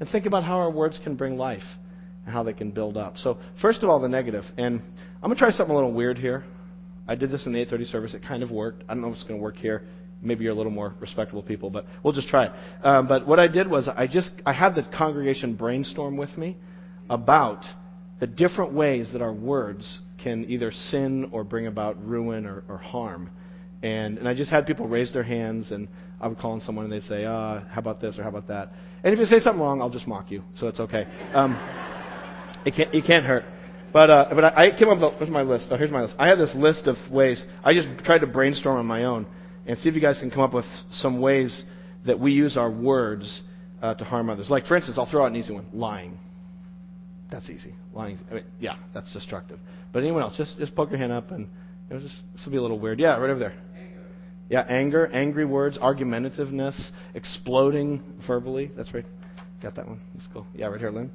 and 0.00 0.08
think 0.08 0.26
about 0.26 0.44
how 0.44 0.56
our 0.58 0.70
words 0.70 1.00
can 1.02 1.14
bring 1.14 1.38
life 1.38 1.62
and 2.26 2.34
how 2.34 2.42
they 2.42 2.52
can 2.52 2.70
build 2.70 2.96
up. 2.96 3.16
So, 3.16 3.38
first 3.62 3.82
of 3.82 3.88
all, 3.88 4.00
the 4.00 4.08
negative, 4.08 4.44
and 4.58 4.82
I'm 5.16 5.22
going 5.22 5.34
to 5.34 5.38
try 5.38 5.50
something 5.52 5.72
a 5.72 5.74
little 5.74 5.92
weird 5.92 6.18
here. 6.18 6.44
I 7.06 7.14
did 7.14 7.30
this 7.30 7.46
in 7.46 7.52
the 7.52 7.64
8:30 7.64 7.90
service. 7.90 8.14
It 8.14 8.22
kind 8.22 8.42
of 8.42 8.50
worked. 8.50 8.84
I 8.88 8.94
don't 8.94 9.02
know 9.02 9.08
if 9.08 9.14
it's 9.14 9.24
going 9.24 9.38
to 9.38 9.42
work 9.42 9.56
here. 9.56 9.82
Maybe 10.22 10.44
you're 10.44 10.54
a 10.54 10.56
little 10.56 10.72
more 10.72 10.94
respectable 11.00 11.42
people, 11.42 11.68
but 11.68 11.84
we'll 12.02 12.14
just 12.14 12.28
try 12.28 12.46
it. 12.46 12.52
Um, 12.82 13.06
but 13.08 13.26
what 13.26 13.38
I 13.38 13.46
did 13.46 13.68
was 13.68 13.88
I 13.88 14.06
just 14.06 14.30
I 14.46 14.52
had 14.52 14.74
the 14.74 14.82
congregation 14.82 15.54
brainstorm 15.54 16.16
with 16.16 16.36
me 16.38 16.56
about 17.10 17.64
the 18.20 18.26
different 18.26 18.72
ways 18.72 19.12
that 19.12 19.20
our 19.20 19.32
words 19.32 19.98
can 20.22 20.46
either 20.48 20.72
sin 20.72 21.28
or 21.32 21.44
bring 21.44 21.66
about 21.66 22.02
ruin 22.06 22.46
or, 22.46 22.64
or 22.68 22.78
harm. 22.78 23.30
And, 23.82 24.16
and 24.16 24.26
I 24.26 24.32
just 24.32 24.50
had 24.50 24.66
people 24.66 24.88
raise 24.88 25.12
their 25.12 25.22
hands, 25.22 25.70
and 25.70 25.88
I 26.18 26.28
would 26.28 26.38
call 26.38 26.52
on 26.52 26.62
someone, 26.62 26.86
and 26.86 26.92
they'd 26.92 27.02
say, 27.02 27.26
uh, 27.26 27.60
"How 27.68 27.80
about 27.80 28.00
this?" 28.00 28.18
or 28.18 28.22
"How 28.22 28.30
about 28.30 28.48
that?" 28.48 28.72
And 29.02 29.12
if 29.12 29.20
you 29.20 29.26
say 29.26 29.40
something 29.40 29.60
wrong, 29.60 29.82
I'll 29.82 29.90
just 29.90 30.08
mock 30.08 30.30
you, 30.30 30.42
so 30.54 30.68
it's 30.68 30.80
okay. 30.80 31.06
Um, 31.34 31.52
it 32.64 32.74
can't 32.74 32.94
it 32.94 33.04
can't 33.04 33.26
hurt. 33.26 33.44
But 33.94 34.10
uh, 34.10 34.26
but 34.34 34.44
I, 34.44 34.66
I 34.66 34.76
came 34.76 34.88
up 34.88 35.20
with 35.20 35.28
my 35.28 35.42
list. 35.42 35.68
Oh, 35.70 35.76
here's 35.76 35.92
my 35.92 36.02
list. 36.02 36.16
I 36.18 36.26
had 36.26 36.36
this 36.36 36.52
list 36.56 36.88
of 36.88 36.96
ways. 37.12 37.46
I 37.62 37.74
just 37.74 38.04
tried 38.04 38.18
to 38.18 38.26
brainstorm 38.26 38.76
on 38.76 38.86
my 38.86 39.04
own 39.04 39.24
and 39.66 39.78
see 39.78 39.88
if 39.88 39.94
you 39.94 40.00
guys 40.00 40.18
can 40.18 40.32
come 40.32 40.40
up 40.40 40.52
with 40.52 40.64
some 40.90 41.20
ways 41.20 41.64
that 42.04 42.18
we 42.18 42.32
use 42.32 42.56
our 42.56 42.68
words 42.68 43.40
uh, 43.80 43.94
to 43.94 44.04
harm 44.04 44.30
others. 44.30 44.50
Like 44.50 44.66
for 44.66 44.76
instance, 44.76 44.98
I'll 44.98 45.08
throw 45.08 45.22
out 45.22 45.26
an 45.26 45.36
easy 45.36 45.52
one: 45.52 45.66
lying. 45.72 46.18
That's 47.30 47.48
easy. 47.48 47.72
Lying. 47.92 48.18
I 48.32 48.34
mean, 48.34 48.44
yeah, 48.58 48.78
that's 48.92 49.12
destructive. 49.12 49.60
But 49.92 50.00
anyone 50.00 50.22
else, 50.22 50.36
just 50.36 50.58
just 50.58 50.74
poke 50.74 50.90
your 50.90 50.98
hand 50.98 51.12
up 51.12 51.30
and 51.30 51.48
you 51.88 51.94
know, 51.94 52.02
just 52.02 52.16
this 52.32 52.44
will 52.44 52.50
be 52.50 52.58
a 52.58 52.62
little 52.62 52.80
weird. 52.80 52.98
Yeah, 52.98 53.16
right 53.18 53.30
over 53.30 53.38
there. 53.38 53.54
Yeah, 54.50 54.66
anger, 54.68 55.06
angry 55.06 55.44
words, 55.44 55.78
argumentativeness, 55.78 56.90
exploding 57.14 58.02
verbally. 58.26 58.72
That's 58.76 58.92
right. 58.92 59.06
Got 59.62 59.76
that 59.76 59.86
one. 59.86 60.00
That's 60.14 60.26
cool. 60.32 60.48
Yeah, 60.52 60.66
right 60.66 60.80
here, 60.80 60.90
Lynn. 60.90 61.12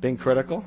Being 0.00 0.16
critical 0.16 0.64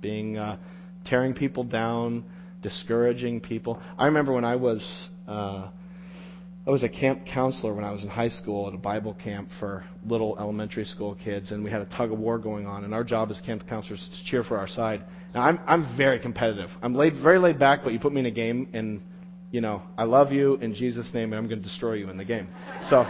being 0.00 0.36
uh, 0.36 0.58
tearing 1.04 1.34
people 1.34 1.64
down, 1.64 2.24
discouraging 2.62 3.40
people. 3.40 3.80
I 3.96 4.06
remember 4.06 4.32
when 4.32 4.44
I 4.44 4.56
was 4.56 5.08
uh, 5.26 5.68
I 6.66 6.70
was 6.70 6.82
a 6.82 6.88
camp 6.88 7.24
counselor 7.24 7.72
when 7.72 7.84
I 7.84 7.92
was 7.92 8.02
in 8.02 8.10
high 8.10 8.28
school 8.28 8.68
at 8.68 8.74
a 8.74 8.78
Bible 8.78 9.14
camp 9.14 9.48
for 9.58 9.84
little 10.06 10.36
elementary 10.38 10.84
school 10.84 11.14
kids, 11.14 11.50
and 11.50 11.64
we 11.64 11.70
had 11.70 11.80
a 11.80 11.86
tug 11.86 12.12
of 12.12 12.18
war 12.18 12.38
going 12.38 12.66
on. 12.66 12.84
And 12.84 12.92
our 12.92 13.04
job 13.04 13.30
as 13.30 13.40
camp 13.40 13.66
counselors 13.66 14.02
is 14.02 14.18
to 14.18 14.30
cheer 14.30 14.44
for 14.44 14.58
our 14.58 14.68
side. 14.68 15.02
Now 15.34 15.42
I'm 15.42 15.58
I'm 15.66 15.96
very 15.96 16.18
competitive. 16.18 16.70
I'm 16.82 16.94
laid 16.94 17.14
very 17.22 17.38
laid 17.38 17.58
back, 17.58 17.80
but 17.84 17.92
you 17.92 17.98
put 17.98 18.12
me 18.12 18.20
in 18.20 18.26
a 18.26 18.30
game, 18.30 18.68
and 18.74 19.00
you 19.50 19.60
know 19.60 19.82
I 19.96 20.04
love 20.04 20.30
you 20.30 20.56
in 20.56 20.74
Jesus' 20.74 21.10
name, 21.14 21.32
and 21.32 21.40
I'm 21.40 21.48
going 21.48 21.62
to 21.62 21.66
destroy 21.66 21.94
you 21.94 22.10
in 22.10 22.18
the 22.18 22.24
game. 22.24 22.48
So 22.90 23.04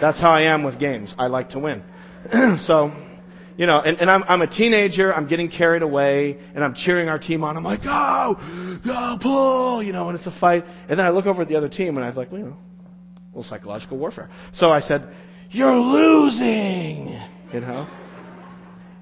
that's 0.00 0.20
how 0.20 0.30
I 0.30 0.42
am 0.42 0.62
with 0.62 0.78
games. 0.78 1.14
I 1.18 1.26
like 1.26 1.50
to 1.50 1.58
win. 1.58 1.82
so 2.66 2.92
you 3.56 3.66
know, 3.66 3.80
and, 3.80 3.98
and 3.98 4.10
I'm, 4.10 4.24
I'm 4.24 4.42
a 4.42 4.46
teenager, 4.46 5.14
I'm 5.14 5.28
getting 5.28 5.48
carried 5.48 5.82
away, 5.82 6.38
and 6.54 6.64
I'm 6.64 6.74
cheering 6.74 7.08
our 7.08 7.18
team 7.18 7.44
on. 7.44 7.56
I'm 7.56 7.62
like, 7.62 7.82
go, 7.82 8.80
go, 8.84 9.18
pull, 9.20 9.82
you 9.82 9.92
know, 9.92 10.08
and 10.08 10.18
it's 10.18 10.26
a 10.26 10.36
fight. 10.40 10.64
And 10.88 10.98
then 10.98 11.06
I 11.06 11.10
look 11.10 11.26
over 11.26 11.42
at 11.42 11.48
the 11.48 11.56
other 11.56 11.68
team, 11.68 11.96
and 11.96 12.04
I 12.04 12.08
was 12.08 12.16
like, 12.16 12.32
well, 12.32 12.40
you 12.40 12.46
know, 12.46 12.56
a 12.56 13.38
little 13.38 13.44
psychological 13.44 13.96
warfare. 13.96 14.28
So 14.54 14.70
I 14.70 14.80
said, 14.80 15.08
you're 15.50 15.76
losing, 15.76 17.20
you 17.52 17.60
know. 17.60 17.88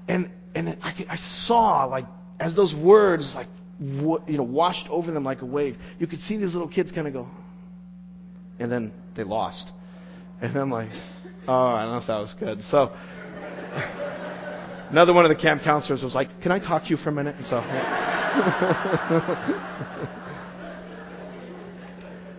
And 0.07 0.29
and 0.53 0.69
I, 0.83 0.93
I 1.09 1.17
saw 1.47 1.85
like 1.85 2.05
as 2.39 2.55
those 2.55 2.75
words 2.75 3.31
like 3.35 3.47
you 3.79 4.21
know 4.27 4.43
washed 4.43 4.87
over 4.89 5.11
them 5.11 5.23
like 5.23 5.41
a 5.41 5.45
wave, 5.45 5.77
you 5.97 6.05
could 6.05 6.19
see 6.19 6.37
these 6.37 6.53
little 6.53 6.67
kids 6.67 6.91
kind 6.91 7.07
of 7.07 7.13
go, 7.13 7.27
and 8.59 8.71
then 8.71 8.93
they 9.15 9.23
lost. 9.23 9.71
And 10.41 10.57
I'm 10.57 10.69
like, 10.69 10.91
oh, 11.47 11.53
I 11.53 11.83
don't 11.83 11.91
know 11.93 11.97
if 11.99 12.07
that 12.07 12.19
was 12.19 12.35
good. 12.37 12.61
So. 12.69 13.99
Another 14.93 15.11
one 15.11 15.25
of 15.25 15.29
the 15.29 15.35
camp 15.35 15.63
counselors 15.63 16.03
was 16.03 16.13
like, 16.13 16.29
Can 16.43 16.51
I 16.51 16.59
talk 16.59 16.83
to 16.83 16.89
you 16.89 16.97
for 16.97 17.09
a 17.09 17.11
minute? 17.11 17.35
And 17.35 17.47
so. 17.47 17.55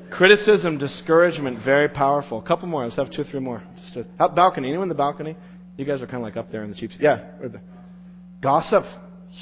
Criticism, 0.17 0.79
discouragement, 0.79 1.65
very 1.65 1.89
powerful. 1.89 2.39
A 2.39 2.43
couple 2.43 2.69
more. 2.69 2.85
Let's 2.85 2.95
have 2.95 3.11
two, 3.11 3.25
three 3.25 3.41
more. 3.41 3.61
Just 3.83 4.07
a, 4.21 4.29
balcony. 4.29 4.69
Anyone 4.69 4.85
in 4.85 4.89
the 4.89 4.95
balcony? 4.95 5.37
You 5.77 5.85
guys 5.85 6.01
are 6.01 6.07
kind 6.07 6.19
of 6.19 6.23
like 6.23 6.37
up 6.37 6.53
there 6.53 6.63
in 6.63 6.71
the 6.71 6.77
cheap. 6.77 6.93
Yeah. 7.01 7.25
Right 7.41 7.51
Gossip, 8.41 8.85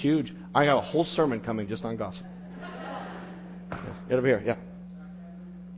huge. 0.01 0.33
I 0.55 0.65
got 0.65 0.79
a 0.79 0.81
whole 0.81 1.05
sermon 1.05 1.41
coming 1.41 1.69
just 1.69 1.85
on 1.85 1.99
gossip. 1.99 2.25
Get 4.09 4.17
over 4.17 4.27
here. 4.27 4.43
Yeah. 4.43 4.57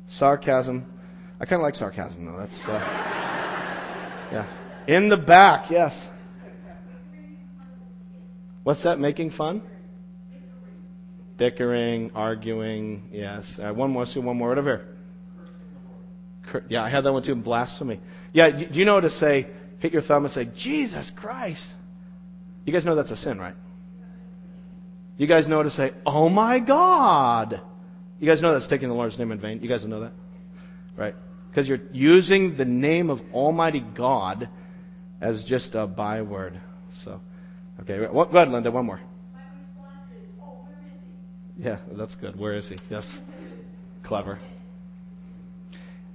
Sarcasm. 0.09 0.87
I 1.41 1.47
kind 1.47 1.61
of 1.61 1.65
like 1.65 1.75
sarcasm 1.75 2.27
though. 2.27 2.39
That's. 2.39 2.63
Uh, 2.65 2.79
yeah. 4.31 4.47
In 4.87 5.09
the 5.09 5.17
back. 5.17 5.69
Yes. 5.69 6.01
What's 8.65 8.83
that? 8.83 8.99
Making 8.99 9.31
fun? 9.31 9.63
Bickering, 11.37 12.11
arguing. 12.15 13.09
Yes. 13.13 13.59
Uh, 13.63 13.73
one 13.73 13.91
more. 13.91 14.07
See 14.07 14.21
one 14.21 14.37
more. 14.37 14.49
Whatever. 14.49 14.87
Yeah, 16.69 16.83
I 16.83 16.91
had 16.91 17.05
that 17.05 17.13
one 17.13 17.23
too. 17.23 17.35
Blasphemy. 17.35 18.01
Yeah. 18.33 18.51
Do 18.51 18.79
you 18.79 18.85
know 18.85 19.01
to 19.01 19.11
say? 19.11 19.49
Hit 19.81 19.93
your 19.93 20.03
thumb 20.03 20.25
and 20.25 20.33
say, 20.33 20.49
Jesus 20.57 21.11
Christ. 21.15 21.67
You 22.65 22.73
guys 22.73 22.87
know 22.87 22.97
that's 22.97 23.11
a 23.11 23.17
sin, 23.17 23.39
right? 23.39 23.55
You 25.19 25.27
guys 25.27 25.47
know 25.47 25.63
to 25.63 25.71
say, 25.71 25.93
Oh 26.07 26.29
my 26.29 26.59
God. 26.59 27.61
You 28.19 28.29
guys 28.29 28.41
know 28.41 28.53
that's 28.53 28.69
taking 28.69 28.89
the 28.89 28.95
Lord's 28.95 29.19
name 29.19 29.31
in 29.33 29.41
vain. 29.41 29.61
You 29.61 29.69
guys 29.69 29.85
know 29.85 30.01
that, 30.01 30.13
right? 30.97 31.15
Because 31.51 31.69
you're 31.69 31.83
using 31.93 32.57
the 32.57 32.65
name 32.65 33.11
of 33.11 33.21
Almighty 33.33 33.85
God 33.95 34.49
as 35.21 35.45
just 35.45 35.75
a 35.75 35.87
byword. 35.87 36.59
So. 37.05 37.21
Okay, 37.81 37.99
go 37.99 38.21
ahead, 38.21 38.49
Linda. 38.49 38.71
One 38.71 38.87
more. 38.87 39.01
Yeah, 41.57 41.79
that's 41.97 42.15
good. 42.17 42.39
Where 42.39 42.55
is 42.55 42.69
he? 42.69 42.79
Yes. 42.91 43.11
Clever. 44.05 44.39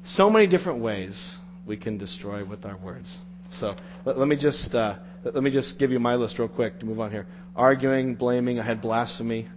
so 0.04 0.30
many 0.30 0.46
different 0.46 0.80
ways 0.80 1.38
we 1.66 1.76
can 1.76 1.98
destroy 1.98 2.46
with 2.46 2.64
our 2.66 2.78
words. 2.78 3.18
So 3.54 3.76
let, 4.06 4.18
let 4.18 4.28
me 4.28 4.36
just 4.36 4.74
uh, 4.76 4.98
let 5.24 5.42
me 5.44 5.50
just 5.50 5.80
give 5.80 5.92
you 5.92 6.00
my 6.00 6.16
list 6.16 6.38
real 6.38 6.48
quick 6.48 6.80
to 6.80 6.86
move 6.86 7.00
on 7.00 7.12
here. 7.12 7.26
Arguing, 7.56 8.16
blaming. 8.16 8.60
I 8.60 8.66
had 8.66 8.82
blasphemy 8.82 9.48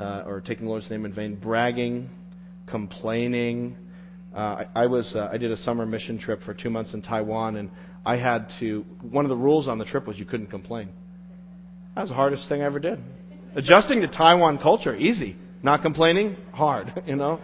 uh, 0.00 0.22
or 0.26 0.40
taking 0.40 0.64
the 0.64 0.70
Lord's 0.70 0.90
name 0.90 1.04
in 1.04 1.12
vain. 1.12 1.36
Bragging, 1.36 2.08
complaining. 2.66 3.76
Uh, 4.34 4.64
I, 4.74 4.84
I 4.84 4.86
was 4.86 5.14
uh, 5.14 5.28
I 5.30 5.36
did 5.36 5.52
a 5.52 5.56
summer 5.56 5.84
mission 5.86 6.18
trip 6.18 6.42
for 6.42 6.54
two 6.54 6.70
months 6.70 6.94
in 6.94 7.02
Taiwan, 7.02 7.56
and 7.56 7.70
I 8.04 8.16
had 8.16 8.48
to. 8.60 8.84
One 9.02 9.24
of 9.24 9.28
the 9.28 9.36
rules 9.36 9.68
on 9.68 9.78
the 9.78 9.84
trip 9.84 10.06
was 10.06 10.18
you 10.18 10.24
couldn't 10.24 10.48
complain. 10.48 10.88
That 11.94 12.02
was 12.02 12.10
the 12.10 12.16
hardest 12.16 12.48
thing 12.48 12.62
I 12.62 12.64
ever 12.64 12.78
did. 12.78 12.98
Adjusting 13.54 14.00
to 14.00 14.08
Taiwan 14.08 14.58
culture, 14.58 14.94
easy. 14.94 15.36
Not 15.62 15.82
complaining, 15.82 16.36
hard. 16.52 16.92
You 17.06 17.16
know 17.16 17.40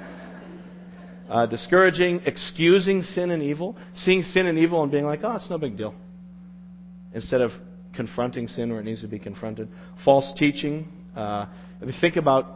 uh, 1.30 1.46
discouraging, 1.46 2.20
excusing 2.26 3.02
sin 3.02 3.30
and 3.30 3.42
evil, 3.42 3.76
seeing 3.94 4.22
sin 4.24 4.46
and 4.46 4.58
evil 4.58 4.82
and 4.82 4.90
being 4.90 5.06
like, 5.06 5.20
oh, 5.22 5.36
it's 5.36 5.48
no 5.48 5.58
big 5.58 5.76
deal, 5.76 5.94
instead 7.14 7.40
of 7.40 7.52
confronting 7.94 8.48
sin 8.48 8.70
where 8.70 8.80
it 8.80 8.84
needs 8.84 9.00
to 9.02 9.08
be 9.08 9.18
confronted. 9.18 9.68
False 10.04 10.32
teaching. 10.36 10.88
Uh, 11.14 11.46
if 11.80 11.86
you 11.86 12.00
think 12.00 12.16
about 12.16 12.46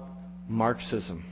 Marxism, 0.49 1.25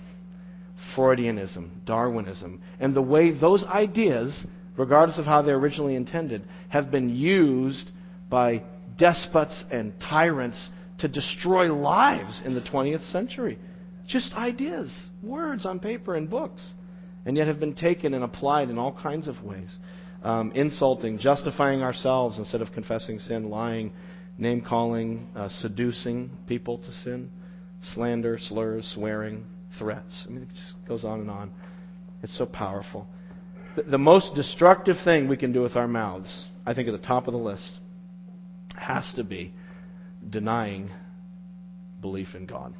Freudianism, 0.97 1.85
Darwinism, 1.85 2.63
and 2.79 2.95
the 2.95 3.03
way 3.03 3.33
those 3.33 3.65
ideas, 3.65 4.47
regardless 4.77 5.19
of 5.19 5.25
how 5.25 5.43
they're 5.43 5.57
originally 5.57 5.97
intended, 5.97 6.45
have 6.69 6.93
been 6.93 7.09
used 7.09 7.91
by 8.31 8.63
despots 8.97 9.65
and 9.71 9.93
tyrants 10.01 10.71
to 10.99 11.09
destroy 11.09 11.73
lives 11.73 12.43
in 12.45 12.55
the 12.55 12.61
20th 12.61 13.11
century. 13.11 13.59
Just 14.07 14.33
ideas, 14.35 14.97
words 15.23 15.65
on 15.65 15.81
paper 15.81 16.15
and 16.15 16.29
books 16.29 16.75
and 17.25 17.37
yet 17.37 17.47
have 17.47 17.61
been 17.61 17.75
taken 17.75 18.15
and 18.15 18.25
applied 18.25 18.71
in 18.71 18.79
all 18.79 18.93
kinds 18.93 19.29
of 19.29 19.43
ways. 19.43 19.77
Um, 20.23 20.53
insulting, 20.55 21.19
justifying 21.19 21.83
ourselves 21.83 22.39
instead 22.39 22.63
of 22.63 22.73
confessing 22.73 23.19
sin, 23.19 23.51
lying, 23.51 23.93
name 24.39 24.61
calling, 24.61 25.29
uh, 25.35 25.49
seducing 25.49 26.31
people 26.47 26.79
to 26.79 26.93
sin, 26.93 27.31
slander, 27.83 28.39
slurs, 28.39 28.91
swearing, 28.95 29.47
threats. 29.79 30.25
I 30.27 30.31
mean, 30.31 30.43
it 30.43 30.49
just 30.55 30.77
goes 30.87 31.05
on 31.05 31.21
and 31.21 31.31
on. 31.31 31.51
It's 32.23 32.37
so 32.39 32.47
powerful. 32.47 33.07
The, 33.75 33.83
the 33.83 33.99
most 33.99 34.35
destructive 34.35 34.97
thing 35.05 35.29
we 35.29 35.37
can 35.37 35.53
do 35.53 35.63
with 35.63 35.75
our 35.75 35.89
mouths, 35.89 36.45
I 36.65 36.75
think 36.75 36.89
at 36.89 36.93
the 36.93 37.07
top 37.07 37.27
of 37.27 37.33
the 37.33 37.41
list, 37.41 37.79
has 38.77 39.13
to 39.17 39.25
be 39.25 39.53
denying 40.29 40.91
belief 42.01 42.35
in 42.35 42.47
God, 42.47 42.75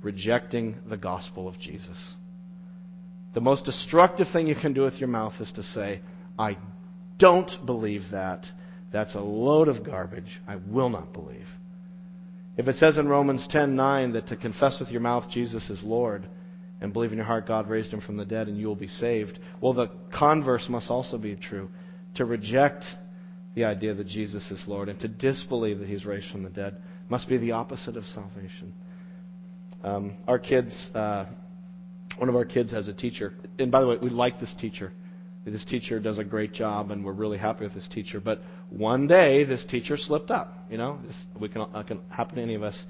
rejecting 0.00 0.76
the 0.88 0.96
gospel 0.96 1.48
of 1.48 1.58
Jesus. 1.58 2.14
The 3.34 3.40
most 3.40 3.64
destructive 3.64 4.28
thing 4.32 4.46
you 4.46 4.54
can 4.54 4.72
do 4.72 4.82
with 4.82 4.94
your 4.94 5.08
mouth 5.08 5.34
is 5.40 5.52
to 5.52 5.62
say, 5.62 6.00
I 6.38 6.56
don't 7.18 7.50
believe 7.66 8.02
that. 8.12 8.46
That's 8.92 9.14
a 9.14 9.20
load 9.20 9.68
of 9.68 9.84
garbage. 9.84 10.40
I 10.46 10.56
will 10.56 10.88
not 10.88 11.12
believe. 11.12 11.46
If 12.56 12.68
it 12.68 12.76
says 12.76 12.96
in 12.96 13.08
Romans 13.08 13.46
10:9 13.48 14.14
that 14.14 14.28
to 14.28 14.36
confess 14.36 14.80
with 14.80 14.90
your 14.90 15.02
mouth 15.02 15.28
Jesus 15.30 15.68
is 15.68 15.82
Lord 15.82 16.26
and 16.80 16.92
believe 16.92 17.12
in 17.12 17.18
your 17.18 17.26
heart 17.26 17.46
God 17.46 17.68
raised 17.68 17.92
him 17.92 18.00
from 18.00 18.16
the 18.16 18.24
dead 18.24 18.48
and 18.48 18.56
you 18.56 18.66
will 18.66 18.74
be 18.74 18.88
saved, 18.88 19.38
well 19.60 19.74
the 19.74 19.90
converse 20.10 20.66
must 20.68 20.90
also 20.90 21.18
be 21.18 21.36
true. 21.36 21.68
To 22.14 22.24
reject 22.24 22.84
the 23.56 23.64
idea 23.64 23.94
that 23.94 24.06
Jesus 24.06 24.48
is 24.52 24.62
Lord 24.68 24.88
and 24.88 25.00
to 25.00 25.08
disbelieve 25.08 25.80
that 25.80 25.88
he's 25.88 26.04
raised 26.04 26.30
from 26.30 26.44
the 26.44 26.50
dead 26.50 26.76
must 27.08 27.28
be 27.28 27.38
the 27.38 27.52
opposite 27.52 27.96
of 27.96 28.04
salvation. 28.04 28.72
Um, 29.82 30.16
our 30.28 30.38
kids 30.38 30.90
uh, 30.94 31.26
one 32.18 32.28
of 32.28 32.36
our 32.36 32.44
kids 32.44 32.72
has 32.72 32.88
a 32.88 32.92
teacher. 32.92 33.34
And 33.58 33.70
by 33.70 33.80
the 33.80 33.88
way, 33.88 33.96
we 34.00 34.10
like 34.10 34.40
this 34.40 34.54
teacher. 34.58 34.92
This 35.44 35.64
teacher 35.64 36.00
does 36.00 36.18
a 36.18 36.24
great 36.24 36.52
job, 36.52 36.90
and 36.90 37.04
we're 37.04 37.12
really 37.12 37.38
happy 37.38 37.64
with 37.64 37.74
this 37.74 37.88
teacher. 37.88 38.20
But 38.20 38.40
one 38.70 39.06
day, 39.06 39.44
this 39.44 39.64
teacher 39.64 39.96
slipped 39.96 40.30
up. 40.30 40.52
You 40.70 40.78
know, 40.78 40.98
we 41.40 41.48
can, 41.48 41.62
it 41.62 41.86
can 41.86 42.00
happen 42.08 42.36
to 42.36 42.42
any 42.42 42.54
of 42.54 42.62
us. 42.62 42.84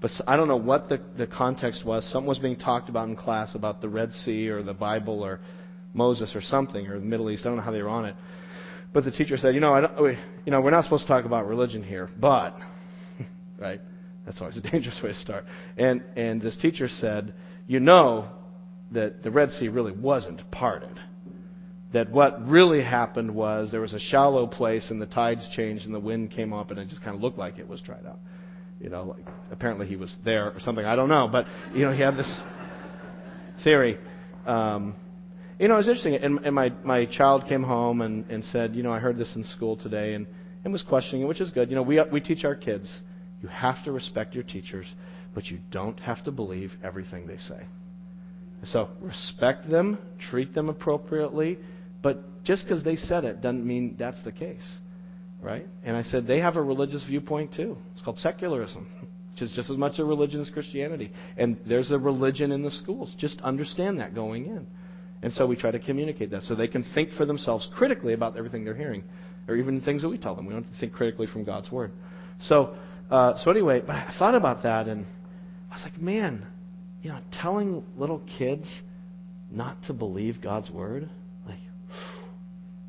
But 0.00 0.10
I 0.26 0.36
don't 0.36 0.48
know 0.48 0.56
what 0.56 0.88
the, 0.88 1.00
the 1.16 1.26
context 1.26 1.86
was. 1.86 2.10
Something 2.10 2.28
was 2.28 2.38
being 2.38 2.56
talked 2.56 2.88
about 2.88 3.08
in 3.08 3.16
class 3.16 3.54
about 3.54 3.80
the 3.80 3.88
Red 3.88 4.12
Sea 4.12 4.48
or 4.48 4.62
the 4.62 4.74
Bible 4.74 5.22
or 5.22 5.40
Moses 5.94 6.34
or 6.34 6.42
something 6.42 6.86
or 6.86 6.98
the 6.98 7.06
Middle 7.06 7.30
East. 7.30 7.46
I 7.46 7.48
don't 7.48 7.56
know 7.56 7.62
how 7.62 7.70
they 7.70 7.82
were 7.82 7.88
on 7.88 8.06
it. 8.06 8.16
But 8.92 9.04
the 9.04 9.10
teacher 9.10 9.36
said, 9.36 9.54
you 9.54 9.60
know, 9.60 9.72
I 9.72 10.00
we, 10.00 10.18
you 10.44 10.52
know, 10.52 10.60
we're 10.60 10.70
not 10.70 10.84
supposed 10.84 11.04
to 11.04 11.08
talk 11.08 11.24
about 11.24 11.46
religion 11.46 11.82
here, 11.82 12.10
but, 12.18 12.56
right? 13.58 13.80
That's 14.26 14.40
always 14.40 14.56
a 14.56 14.60
dangerous 14.60 15.00
way 15.02 15.10
to 15.10 15.14
start. 15.16 15.44
And 15.76 16.02
and 16.16 16.40
this 16.40 16.56
teacher 16.56 16.88
said, 16.88 17.34
you 17.66 17.80
know, 17.80 18.28
that 18.92 19.22
the 19.22 19.30
Red 19.30 19.52
Sea 19.52 19.68
really 19.68 19.92
wasn't 19.92 20.48
parted. 20.50 21.00
That 21.92 22.10
what 22.10 22.46
really 22.46 22.82
happened 22.82 23.34
was 23.34 23.70
there 23.70 23.80
was 23.80 23.92
a 23.92 24.00
shallow 24.00 24.46
place 24.46 24.90
and 24.90 25.00
the 25.00 25.06
tides 25.06 25.48
changed 25.54 25.84
and 25.84 25.94
the 25.94 26.00
wind 26.00 26.30
came 26.30 26.52
up 26.52 26.70
and 26.70 26.78
it 26.78 26.88
just 26.88 27.02
kind 27.02 27.14
of 27.14 27.22
looked 27.22 27.38
like 27.38 27.58
it 27.58 27.68
was 27.68 27.80
dried 27.80 28.06
out. 28.06 28.18
You 28.80 28.88
know, 28.88 29.04
like 29.04 29.26
apparently 29.50 29.86
he 29.86 29.96
was 29.96 30.14
there 30.24 30.50
or 30.52 30.60
something. 30.60 30.84
I 30.84 30.96
don't 30.96 31.08
know, 31.08 31.28
but 31.30 31.46
you 31.74 31.84
know 31.84 31.92
he 31.92 32.00
had 32.00 32.16
this 32.16 32.34
theory. 33.62 33.98
Um, 34.46 34.96
you 35.62 35.68
know, 35.68 35.74
it 35.74 35.78
was 35.78 35.88
interesting. 35.88 36.14
And, 36.16 36.40
and 36.44 36.54
my 36.54 36.70
my 36.82 37.06
child 37.06 37.46
came 37.48 37.62
home 37.62 38.00
and, 38.02 38.28
and 38.28 38.44
said, 38.46 38.74
you 38.74 38.82
know, 38.82 38.90
I 38.90 38.98
heard 38.98 39.16
this 39.16 39.34
in 39.36 39.44
school 39.44 39.76
today 39.76 40.14
and, 40.14 40.26
and 40.64 40.72
was 40.72 40.82
questioning 40.82 41.22
it, 41.22 41.26
which 41.26 41.40
is 41.40 41.50
good. 41.52 41.70
You 41.70 41.76
know, 41.76 41.82
we 41.82 42.00
we 42.12 42.20
teach 42.20 42.44
our 42.44 42.56
kids 42.56 43.00
you 43.42 43.48
have 43.48 43.84
to 43.84 43.92
respect 43.92 44.34
your 44.34 44.44
teachers, 44.44 44.86
but 45.34 45.46
you 45.46 45.58
don't 45.70 45.98
have 46.00 46.22
to 46.24 46.30
believe 46.30 46.72
everything 46.82 47.26
they 47.26 47.36
say. 47.36 47.66
So 48.64 48.88
respect 49.00 49.68
them, 49.68 49.98
treat 50.30 50.54
them 50.54 50.68
appropriately, 50.68 51.58
but 52.02 52.44
just 52.44 52.64
because 52.64 52.84
they 52.84 52.94
said 52.94 53.24
it 53.24 53.40
doesn't 53.40 53.66
mean 53.66 53.96
that's 53.98 54.22
the 54.22 54.32
case. 54.32 54.78
Right? 55.40 55.66
And 55.82 55.96
I 55.96 56.04
said, 56.04 56.28
they 56.28 56.38
have 56.38 56.54
a 56.54 56.62
religious 56.62 57.04
viewpoint 57.04 57.54
too. 57.54 57.76
It's 57.94 58.04
called 58.04 58.18
secularism, 58.18 58.86
which 59.32 59.42
is 59.42 59.50
just 59.50 59.70
as 59.70 59.76
much 59.76 59.98
a 59.98 60.04
religion 60.04 60.40
as 60.40 60.48
Christianity. 60.48 61.12
And 61.36 61.58
there's 61.66 61.90
a 61.90 61.98
religion 61.98 62.52
in 62.52 62.62
the 62.62 62.70
schools. 62.70 63.12
Just 63.18 63.40
understand 63.40 63.98
that 63.98 64.14
going 64.14 64.46
in. 64.46 64.68
And 65.22 65.32
so 65.32 65.46
we 65.46 65.56
try 65.56 65.70
to 65.70 65.78
communicate 65.78 66.30
that 66.30 66.42
so 66.42 66.54
they 66.54 66.68
can 66.68 66.84
think 66.94 67.12
for 67.12 67.24
themselves 67.24 67.68
critically 67.74 68.12
about 68.12 68.36
everything 68.36 68.64
they're 68.64 68.74
hearing, 68.74 69.04
or 69.48 69.56
even 69.56 69.80
things 69.80 70.02
that 70.02 70.08
we 70.08 70.18
tell 70.18 70.34
them. 70.34 70.46
We 70.46 70.52
don't 70.52 70.64
have 70.64 70.72
to 70.72 70.80
think 70.80 70.92
critically 70.92 71.26
from 71.26 71.44
God's 71.44 71.70
Word. 71.70 71.92
So, 72.40 72.74
uh, 73.10 73.36
so 73.36 73.50
anyway, 73.50 73.82
but 73.86 73.94
I 73.94 74.14
thought 74.18 74.34
about 74.34 74.64
that 74.64 74.88
and 74.88 75.06
I 75.70 75.76
was 75.76 75.84
like, 75.84 76.00
man, 76.00 76.46
you 77.02 77.10
know, 77.10 77.18
telling 77.32 77.84
little 77.96 78.20
kids 78.38 78.66
not 79.50 79.76
to 79.84 79.92
believe 79.92 80.40
God's 80.40 80.70
word, 80.70 81.08
like, 81.46 81.58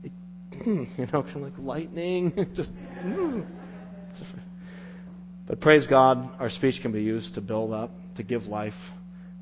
it, 0.04 0.12
you 0.65 1.08
know, 1.12 1.24
kind 1.24 1.36
of 1.38 1.41
like 1.41 1.58
lightning, 1.58 2.34
just. 2.56 2.69
But 5.48 5.60
praise 5.60 5.88
God, 5.88 6.30
our 6.39 6.50
speech 6.50 6.82
can 6.82 6.91
be 6.91 7.04
used 7.04 7.36
to 7.36 7.41
build 7.41 7.74
up, 7.74 7.91
to 8.15 8.24
give 8.24 8.43
life, 8.43 8.74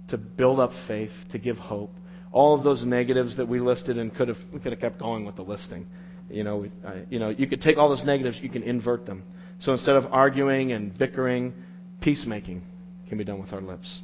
to 0.10 0.18
build 0.18 0.60
up 0.60 0.72
faith, 0.88 1.12
to 1.32 1.38
give 1.38 1.58
hope. 1.58 1.94
All 2.32 2.58
of 2.58 2.64
those 2.64 2.84
negatives 2.84 3.38
that 3.38 3.48
we 3.48 3.60
listed 3.60 3.98
and 3.98 4.14
could 4.14 4.30
have 4.30 4.38
we 4.54 4.60
could 4.60 4.72
have 4.72 4.82
kept 4.82 5.00
going 5.00 5.26
with 5.26 5.36
the 5.36 5.42
listing. 5.42 5.86
You 6.30 6.44
know, 6.44 6.58
we, 6.58 6.72
I, 6.86 7.04
you 7.10 7.20
know, 7.20 7.30
you 7.30 7.48
could 7.48 7.62
take 7.62 7.78
all 7.78 7.90
those 7.90 8.06
negatives, 8.06 8.40
you 8.42 8.50
can 8.50 8.64
invert 8.64 9.06
them. 9.06 9.24
So 9.60 9.74
instead 9.74 9.96
of 9.96 10.06
arguing 10.12 10.72
and 10.72 10.98
bickering, 10.98 11.54
peacemaking 12.00 12.64
can 13.10 13.18
be 13.18 13.24
done 13.24 13.42
with 13.42 13.52
our 13.54 13.62
lips. 13.62 14.02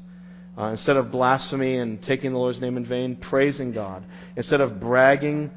Uh, 0.58 0.72
instead 0.72 0.98
of 0.98 1.12
blasphemy 1.12 1.78
and 1.78 2.02
taking 2.02 2.32
the 2.32 2.38
Lord's 2.38 2.60
name 2.60 2.78
in 2.78 2.86
vain, 2.86 3.16
praising 3.16 3.72
God. 3.72 4.04
Instead 4.36 4.60
of 4.60 4.80
bragging 4.80 5.52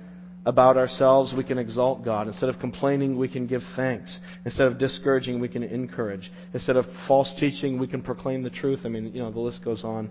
about 0.47 0.77
ourselves, 0.77 1.35
we 1.35 1.45
can 1.45 1.59
exalt 1.59 2.05
God. 2.05 2.29
Instead 2.29 2.49
of 2.49 2.59
complaining, 2.59 3.19
we 3.19 3.29
can 3.29 3.47
give 3.47 3.63
thanks. 3.77 4.21
Instead 4.45 4.67
of 4.67 4.79
discouraging, 4.79 5.41
we 5.41 5.49
can 5.49 5.63
encourage. 5.63 6.31
Instead 6.55 6.77
of 6.77 6.87
false 7.09 7.35
teaching, 7.39 7.79
we 7.79 7.87
can 7.87 8.03
proclaim 8.03 8.43
the 8.43 8.51
truth. 8.51 8.81
I 8.85 8.89
mean, 8.89 9.13
you 9.13 9.21
know, 9.23 9.31
the 9.31 9.41
list 9.41 9.65
goes 9.65 9.85
on. 9.85 10.11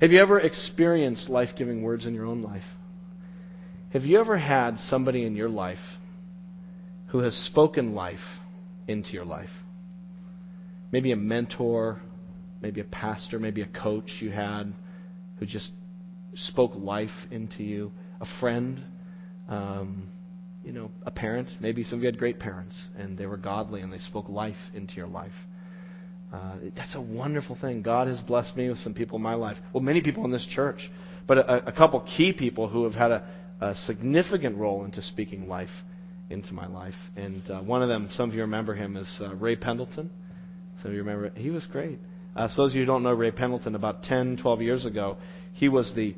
Have 0.00 0.12
you 0.12 0.20
ever 0.20 0.40
experienced 0.40 1.28
life 1.28 1.50
giving 1.56 1.82
words 1.82 2.06
in 2.06 2.14
your 2.14 2.24
own 2.24 2.40
life? 2.40 2.64
Have 3.92 4.04
you 4.04 4.18
ever 4.18 4.38
had 4.38 4.78
somebody 4.78 5.26
in 5.26 5.36
your 5.36 5.50
life 5.50 5.78
who 7.08 7.18
has 7.18 7.34
spoken 7.34 7.94
life 7.94 8.18
into 8.88 9.10
your 9.10 9.26
life? 9.26 9.50
Maybe 10.90 11.12
a 11.12 11.16
mentor, 11.16 12.00
maybe 12.62 12.80
a 12.80 12.84
pastor, 12.84 13.38
maybe 13.38 13.60
a 13.60 13.66
coach 13.66 14.10
you 14.20 14.30
had 14.30 14.72
who 15.38 15.44
just 15.44 15.70
spoke 16.34 16.72
life 16.76 17.10
into 17.30 17.62
you, 17.62 17.92
a 18.22 18.26
friend, 18.40 18.82
um, 19.50 20.08
you 20.64 20.72
know, 20.72 20.90
a 21.04 21.10
parent. 21.10 21.48
Maybe 21.60 21.84
some 21.84 21.98
of 21.98 22.02
you 22.02 22.06
had 22.06 22.18
great 22.18 22.38
parents 22.38 22.86
and 22.96 23.18
they 23.18 23.26
were 23.26 23.36
godly 23.36 23.82
and 23.82 23.92
they 23.92 23.98
spoke 23.98 24.30
life 24.30 24.56
into 24.72 24.94
your 24.94 25.08
life. 25.08 25.32
Uh, 26.32 26.56
that's 26.76 26.94
a 26.94 27.00
wonderful 27.00 27.56
thing. 27.60 27.82
God 27.82 28.06
has 28.06 28.20
blessed 28.20 28.56
me 28.56 28.68
with 28.68 28.78
some 28.78 28.94
people 28.94 29.16
in 29.16 29.22
my 29.22 29.34
life. 29.34 29.56
Well, 29.72 29.82
many 29.82 30.00
people 30.00 30.24
in 30.24 30.30
this 30.30 30.46
church, 30.46 30.90
but 31.26 31.38
a, 31.38 31.68
a 31.68 31.72
couple 31.72 32.00
key 32.16 32.32
people 32.32 32.68
who 32.68 32.84
have 32.84 32.94
had 32.94 33.10
a, 33.10 33.28
a, 33.60 33.74
significant 33.74 34.56
role 34.56 34.84
into 34.84 35.02
speaking 35.02 35.48
life 35.48 35.70
into 36.30 36.54
my 36.54 36.66
life. 36.66 36.94
And 37.16 37.42
uh, 37.50 37.60
one 37.60 37.82
of 37.82 37.88
them, 37.88 38.08
some 38.12 38.28
of 38.28 38.34
you 38.34 38.42
remember 38.42 38.74
him, 38.74 38.96
is 38.96 39.08
uh, 39.20 39.34
Ray 39.34 39.56
Pendleton. 39.56 40.10
Some 40.80 40.92
of 40.92 40.94
you 40.94 41.02
remember 41.02 41.30
he 41.34 41.50
was 41.50 41.66
great. 41.66 41.98
Uh, 42.36 42.48
so 42.48 42.62
those 42.62 42.72
of 42.72 42.76
you 42.76 42.82
who 42.82 42.86
don't 42.86 43.02
know 43.02 43.12
Ray 43.12 43.32
Pendleton, 43.32 43.74
about 43.74 44.04
10, 44.04 44.38
12 44.40 44.62
years 44.62 44.86
ago, 44.86 45.16
he 45.52 45.68
was 45.68 45.92
the 45.94 46.14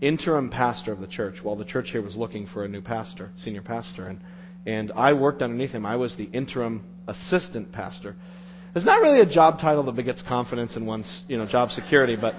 interim 0.00 0.50
pastor 0.50 0.92
of 0.92 1.00
the 1.00 1.06
church 1.06 1.36
while 1.42 1.56
the 1.56 1.64
church 1.64 1.90
here 1.90 2.02
was 2.02 2.16
looking 2.16 2.46
for 2.46 2.64
a 2.64 2.68
new 2.68 2.80
pastor, 2.80 3.30
senior 3.42 3.62
pastor. 3.62 4.04
And, 4.04 4.20
and 4.66 4.92
I 4.92 5.12
worked 5.12 5.42
underneath 5.42 5.70
him. 5.70 5.84
I 5.84 5.96
was 5.96 6.14
the 6.16 6.24
interim 6.24 6.84
assistant 7.08 7.72
pastor. 7.72 8.14
It's 8.74 8.86
not 8.86 9.02
really 9.02 9.20
a 9.20 9.26
job 9.26 9.60
title 9.60 9.82
that 9.82 9.96
begets 9.96 10.22
confidence 10.22 10.76
in 10.76 10.86
one's 10.86 11.24
you 11.28 11.36
know, 11.36 11.44
job 11.46 11.70
security, 11.70 12.16
but 12.16 12.34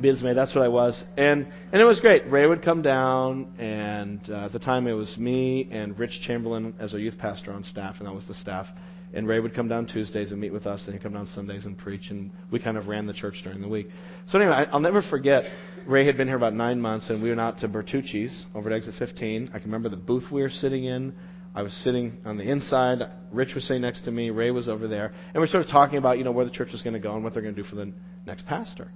Bismay, 0.00 0.32
that's 0.32 0.54
what 0.54 0.62
I 0.62 0.68
was. 0.68 1.02
And, 1.16 1.48
and 1.72 1.82
it 1.82 1.84
was 1.84 1.98
great. 1.98 2.30
Ray 2.30 2.46
would 2.46 2.62
come 2.62 2.82
down, 2.82 3.52
and 3.58 4.20
uh, 4.30 4.44
at 4.44 4.52
the 4.52 4.60
time 4.60 4.86
it 4.86 4.92
was 4.92 5.18
me 5.18 5.68
and 5.72 5.98
Rich 5.98 6.20
Chamberlain 6.24 6.74
as 6.78 6.92
our 6.92 7.00
youth 7.00 7.18
pastor 7.18 7.52
on 7.52 7.64
staff, 7.64 7.96
and 7.98 8.06
that 8.06 8.14
was 8.14 8.26
the 8.28 8.34
staff. 8.34 8.66
And 9.12 9.26
Ray 9.26 9.40
would 9.40 9.56
come 9.56 9.66
down 9.66 9.86
Tuesdays 9.86 10.30
and 10.30 10.40
meet 10.40 10.52
with 10.52 10.66
us, 10.66 10.84
and 10.86 10.94
he'd 10.94 11.02
come 11.02 11.14
down 11.14 11.26
Sundays 11.26 11.64
and 11.64 11.76
preach, 11.76 12.10
and 12.10 12.30
we 12.52 12.60
kind 12.60 12.76
of 12.76 12.86
ran 12.86 13.08
the 13.08 13.12
church 13.12 13.40
during 13.42 13.60
the 13.60 13.68
week. 13.68 13.88
So 14.28 14.38
anyway, 14.38 14.66
I'll 14.70 14.78
never 14.78 15.02
forget, 15.02 15.44
Ray 15.84 16.06
had 16.06 16.16
been 16.16 16.28
here 16.28 16.36
about 16.36 16.54
nine 16.54 16.80
months, 16.80 17.10
and 17.10 17.20
we 17.20 17.30
went 17.30 17.40
out 17.40 17.58
to 17.58 17.68
Bertucci's 17.68 18.44
over 18.54 18.70
at 18.70 18.76
exit 18.76 18.94
15. 19.00 19.50
I 19.52 19.58
can 19.58 19.64
remember 19.64 19.88
the 19.88 19.96
booth 19.96 20.30
we 20.30 20.42
were 20.42 20.48
sitting 20.48 20.84
in. 20.84 21.12
I 21.54 21.62
was 21.62 21.72
sitting 21.84 22.18
on 22.24 22.38
the 22.38 22.44
inside. 22.44 23.00
Rich 23.30 23.54
was 23.54 23.64
sitting 23.64 23.82
next 23.82 24.02
to 24.02 24.10
me. 24.10 24.30
Ray 24.30 24.50
was 24.50 24.68
over 24.68 24.88
there, 24.88 25.06
and 25.06 25.34
we 25.34 25.40
we're 25.40 25.46
sort 25.48 25.64
of 25.64 25.70
talking 25.70 25.98
about 25.98 26.18
you 26.18 26.24
know 26.24 26.32
where 26.32 26.44
the 26.44 26.50
church 26.50 26.72
was 26.72 26.82
going 26.82 26.94
to 26.94 27.00
go 27.00 27.14
and 27.14 27.22
what 27.22 27.34
they're 27.34 27.42
going 27.42 27.54
to 27.54 27.62
do 27.62 27.68
for 27.68 27.76
the 27.76 27.92
next 28.26 28.46
pastor 28.46 28.90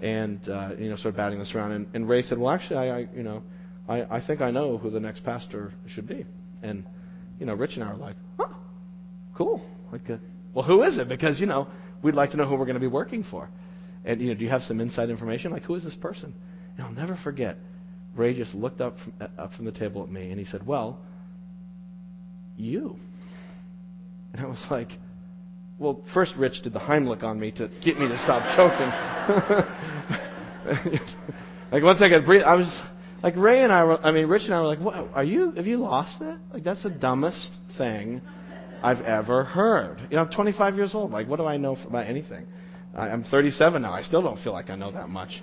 and 0.00 0.48
uh, 0.48 0.70
you 0.78 0.88
know, 0.88 0.96
sort 0.96 1.06
of 1.06 1.16
batting 1.16 1.38
this 1.38 1.54
around. 1.54 1.72
And, 1.72 1.86
and 1.94 2.08
Ray 2.08 2.22
said, 2.22 2.38
"Well, 2.38 2.50
actually, 2.50 2.76
I, 2.76 2.98
I 3.00 3.08
you 3.14 3.22
know, 3.22 3.42
I, 3.88 4.16
I 4.16 4.26
think 4.26 4.40
I 4.40 4.50
know 4.50 4.78
who 4.78 4.90
the 4.90 5.00
next 5.00 5.24
pastor 5.24 5.72
should 5.86 6.06
be." 6.06 6.24
And 6.62 6.84
you 7.38 7.46
know, 7.46 7.54
Rich 7.54 7.74
and 7.74 7.84
I 7.84 7.92
were 7.92 7.98
like, 7.98 8.16
"Huh, 8.38 8.54
cool." 9.36 9.62
Like, 9.92 10.08
uh, 10.08 10.16
well, 10.54 10.64
who 10.64 10.82
is 10.82 10.98
it? 10.98 11.08
Because 11.08 11.40
you 11.40 11.46
know, 11.46 11.68
we'd 12.02 12.14
like 12.14 12.30
to 12.30 12.36
know 12.36 12.46
who 12.46 12.54
we're 12.54 12.66
going 12.66 12.74
to 12.74 12.80
be 12.80 12.86
working 12.86 13.24
for. 13.24 13.48
And 14.04 14.20
you 14.20 14.28
know, 14.28 14.34
do 14.34 14.44
you 14.44 14.50
have 14.50 14.62
some 14.62 14.80
inside 14.80 15.10
information? 15.10 15.52
Like, 15.52 15.64
who 15.64 15.74
is 15.74 15.84
this 15.84 15.94
person? 15.94 16.34
And 16.76 16.86
I'll 16.86 16.92
never 16.92 17.18
forget. 17.22 17.56
Ray 18.16 18.34
just 18.34 18.54
looked 18.54 18.80
up 18.80 18.96
from, 18.98 19.12
uh, 19.20 19.42
up 19.42 19.54
from 19.54 19.66
the 19.66 19.72
table 19.72 20.02
at 20.02 20.10
me 20.10 20.30
and 20.30 20.38
he 20.38 20.44
said, 20.44 20.66
"Well, 20.66 20.98
you." 22.60 22.96
And 24.32 24.46
I 24.46 24.48
was 24.48 24.64
like, 24.70 24.90
well, 25.80 26.02
first 26.12 26.36
Rich 26.36 26.62
did 26.62 26.74
the 26.74 26.78
Heimlich 26.78 27.24
on 27.24 27.40
me 27.40 27.50
to 27.52 27.68
get 27.82 27.98
me 27.98 28.06
to 28.06 28.18
stop 28.18 28.42
choking. 28.54 28.86
like 31.72 31.82
once 31.82 32.02
I 32.02 32.10
could 32.10 32.26
breathe, 32.26 32.42
I 32.42 32.54
was 32.54 32.82
like 33.22 33.34
Ray 33.36 33.64
and 33.64 33.72
I 33.72 33.84
were. 33.84 33.98
I 33.98 34.12
mean, 34.12 34.26
Rich 34.26 34.42
and 34.44 34.54
I 34.54 34.60
were 34.60 34.66
like, 34.66 34.80
"What? 34.80 34.94
Are 35.14 35.24
you? 35.24 35.52
Have 35.52 35.66
you 35.66 35.78
lost 35.78 36.20
it? 36.20 36.36
Like 36.52 36.64
that's 36.64 36.82
the 36.82 36.90
dumbest 36.90 37.50
thing 37.78 38.20
I've 38.82 39.00
ever 39.00 39.42
heard." 39.42 40.00
You 40.10 40.16
know, 40.16 40.22
I'm 40.22 40.30
25 40.30 40.76
years 40.76 40.94
old. 40.94 41.12
Like, 41.12 41.28
what 41.28 41.36
do 41.36 41.46
I 41.46 41.56
know 41.56 41.78
about 41.88 42.06
anything? 42.06 42.46
I'm 42.94 43.24
37 43.24 43.80
now. 43.80 43.92
I 43.92 44.02
still 44.02 44.20
don't 44.20 44.38
feel 44.40 44.52
like 44.52 44.68
I 44.68 44.76
know 44.76 44.92
that 44.92 45.08
much. 45.08 45.42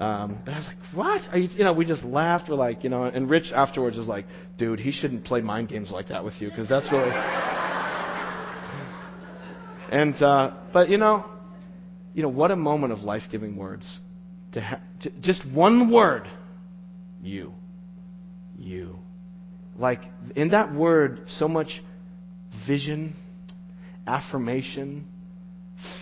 Um, 0.00 0.38
but 0.46 0.54
I 0.54 0.58
was 0.58 0.66
like, 0.66 0.94
"What? 0.94 1.20
Are 1.30 1.38
you?" 1.38 1.48
You 1.50 1.64
know, 1.64 1.74
we 1.74 1.84
just 1.84 2.02
laughed. 2.02 2.48
We're 2.48 2.56
like, 2.56 2.82
you 2.84 2.90
know, 2.90 3.04
and 3.04 3.28
Rich 3.28 3.52
afterwards 3.54 3.98
was 3.98 4.08
like, 4.08 4.24
"Dude, 4.58 4.80
he 4.80 4.92
shouldn't 4.92 5.24
play 5.24 5.42
mind 5.42 5.68
games 5.68 5.90
like 5.90 6.08
that 6.08 6.24
with 6.24 6.40
you 6.40 6.48
because 6.48 6.68
that's 6.68 6.90
really." 6.90 7.10
And 9.90 10.14
uh, 10.22 10.52
but 10.72 10.88
you 10.88 10.98
know, 10.98 11.26
you 12.14 12.22
know 12.22 12.28
what 12.28 12.52
a 12.52 12.56
moment 12.56 12.92
of 12.92 13.00
life-giving 13.00 13.56
words. 13.56 14.00
To 14.52 14.60
ha- 14.60 14.80
just 15.20 15.44
one 15.44 15.92
word, 15.92 16.28
you, 17.20 17.52
you. 18.56 18.96
Like 19.76 20.00
in 20.36 20.50
that 20.50 20.72
word, 20.72 21.22
so 21.26 21.48
much 21.48 21.82
vision, 22.68 23.16
affirmation, 24.06 25.06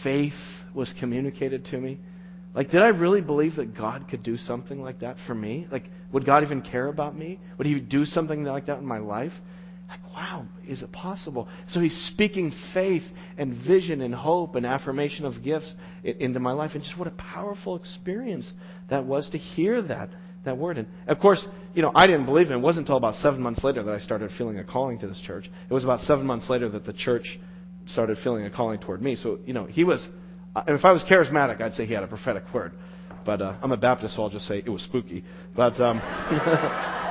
faith 0.03 0.35
was 0.75 0.93
communicated 0.99 1.65
to 1.67 1.79
me. 1.79 1.99
Like, 2.59 2.71
did 2.71 2.83
I 2.83 2.89
really 2.89 3.21
believe 3.21 3.55
that 3.55 3.77
God 3.77 4.09
could 4.11 4.25
do 4.25 4.37
something 4.37 4.83
like 4.83 4.99
that 4.99 5.17
for 5.29 5.35
me? 5.35 5.69
Like, 5.71 5.85
would 6.13 6.27
God 6.27 6.43
even 6.43 6.61
care 6.61 6.89
about 6.89 7.17
me? 7.17 7.39
Would 7.57 7.69
He 7.69 7.79
do 7.79 8.05
something 8.05 8.43
like 8.43 8.67
that 8.67 8.79
in 8.79 8.85
my 8.85 8.99
life? 8.99 9.31
Like, 9.89 10.01
wow, 10.13 10.45
is 10.67 10.83
it 10.83 10.91
possible? 10.91 11.47
So 11.69 11.79
he's 11.79 11.97
speaking 12.13 12.53
faith 12.75 13.05
and 13.37 13.55
vision 13.65 14.01
and 14.01 14.13
hope 14.13 14.57
and 14.57 14.67
affirmation 14.67 15.25
of 15.25 15.41
gifts 15.45 15.73
into 16.03 16.41
my 16.41 16.51
life. 16.51 16.73
And 16.75 16.83
just 16.83 16.99
what 16.99 17.07
a 17.07 17.13
powerful 17.13 17.77
experience 17.77 18.53
that 18.91 19.05
was 19.05 19.31
to 19.31 19.39
hear 19.39 19.81
that, 19.83 20.11
that 20.45 20.59
word. 20.59 20.79
And 20.79 20.89
of 21.07 21.21
course, 21.21 21.47
you 21.75 21.83
know, 21.83 21.93
I 21.95 22.09
didn't 22.09 22.27
believe 22.27 22.51
it. 22.51 22.55
It 22.55 22.61
wasn't 22.61 22.89
until 22.89 22.97
about 22.97 23.15
seven 23.15 23.41
months 23.41 23.63
later 23.63 23.85
that 23.85 23.95
I 23.95 24.01
started 24.01 24.33
feeling 24.37 24.59
a 24.59 24.65
calling 24.65 24.99
to 24.99 25.07
this 25.07 25.21
church. 25.21 25.49
It 25.71 25.73
was 25.73 25.85
about 25.85 26.01
seven 26.01 26.27
months 26.27 26.51
later 26.51 26.69
that 26.71 26.85
the 26.85 26.93
church 26.93 27.39
started 27.87 28.19
feeling 28.25 28.45
a 28.47 28.51
calling 28.51 28.81
toward 28.81 29.01
me. 29.01 29.15
So, 29.15 29.39
you 29.47 29.53
know, 29.53 29.67
he 29.67 29.85
was, 29.85 30.07
if 30.67 30.85
I 30.85 30.93
was 30.93 31.05
charismatic, 31.05 31.61
I'd 31.61 31.75
say 31.75 31.87
he 31.87 31.95
had 31.95 32.03
a 32.03 32.09
prophetic 32.09 32.45
word. 32.53 32.73
But 33.25 33.43
uh, 33.43 33.57
I'm 33.63 33.73
a 33.73 33.77
Baptist, 33.77 34.17
so 34.17 34.23
I'll 34.23 34.31
just 34.31 34.47
say 34.47 34.59
it 34.59 34.69
was 34.69 34.83
spooky. 34.83 35.25
But, 35.55 35.79
um, 35.81 36.01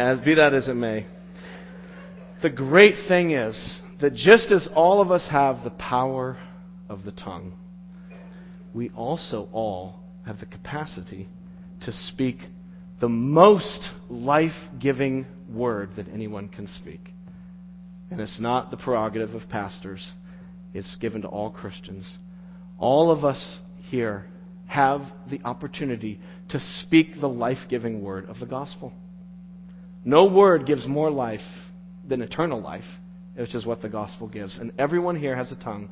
As 0.00 0.18
be 0.20 0.36
that 0.36 0.54
as 0.54 0.66
it 0.66 0.76
may, 0.76 1.04
the 2.40 2.48
great 2.48 2.94
thing 3.06 3.32
is 3.32 3.82
that 4.00 4.14
just 4.14 4.50
as 4.50 4.66
all 4.74 5.02
of 5.02 5.10
us 5.10 5.28
have 5.30 5.62
the 5.62 5.72
power 5.72 6.38
of 6.88 7.04
the 7.04 7.12
tongue, 7.12 7.52
we 8.72 8.88
also 8.96 9.50
all 9.52 10.00
have 10.24 10.40
the 10.40 10.46
capacity 10.46 11.28
to 11.82 11.92
speak 11.92 12.38
the 12.98 13.10
most 13.10 13.90
life 14.08 14.56
giving 14.78 15.26
word 15.50 15.90
that 15.96 16.08
anyone 16.08 16.48
can 16.48 16.66
speak. 16.66 17.12
And 18.10 18.20
it's 18.20 18.40
not 18.40 18.70
the 18.70 18.76
prerogative 18.76 19.34
of 19.34 19.48
pastors, 19.48 20.12
it's 20.74 20.96
given 20.96 21.22
to 21.22 21.28
all 21.28 21.50
Christians. 21.50 22.18
All 22.78 23.10
of 23.10 23.24
us 23.24 23.60
here 23.88 24.26
have 24.66 25.02
the 25.28 25.40
opportunity 25.44 26.20
to 26.50 26.60
speak 26.60 27.20
the 27.20 27.28
life 27.28 27.58
giving 27.68 28.02
word 28.02 28.26
of 28.26 28.38
the 28.38 28.46
gospel. 28.46 28.92
No 30.04 30.26
word 30.26 30.66
gives 30.66 30.86
more 30.86 31.10
life 31.10 31.40
than 32.08 32.22
eternal 32.22 32.60
life, 32.60 32.84
which 33.34 33.54
is 33.54 33.66
what 33.66 33.82
the 33.82 33.88
gospel 33.88 34.28
gives. 34.28 34.58
And 34.58 34.72
everyone 34.78 35.16
here 35.16 35.36
has 35.36 35.52
a 35.52 35.56
tongue 35.56 35.90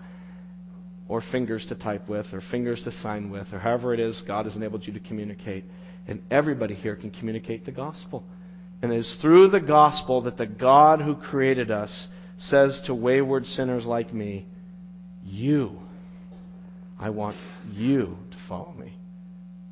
or 1.09 1.23
fingers 1.33 1.67
to 1.69 1.75
type 1.75 2.09
with 2.09 2.27
or 2.33 2.41
fingers 2.51 2.83
to 2.85 2.91
sign 2.91 3.31
with 3.31 3.53
or 3.53 3.59
however 3.59 3.95
it 3.95 4.01
is 4.01 4.23
God 4.27 4.47
has 4.47 4.55
enabled 4.57 4.87
you 4.87 4.93
to 4.93 5.01
communicate. 5.01 5.65
And 6.07 6.23
everybody 6.31 6.75
here 6.75 6.97
can 6.97 7.11
communicate 7.11 7.67
the 7.67 7.73
gospel. 7.73 8.25
And 8.83 8.93
it 8.93 8.99
is 8.99 9.17
through 9.21 9.49
the 9.49 9.61
gospel 9.61 10.23
that 10.23 10.37
the 10.37 10.47
God 10.47 11.01
who 11.01 11.17
created 11.17 11.71
us 11.71 12.09
says 12.39 12.81
to 12.87 12.95
wayward 12.95 13.47
sinners 13.47 13.85
like 13.85 14.13
me, 14.13 14.47
You, 15.25 15.79
I 16.99 17.11
want 17.11 17.37
you 17.73 18.17
to 18.31 18.37
follow 18.49 18.73
me. 18.79 18.95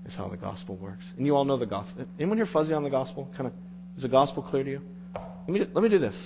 Is 0.04 0.14
how 0.14 0.28
the 0.28 0.36
gospel 0.36 0.76
works. 0.76 1.04
And 1.16 1.26
you 1.26 1.34
all 1.34 1.44
know 1.44 1.56
the 1.56 1.66
gospel. 1.66 2.06
Anyone 2.18 2.38
here 2.38 2.46
fuzzy 2.52 2.72
on 2.72 2.84
the 2.84 2.90
gospel? 2.90 3.28
Kind 3.36 3.48
of 3.48 3.52
is 3.96 4.02
the 4.02 4.08
gospel 4.08 4.42
clear 4.42 4.62
to 4.62 4.70
you? 4.70 4.80
Let 5.14 5.48
me, 5.48 5.60
let 5.72 5.82
me 5.82 5.88
do 5.88 5.98
this. 5.98 6.16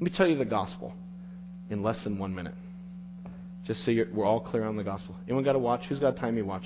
Let 0.00 0.02
me 0.02 0.16
tell 0.16 0.26
you 0.26 0.36
the 0.36 0.44
gospel 0.44 0.94
in 1.68 1.82
less 1.82 2.02
than 2.04 2.18
one 2.18 2.34
minute. 2.34 2.54
Just 3.66 3.84
so 3.84 3.92
we're 4.12 4.24
all 4.24 4.40
clear 4.40 4.64
on 4.64 4.76
the 4.76 4.84
gospel. 4.84 5.14
Anyone 5.26 5.44
got 5.44 5.56
a 5.56 5.58
watch? 5.58 5.82
Who's 5.88 5.98
got 5.98 6.16
time 6.16 6.36
you 6.36 6.44
watch? 6.44 6.64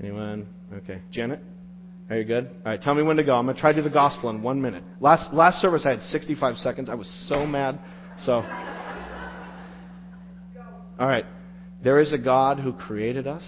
Anyone? 0.00 0.46
Okay. 0.72 1.00
Janet? 1.10 1.40
Are 2.08 2.16
you 2.16 2.24
good? 2.24 2.46
All 2.46 2.62
right, 2.66 2.80
tell 2.80 2.94
me 2.94 3.02
when 3.02 3.16
to 3.16 3.24
go. 3.24 3.34
I'm 3.34 3.46
going 3.46 3.56
to 3.56 3.60
try 3.60 3.72
to 3.72 3.78
do 3.78 3.82
the 3.82 3.92
gospel 3.92 4.30
in 4.30 4.42
one 4.42 4.62
minute. 4.62 4.84
Last, 5.00 5.32
last 5.32 5.60
service, 5.60 5.82
I 5.84 5.90
had 5.90 6.02
65 6.02 6.56
seconds. 6.58 6.88
I 6.88 6.94
was 6.94 7.10
so 7.28 7.44
mad. 7.44 7.80
So. 8.24 8.34
All 10.98 11.06
right. 11.06 11.26
There 11.82 12.00
is 12.00 12.12
a 12.12 12.18
God 12.18 12.60
who 12.60 12.72
created 12.72 13.26
us. 13.26 13.44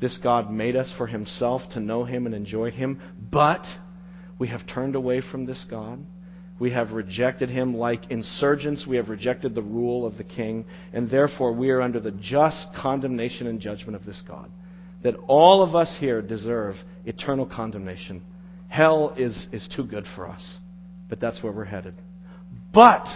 This 0.00 0.18
God 0.22 0.50
made 0.50 0.76
us 0.76 0.92
for 0.96 1.06
himself 1.06 1.62
to 1.72 1.80
know 1.80 2.04
him 2.04 2.26
and 2.26 2.34
enjoy 2.34 2.70
him. 2.70 3.00
But 3.30 3.66
we 4.38 4.48
have 4.48 4.66
turned 4.66 4.94
away 4.94 5.20
from 5.20 5.46
this 5.46 5.64
God. 5.68 6.04
We 6.58 6.70
have 6.70 6.92
rejected 6.92 7.50
him 7.50 7.76
like 7.76 8.10
insurgents. 8.10 8.86
We 8.86 8.96
have 8.96 9.08
rejected 9.08 9.54
the 9.54 9.62
rule 9.62 10.06
of 10.06 10.16
the 10.16 10.24
king. 10.24 10.64
And 10.92 11.10
therefore, 11.10 11.52
we 11.52 11.70
are 11.70 11.82
under 11.82 12.00
the 12.00 12.12
just 12.12 12.68
condemnation 12.74 13.46
and 13.46 13.60
judgment 13.60 13.96
of 13.96 14.06
this 14.06 14.22
God. 14.26 14.50
That 15.02 15.16
all 15.26 15.62
of 15.62 15.74
us 15.74 15.96
here 16.00 16.22
deserve 16.22 16.76
eternal 17.06 17.46
condemnation. 17.46 18.22
Hell 18.68 19.14
is, 19.16 19.48
is 19.52 19.66
too 19.74 19.84
good 19.84 20.04
for 20.14 20.28
us. 20.28 20.58
But 21.08 21.20
that's 21.20 21.42
where 21.42 21.52
we're 21.52 21.64
headed. 21.64 21.94
But, 22.74 23.06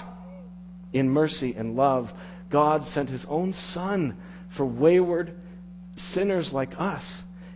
in 0.92 1.10
mercy 1.10 1.54
and 1.56 1.76
love, 1.76 2.08
God 2.50 2.84
sent 2.84 3.10
his 3.10 3.26
own 3.28 3.52
Son 3.72 4.16
for 4.56 4.64
wayward 4.64 5.34
sinners 5.96 6.50
like 6.52 6.70
us 6.78 7.04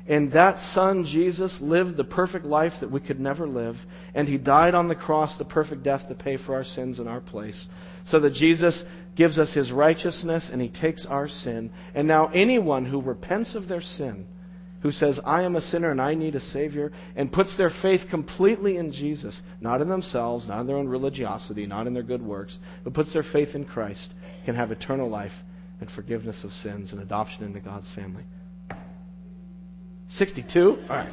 and 0.07 0.33
that 0.33 0.59
Son, 0.75 1.05
Jesus, 1.05 1.59
lived 1.63 1.97
the 1.97 2.05
perfect 2.05 2.45
life 2.45 2.75
that 2.81 2.91
we 2.91 3.01
could 3.01 3.19
never 3.19 3.49
live. 3.49 3.77
And 4.15 4.29
He 4.29 4.37
died 4.37 4.75
on 4.75 4.89
the 4.89 4.95
cross 4.95 5.39
the 5.39 5.47
perfect 5.47 5.83
death 5.83 6.09
to 6.09 6.15
pay 6.15 6.37
for 6.37 6.55
our 6.55 6.65
sins 6.65 7.01
in 7.01 7.09
our 7.09 7.21
place. 7.21 7.67
So 8.07 8.21
that 8.21 8.35
Jesus 8.35 8.85
gives 9.17 9.39
us 9.39 9.55
His 9.55 9.73
righteousness 9.73 10.51
and 10.53 10.61
He 10.61 10.69
takes 10.69 11.07
our 11.07 11.29
sin. 11.29 11.71
And 11.95 12.07
now 12.07 12.29
anyone 12.29 12.85
who 12.85 13.01
repents 13.01 13.55
of 13.55 13.67
their 13.67 13.81
sin, 13.81 14.27
who 14.85 14.93
says, 14.93 15.19
I 15.25 15.43
am 15.45 15.57
a 15.57 15.63
sinner 15.63 15.91
and 15.91 16.01
I 16.01 16.15
need 16.15 16.35
a 16.35 16.41
Savior, 16.41 16.93
and 17.17 17.33
puts 17.33 17.57
their 17.57 17.71
faith 17.71 18.03
completely 18.11 18.77
in 18.77 18.93
Jesus, 18.93 19.41
not 19.59 19.81
in 19.81 19.89
themselves, 19.89 20.47
not 20.47 20.61
in 20.61 20.67
their 20.67 20.77
own 20.77 20.89
religiosity, 20.89 21.65
not 21.65 21.87
in 21.87 21.95
their 21.95 22.03
good 22.03 22.21
works, 22.21 22.59
but 22.85 22.93
puts 22.93 23.11
their 23.15 23.23
faith 23.23 23.55
in 23.55 23.65
Christ, 23.65 24.13
can 24.45 24.55
have 24.55 24.71
eternal 24.71 25.09
life 25.09 25.33
and 25.81 25.91
forgiveness 25.91 26.45
of 26.45 26.51
sins 26.53 26.93
and 26.93 27.01
adoption 27.01 27.45
into 27.45 27.61
God's 27.61 27.91
family. 27.95 28.25
62? 30.11 30.61
All 30.61 30.77
right. 30.91 31.11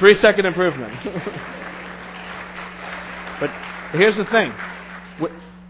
Three 0.00 0.14
second 0.14 0.46
improvement. 0.46 0.94
but 3.40 3.50
here's 3.92 4.16
the 4.16 4.24
thing. 4.24 4.54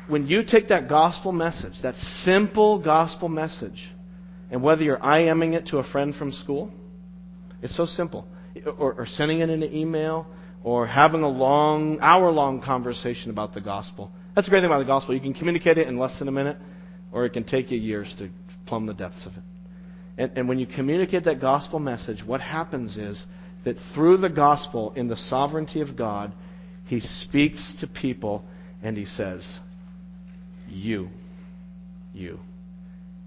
When 0.07 0.29
you 0.29 0.45
take 0.45 0.69
that 0.69 0.89
gospel 0.89 1.33
message, 1.33 1.83
that 1.83 1.97
simple 1.97 2.79
gospel 2.79 3.29
message, 3.29 3.91
and 4.53 4.63
whether 4.63 4.83
you're 4.83 4.99
IMing 4.99 5.55
it 5.55 5.69
to 5.69 5.79
a 5.79 5.83
friend 5.83 6.15
from 6.15 6.31
school, 6.31 6.71
it's 7.63 7.75
so 7.75 7.87
simple. 7.87 8.29
Or, 8.67 8.93
or 8.93 9.07
sending 9.07 9.41
it 9.41 9.49
in 9.49 9.63
an 9.63 9.75
email, 9.75 10.27
or 10.63 10.87
having 10.87 11.23
a 11.23 11.29
long, 11.29 11.99
hour 12.01 12.31
long 12.31 12.61
conversation 12.61 13.31
about 13.31 13.55
the 13.55 13.63
gospel. 13.63 14.13
That's 14.35 14.47
the 14.47 14.51
great 14.51 14.61
thing 14.61 14.67
about 14.67 14.81
the 14.81 14.85
gospel. 14.85 15.15
You 15.15 15.23
can 15.23 15.33
communicate 15.33 15.79
it 15.79 15.89
in 15.89 15.99
less 15.99 16.19
than 16.19 16.29
a 16.29 16.33
minute, 16.33 16.59
or 17.13 17.25
it 17.25 17.31
can 17.31 17.45
take 17.45 17.71
you 17.71 17.79
years 17.79 18.15
to 18.19 18.29
plumb 18.67 18.85
the 18.85 18.93
depths 18.93 19.25
of 19.25 19.33
it. 19.33 19.43
And, 20.19 20.37
and 20.37 20.49
when 20.49 20.59
you 20.59 20.67
communicate 20.67 21.25
that 21.25 21.41
gospel 21.41 21.79
message, 21.79 22.23
what 22.25 22.43
happens 22.43 22.99
is 22.99 23.25
that 23.65 23.77
through 23.95 24.19
the 24.19 24.29
gospel, 24.29 24.93
in 24.95 25.09
the 25.09 25.17
sovereignty 25.17 25.81
of 25.81 25.97
God, 25.97 26.35
He 26.89 27.01
speaks 27.01 27.75
to 27.81 27.87
people 27.87 28.45
and 28.83 28.99
He 28.99 29.07
says, 29.07 29.61
You. 30.69 31.09
You. 32.13 32.39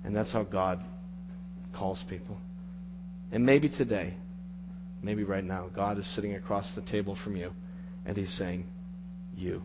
And 0.03 0.15
that's 0.15 0.32
how 0.32 0.43
God 0.43 0.82
calls 1.76 2.03
people. 2.09 2.38
And 3.32 3.45
maybe 3.45 3.69
today, 3.69 4.15
maybe 5.01 5.23
right 5.23 5.43
now, 5.43 5.69
God 5.76 5.97
is 5.97 6.15
sitting 6.15 6.36
across 6.36 6.73
the 6.76 6.82
table 6.82 7.17
from 7.23 7.36
you 7.36 7.51
and 8.05 8.15
He's 8.17 8.36
saying, 8.38 8.65
You. 9.36 9.61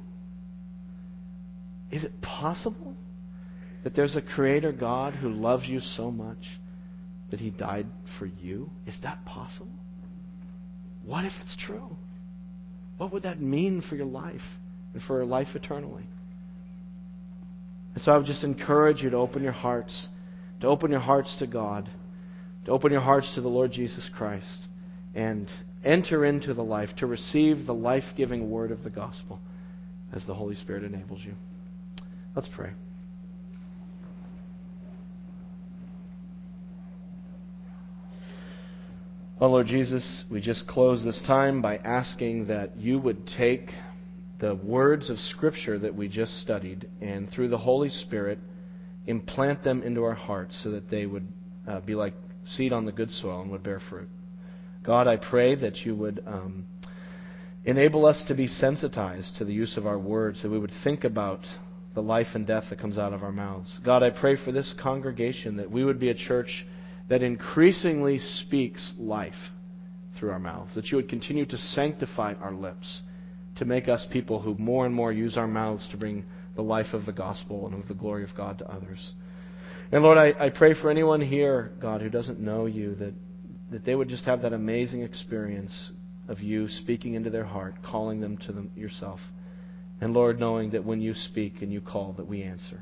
Is 1.90 2.04
it 2.04 2.20
possible 2.20 2.94
that 3.82 3.94
there's 3.94 4.16
a 4.16 4.22
creator 4.22 4.72
God 4.72 5.14
who 5.14 5.28
loves 5.28 5.66
you 5.66 5.80
so 5.80 6.10
much 6.10 6.38
that 7.30 7.40
he 7.40 7.50
died 7.50 7.86
for 8.18 8.26
you? 8.26 8.70
Is 8.86 8.96
that 9.02 9.24
possible? 9.24 9.72
What 11.04 11.24
if 11.24 11.32
it's 11.42 11.56
true? 11.56 11.96
What 12.98 13.12
would 13.12 13.22
that 13.22 13.40
mean 13.40 13.82
for 13.88 13.96
your 13.96 14.06
life 14.06 14.42
and 14.92 15.02
for 15.02 15.16
your 15.16 15.26
life 15.26 15.48
eternally? 15.54 16.04
And 17.94 18.04
so 18.04 18.12
I 18.12 18.18
would 18.18 18.26
just 18.26 18.44
encourage 18.44 19.02
you 19.02 19.10
to 19.10 19.16
open 19.16 19.42
your 19.42 19.52
hearts, 19.52 20.08
to 20.60 20.66
open 20.66 20.90
your 20.90 21.00
hearts 21.00 21.34
to 21.38 21.46
God, 21.46 21.88
to 22.70 22.74
open 22.74 22.92
your 22.92 23.00
hearts 23.00 23.34
to 23.34 23.40
the 23.40 23.48
Lord 23.48 23.72
Jesus 23.72 24.08
Christ, 24.16 24.68
and 25.12 25.50
enter 25.84 26.24
into 26.24 26.54
the 26.54 26.62
life, 26.62 26.90
to 26.98 27.06
receive 27.08 27.66
the 27.66 27.74
life 27.74 28.04
giving 28.16 28.48
word 28.48 28.70
of 28.70 28.84
the 28.84 28.90
gospel 28.90 29.40
as 30.12 30.24
the 30.24 30.34
Holy 30.34 30.54
Spirit 30.54 30.84
enables 30.84 31.20
you. 31.24 31.34
Let's 32.36 32.48
pray. 32.54 32.70
Oh, 39.40 39.48
Lord 39.48 39.66
Jesus, 39.66 40.24
we 40.30 40.40
just 40.40 40.68
close 40.68 41.02
this 41.02 41.20
time 41.26 41.60
by 41.60 41.78
asking 41.78 42.46
that 42.46 42.76
you 42.76 43.00
would 43.00 43.26
take 43.36 43.70
the 44.38 44.54
words 44.54 45.10
of 45.10 45.18
Scripture 45.18 45.76
that 45.80 45.96
we 45.96 46.06
just 46.06 46.40
studied 46.40 46.88
and 47.00 47.28
through 47.30 47.48
the 47.48 47.58
Holy 47.58 47.90
Spirit 47.90 48.38
implant 49.08 49.64
them 49.64 49.82
into 49.82 50.04
our 50.04 50.14
hearts 50.14 50.56
so 50.62 50.70
that 50.70 50.88
they 50.88 51.04
would 51.04 51.26
uh, 51.66 51.80
be 51.80 51.96
like 51.96 52.14
seed 52.56 52.72
on 52.72 52.84
the 52.84 52.92
good 52.92 53.10
soil 53.10 53.42
and 53.42 53.50
would 53.50 53.62
bear 53.62 53.80
fruit. 53.90 54.08
God, 54.82 55.06
I 55.06 55.16
pray 55.16 55.54
that 55.56 55.84
you 55.84 55.94
would 55.94 56.22
um, 56.26 56.66
enable 57.64 58.06
us 58.06 58.24
to 58.28 58.34
be 58.34 58.46
sensitized 58.46 59.36
to 59.36 59.44
the 59.44 59.52
use 59.52 59.76
of 59.76 59.86
our 59.86 59.98
words, 59.98 60.42
that 60.42 60.50
we 60.50 60.58
would 60.58 60.72
think 60.82 61.04
about 61.04 61.40
the 61.94 62.02
life 62.02 62.28
and 62.34 62.46
death 62.46 62.64
that 62.70 62.78
comes 62.78 62.96
out 62.96 63.12
of 63.12 63.22
our 63.22 63.32
mouths. 63.32 63.78
God, 63.84 64.02
I 64.02 64.10
pray 64.10 64.36
for 64.36 64.52
this 64.52 64.74
congregation 64.80 65.56
that 65.56 65.70
we 65.70 65.84
would 65.84 65.98
be 65.98 66.10
a 66.10 66.14
church 66.14 66.64
that 67.08 67.22
increasingly 67.22 68.18
speaks 68.18 68.94
life 68.98 69.34
through 70.18 70.30
our 70.30 70.38
mouths, 70.38 70.74
that 70.74 70.86
you 70.86 70.96
would 70.96 71.08
continue 71.08 71.44
to 71.46 71.56
sanctify 71.56 72.34
our 72.40 72.52
lips, 72.52 73.02
to 73.56 73.64
make 73.64 73.88
us 73.88 74.06
people 74.10 74.40
who 74.40 74.54
more 74.54 74.86
and 74.86 74.94
more 74.94 75.12
use 75.12 75.36
our 75.36 75.48
mouths 75.48 75.88
to 75.90 75.96
bring 75.96 76.24
the 76.56 76.62
life 76.62 76.92
of 76.92 77.06
the 77.06 77.12
gospel 77.12 77.66
and 77.66 77.82
of 77.82 77.88
the 77.88 77.94
glory 77.94 78.22
of 78.22 78.34
God 78.36 78.58
to 78.58 78.70
others. 78.70 79.12
And 79.92 80.04
Lord, 80.04 80.18
I, 80.18 80.46
I 80.46 80.50
pray 80.50 80.74
for 80.74 80.88
anyone 80.88 81.20
here, 81.20 81.72
God, 81.80 82.00
who 82.00 82.08
doesn't 82.08 82.38
know 82.38 82.66
you, 82.66 82.94
that, 82.96 83.14
that 83.72 83.84
they 83.84 83.94
would 83.94 84.08
just 84.08 84.24
have 84.24 84.42
that 84.42 84.52
amazing 84.52 85.02
experience 85.02 85.90
of 86.28 86.40
you 86.40 86.68
speaking 86.68 87.14
into 87.14 87.30
their 87.30 87.44
heart, 87.44 87.74
calling 87.84 88.20
them 88.20 88.36
to 88.38 88.52
them 88.52 88.70
yourself. 88.76 89.18
And 90.00 90.14
Lord, 90.14 90.38
knowing 90.38 90.70
that 90.70 90.84
when 90.84 91.00
you 91.00 91.12
speak 91.12 91.60
and 91.60 91.72
you 91.72 91.80
call, 91.80 92.14
that 92.18 92.26
we 92.26 92.44
answer. 92.44 92.80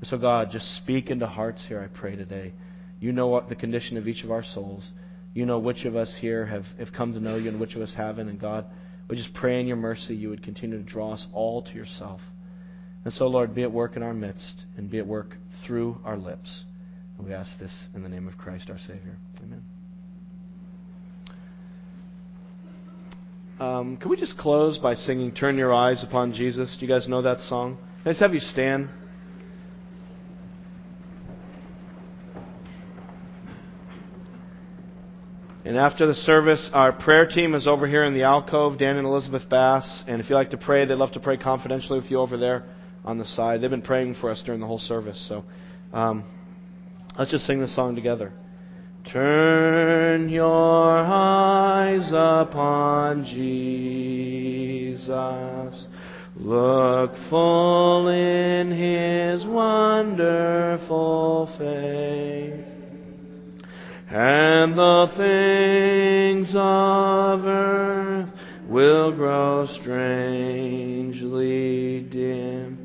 And 0.00 0.06
so, 0.08 0.18
God, 0.18 0.50
just 0.50 0.76
speak 0.76 1.08
into 1.08 1.26
hearts 1.26 1.64
here, 1.68 1.80
I 1.80 1.86
pray 1.86 2.16
today. 2.16 2.52
You 2.98 3.12
know 3.12 3.28
what 3.28 3.48
the 3.48 3.54
condition 3.54 3.96
of 3.96 4.08
each 4.08 4.24
of 4.24 4.32
our 4.32 4.42
souls. 4.42 4.90
You 5.34 5.46
know 5.46 5.60
which 5.60 5.84
of 5.84 5.94
us 5.94 6.16
here 6.20 6.46
have, 6.46 6.64
have 6.78 6.92
come 6.92 7.12
to 7.14 7.20
know 7.20 7.36
you 7.36 7.48
and 7.48 7.60
which 7.60 7.76
of 7.76 7.82
us 7.82 7.94
haven't. 7.96 8.28
And 8.28 8.40
God, 8.40 8.66
we 9.08 9.16
just 9.16 9.34
pray 9.34 9.60
in 9.60 9.68
your 9.68 9.76
mercy 9.76 10.16
you 10.16 10.30
would 10.30 10.42
continue 10.42 10.78
to 10.78 10.84
draw 10.84 11.12
us 11.12 11.26
all 11.32 11.62
to 11.62 11.72
yourself. 11.72 12.20
And 13.04 13.12
so, 13.12 13.28
Lord, 13.28 13.54
be 13.54 13.62
at 13.62 13.70
work 13.70 13.96
in 13.96 14.02
our 14.02 14.14
midst 14.14 14.64
and 14.76 14.90
be 14.90 14.98
at 14.98 15.06
work 15.06 15.36
through 15.66 15.98
our 16.04 16.16
lips. 16.16 16.64
We 17.18 17.32
ask 17.32 17.58
this 17.58 17.72
in 17.94 18.02
the 18.02 18.08
name 18.08 18.26
of 18.26 18.36
Christ 18.36 18.70
our 18.70 18.78
Savior. 18.78 19.16
Amen. 19.42 19.62
Um, 23.60 23.96
can 23.96 24.10
we 24.10 24.16
just 24.16 24.36
close 24.36 24.78
by 24.78 24.94
singing 24.94 25.32
Turn 25.32 25.56
Your 25.56 25.72
Eyes 25.72 26.02
Upon 26.02 26.32
Jesus? 26.32 26.76
Do 26.78 26.84
you 26.84 26.92
guys 26.92 27.08
know 27.08 27.22
that 27.22 27.38
song? 27.38 27.78
Just 28.04 28.20
have 28.20 28.34
you 28.34 28.40
stand? 28.40 28.90
And 35.64 35.78
after 35.78 36.06
the 36.06 36.14
service, 36.14 36.68
our 36.74 36.92
prayer 36.92 37.26
team 37.26 37.54
is 37.54 37.66
over 37.66 37.86
here 37.86 38.04
in 38.04 38.12
the 38.12 38.24
alcove, 38.24 38.78
Dan 38.78 38.98
and 38.98 39.06
Elizabeth 39.06 39.48
Bass. 39.48 40.04
And 40.06 40.20
if 40.20 40.28
you'd 40.28 40.36
like 40.36 40.50
to 40.50 40.58
pray, 40.58 40.84
they'd 40.84 40.94
love 40.94 41.12
to 41.12 41.20
pray 41.20 41.38
confidentially 41.38 42.00
with 42.00 42.10
you 42.10 42.18
over 42.18 42.36
there 42.36 42.64
on 43.04 43.18
the 43.18 43.24
side. 43.24 43.60
They've 43.60 43.70
been 43.70 43.82
praying 43.82 44.16
for 44.20 44.30
us 44.30 44.42
during 44.44 44.60
the 44.60 44.66
whole 44.66 44.78
service. 44.78 45.24
So 45.28 45.44
um, 45.92 46.24
let's 47.18 47.30
just 47.30 47.46
sing 47.46 47.60
this 47.60 47.74
song 47.74 47.94
together. 47.94 48.32
Turn 49.12 50.30
your 50.30 50.90
eyes 50.90 52.08
upon 52.08 53.26
Jesus. 53.26 55.06
Look 56.36 57.12
full 57.28 58.08
in 58.08 58.72
his 58.72 59.44
wonderful 59.46 61.46
face 61.58 62.74
and 64.14 64.78
the 64.78 65.10
things 65.16 66.54
of 66.54 67.44
earth 67.44 68.30
will 68.68 69.10
grow 69.10 69.66
strangely 69.66 71.22
dim 72.12 72.83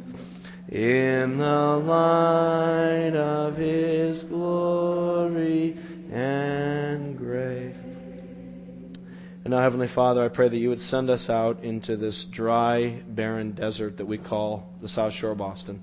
in 0.71 1.39
the 1.39 1.83
light 1.83 3.15
of 3.15 3.55
His 3.55 4.23
glory 4.25 5.75
and 6.11 7.17
grace. 7.17 7.75
And 9.43 9.51
now, 9.51 9.63
Heavenly 9.63 9.87
Father, 9.93 10.23
I 10.23 10.27
pray 10.27 10.47
that 10.47 10.57
you 10.57 10.69
would 10.69 10.81
send 10.81 11.09
us 11.09 11.27
out 11.27 11.63
into 11.63 11.97
this 11.97 12.27
dry, 12.31 13.01
barren 13.07 13.53
desert 13.53 13.97
that 13.97 14.05
we 14.05 14.19
call 14.19 14.69
the 14.79 14.89
South 14.89 15.13
Shore 15.13 15.31
of 15.31 15.39
Boston. 15.39 15.81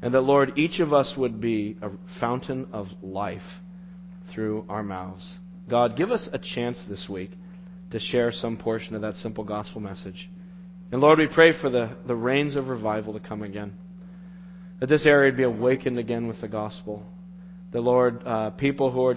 And 0.00 0.14
that, 0.14 0.20
Lord, 0.20 0.52
each 0.56 0.78
of 0.78 0.92
us 0.92 1.14
would 1.16 1.40
be 1.40 1.76
a 1.82 1.90
fountain 2.20 2.68
of 2.72 2.86
life 3.02 3.42
through 4.32 4.64
our 4.68 4.84
mouths. 4.84 5.38
God, 5.68 5.96
give 5.96 6.12
us 6.12 6.28
a 6.32 6.38
chance 6.38 6.84
this 6.88 7.08
week 7.08 7.32
to 7.90 7.98
share 7.98 8.30
some 8.30 8.56
portion 8.56 8.94
of 8.94 9.02
that 9.02 9.16
simple 9.16 9.42
gospel 9.42 9.80
message. 9.80 10.30
And 10.92 11.00
Lord, 11.00 11.18
we 11.18 11.26
pray 11.26 11.52
for 11.60 11.68
the, 11.68 11.96
the 12.06 12.14
rains 12.14 12.54
of 12.54 12.68
revival 12.68 13.12
to 13.14 13.20
come 13.20 13.42
again. 13.42 13.74
That 14.80 14.88
this 14.88 15.06
area 15.06 15.28
would 15.28 15.36
be 15.36 15.44
awakened 15.44 15.98
again 15.98 16.26
with 16.26 16.40
the 16.40 16.48
gospel. 16.48 17.04
The 17.72 17.80
Lord, 17.80 18.22
uh, 18.24 18.50
people 18.50 18.90
who 18.90 19.04
are 19.06 19.14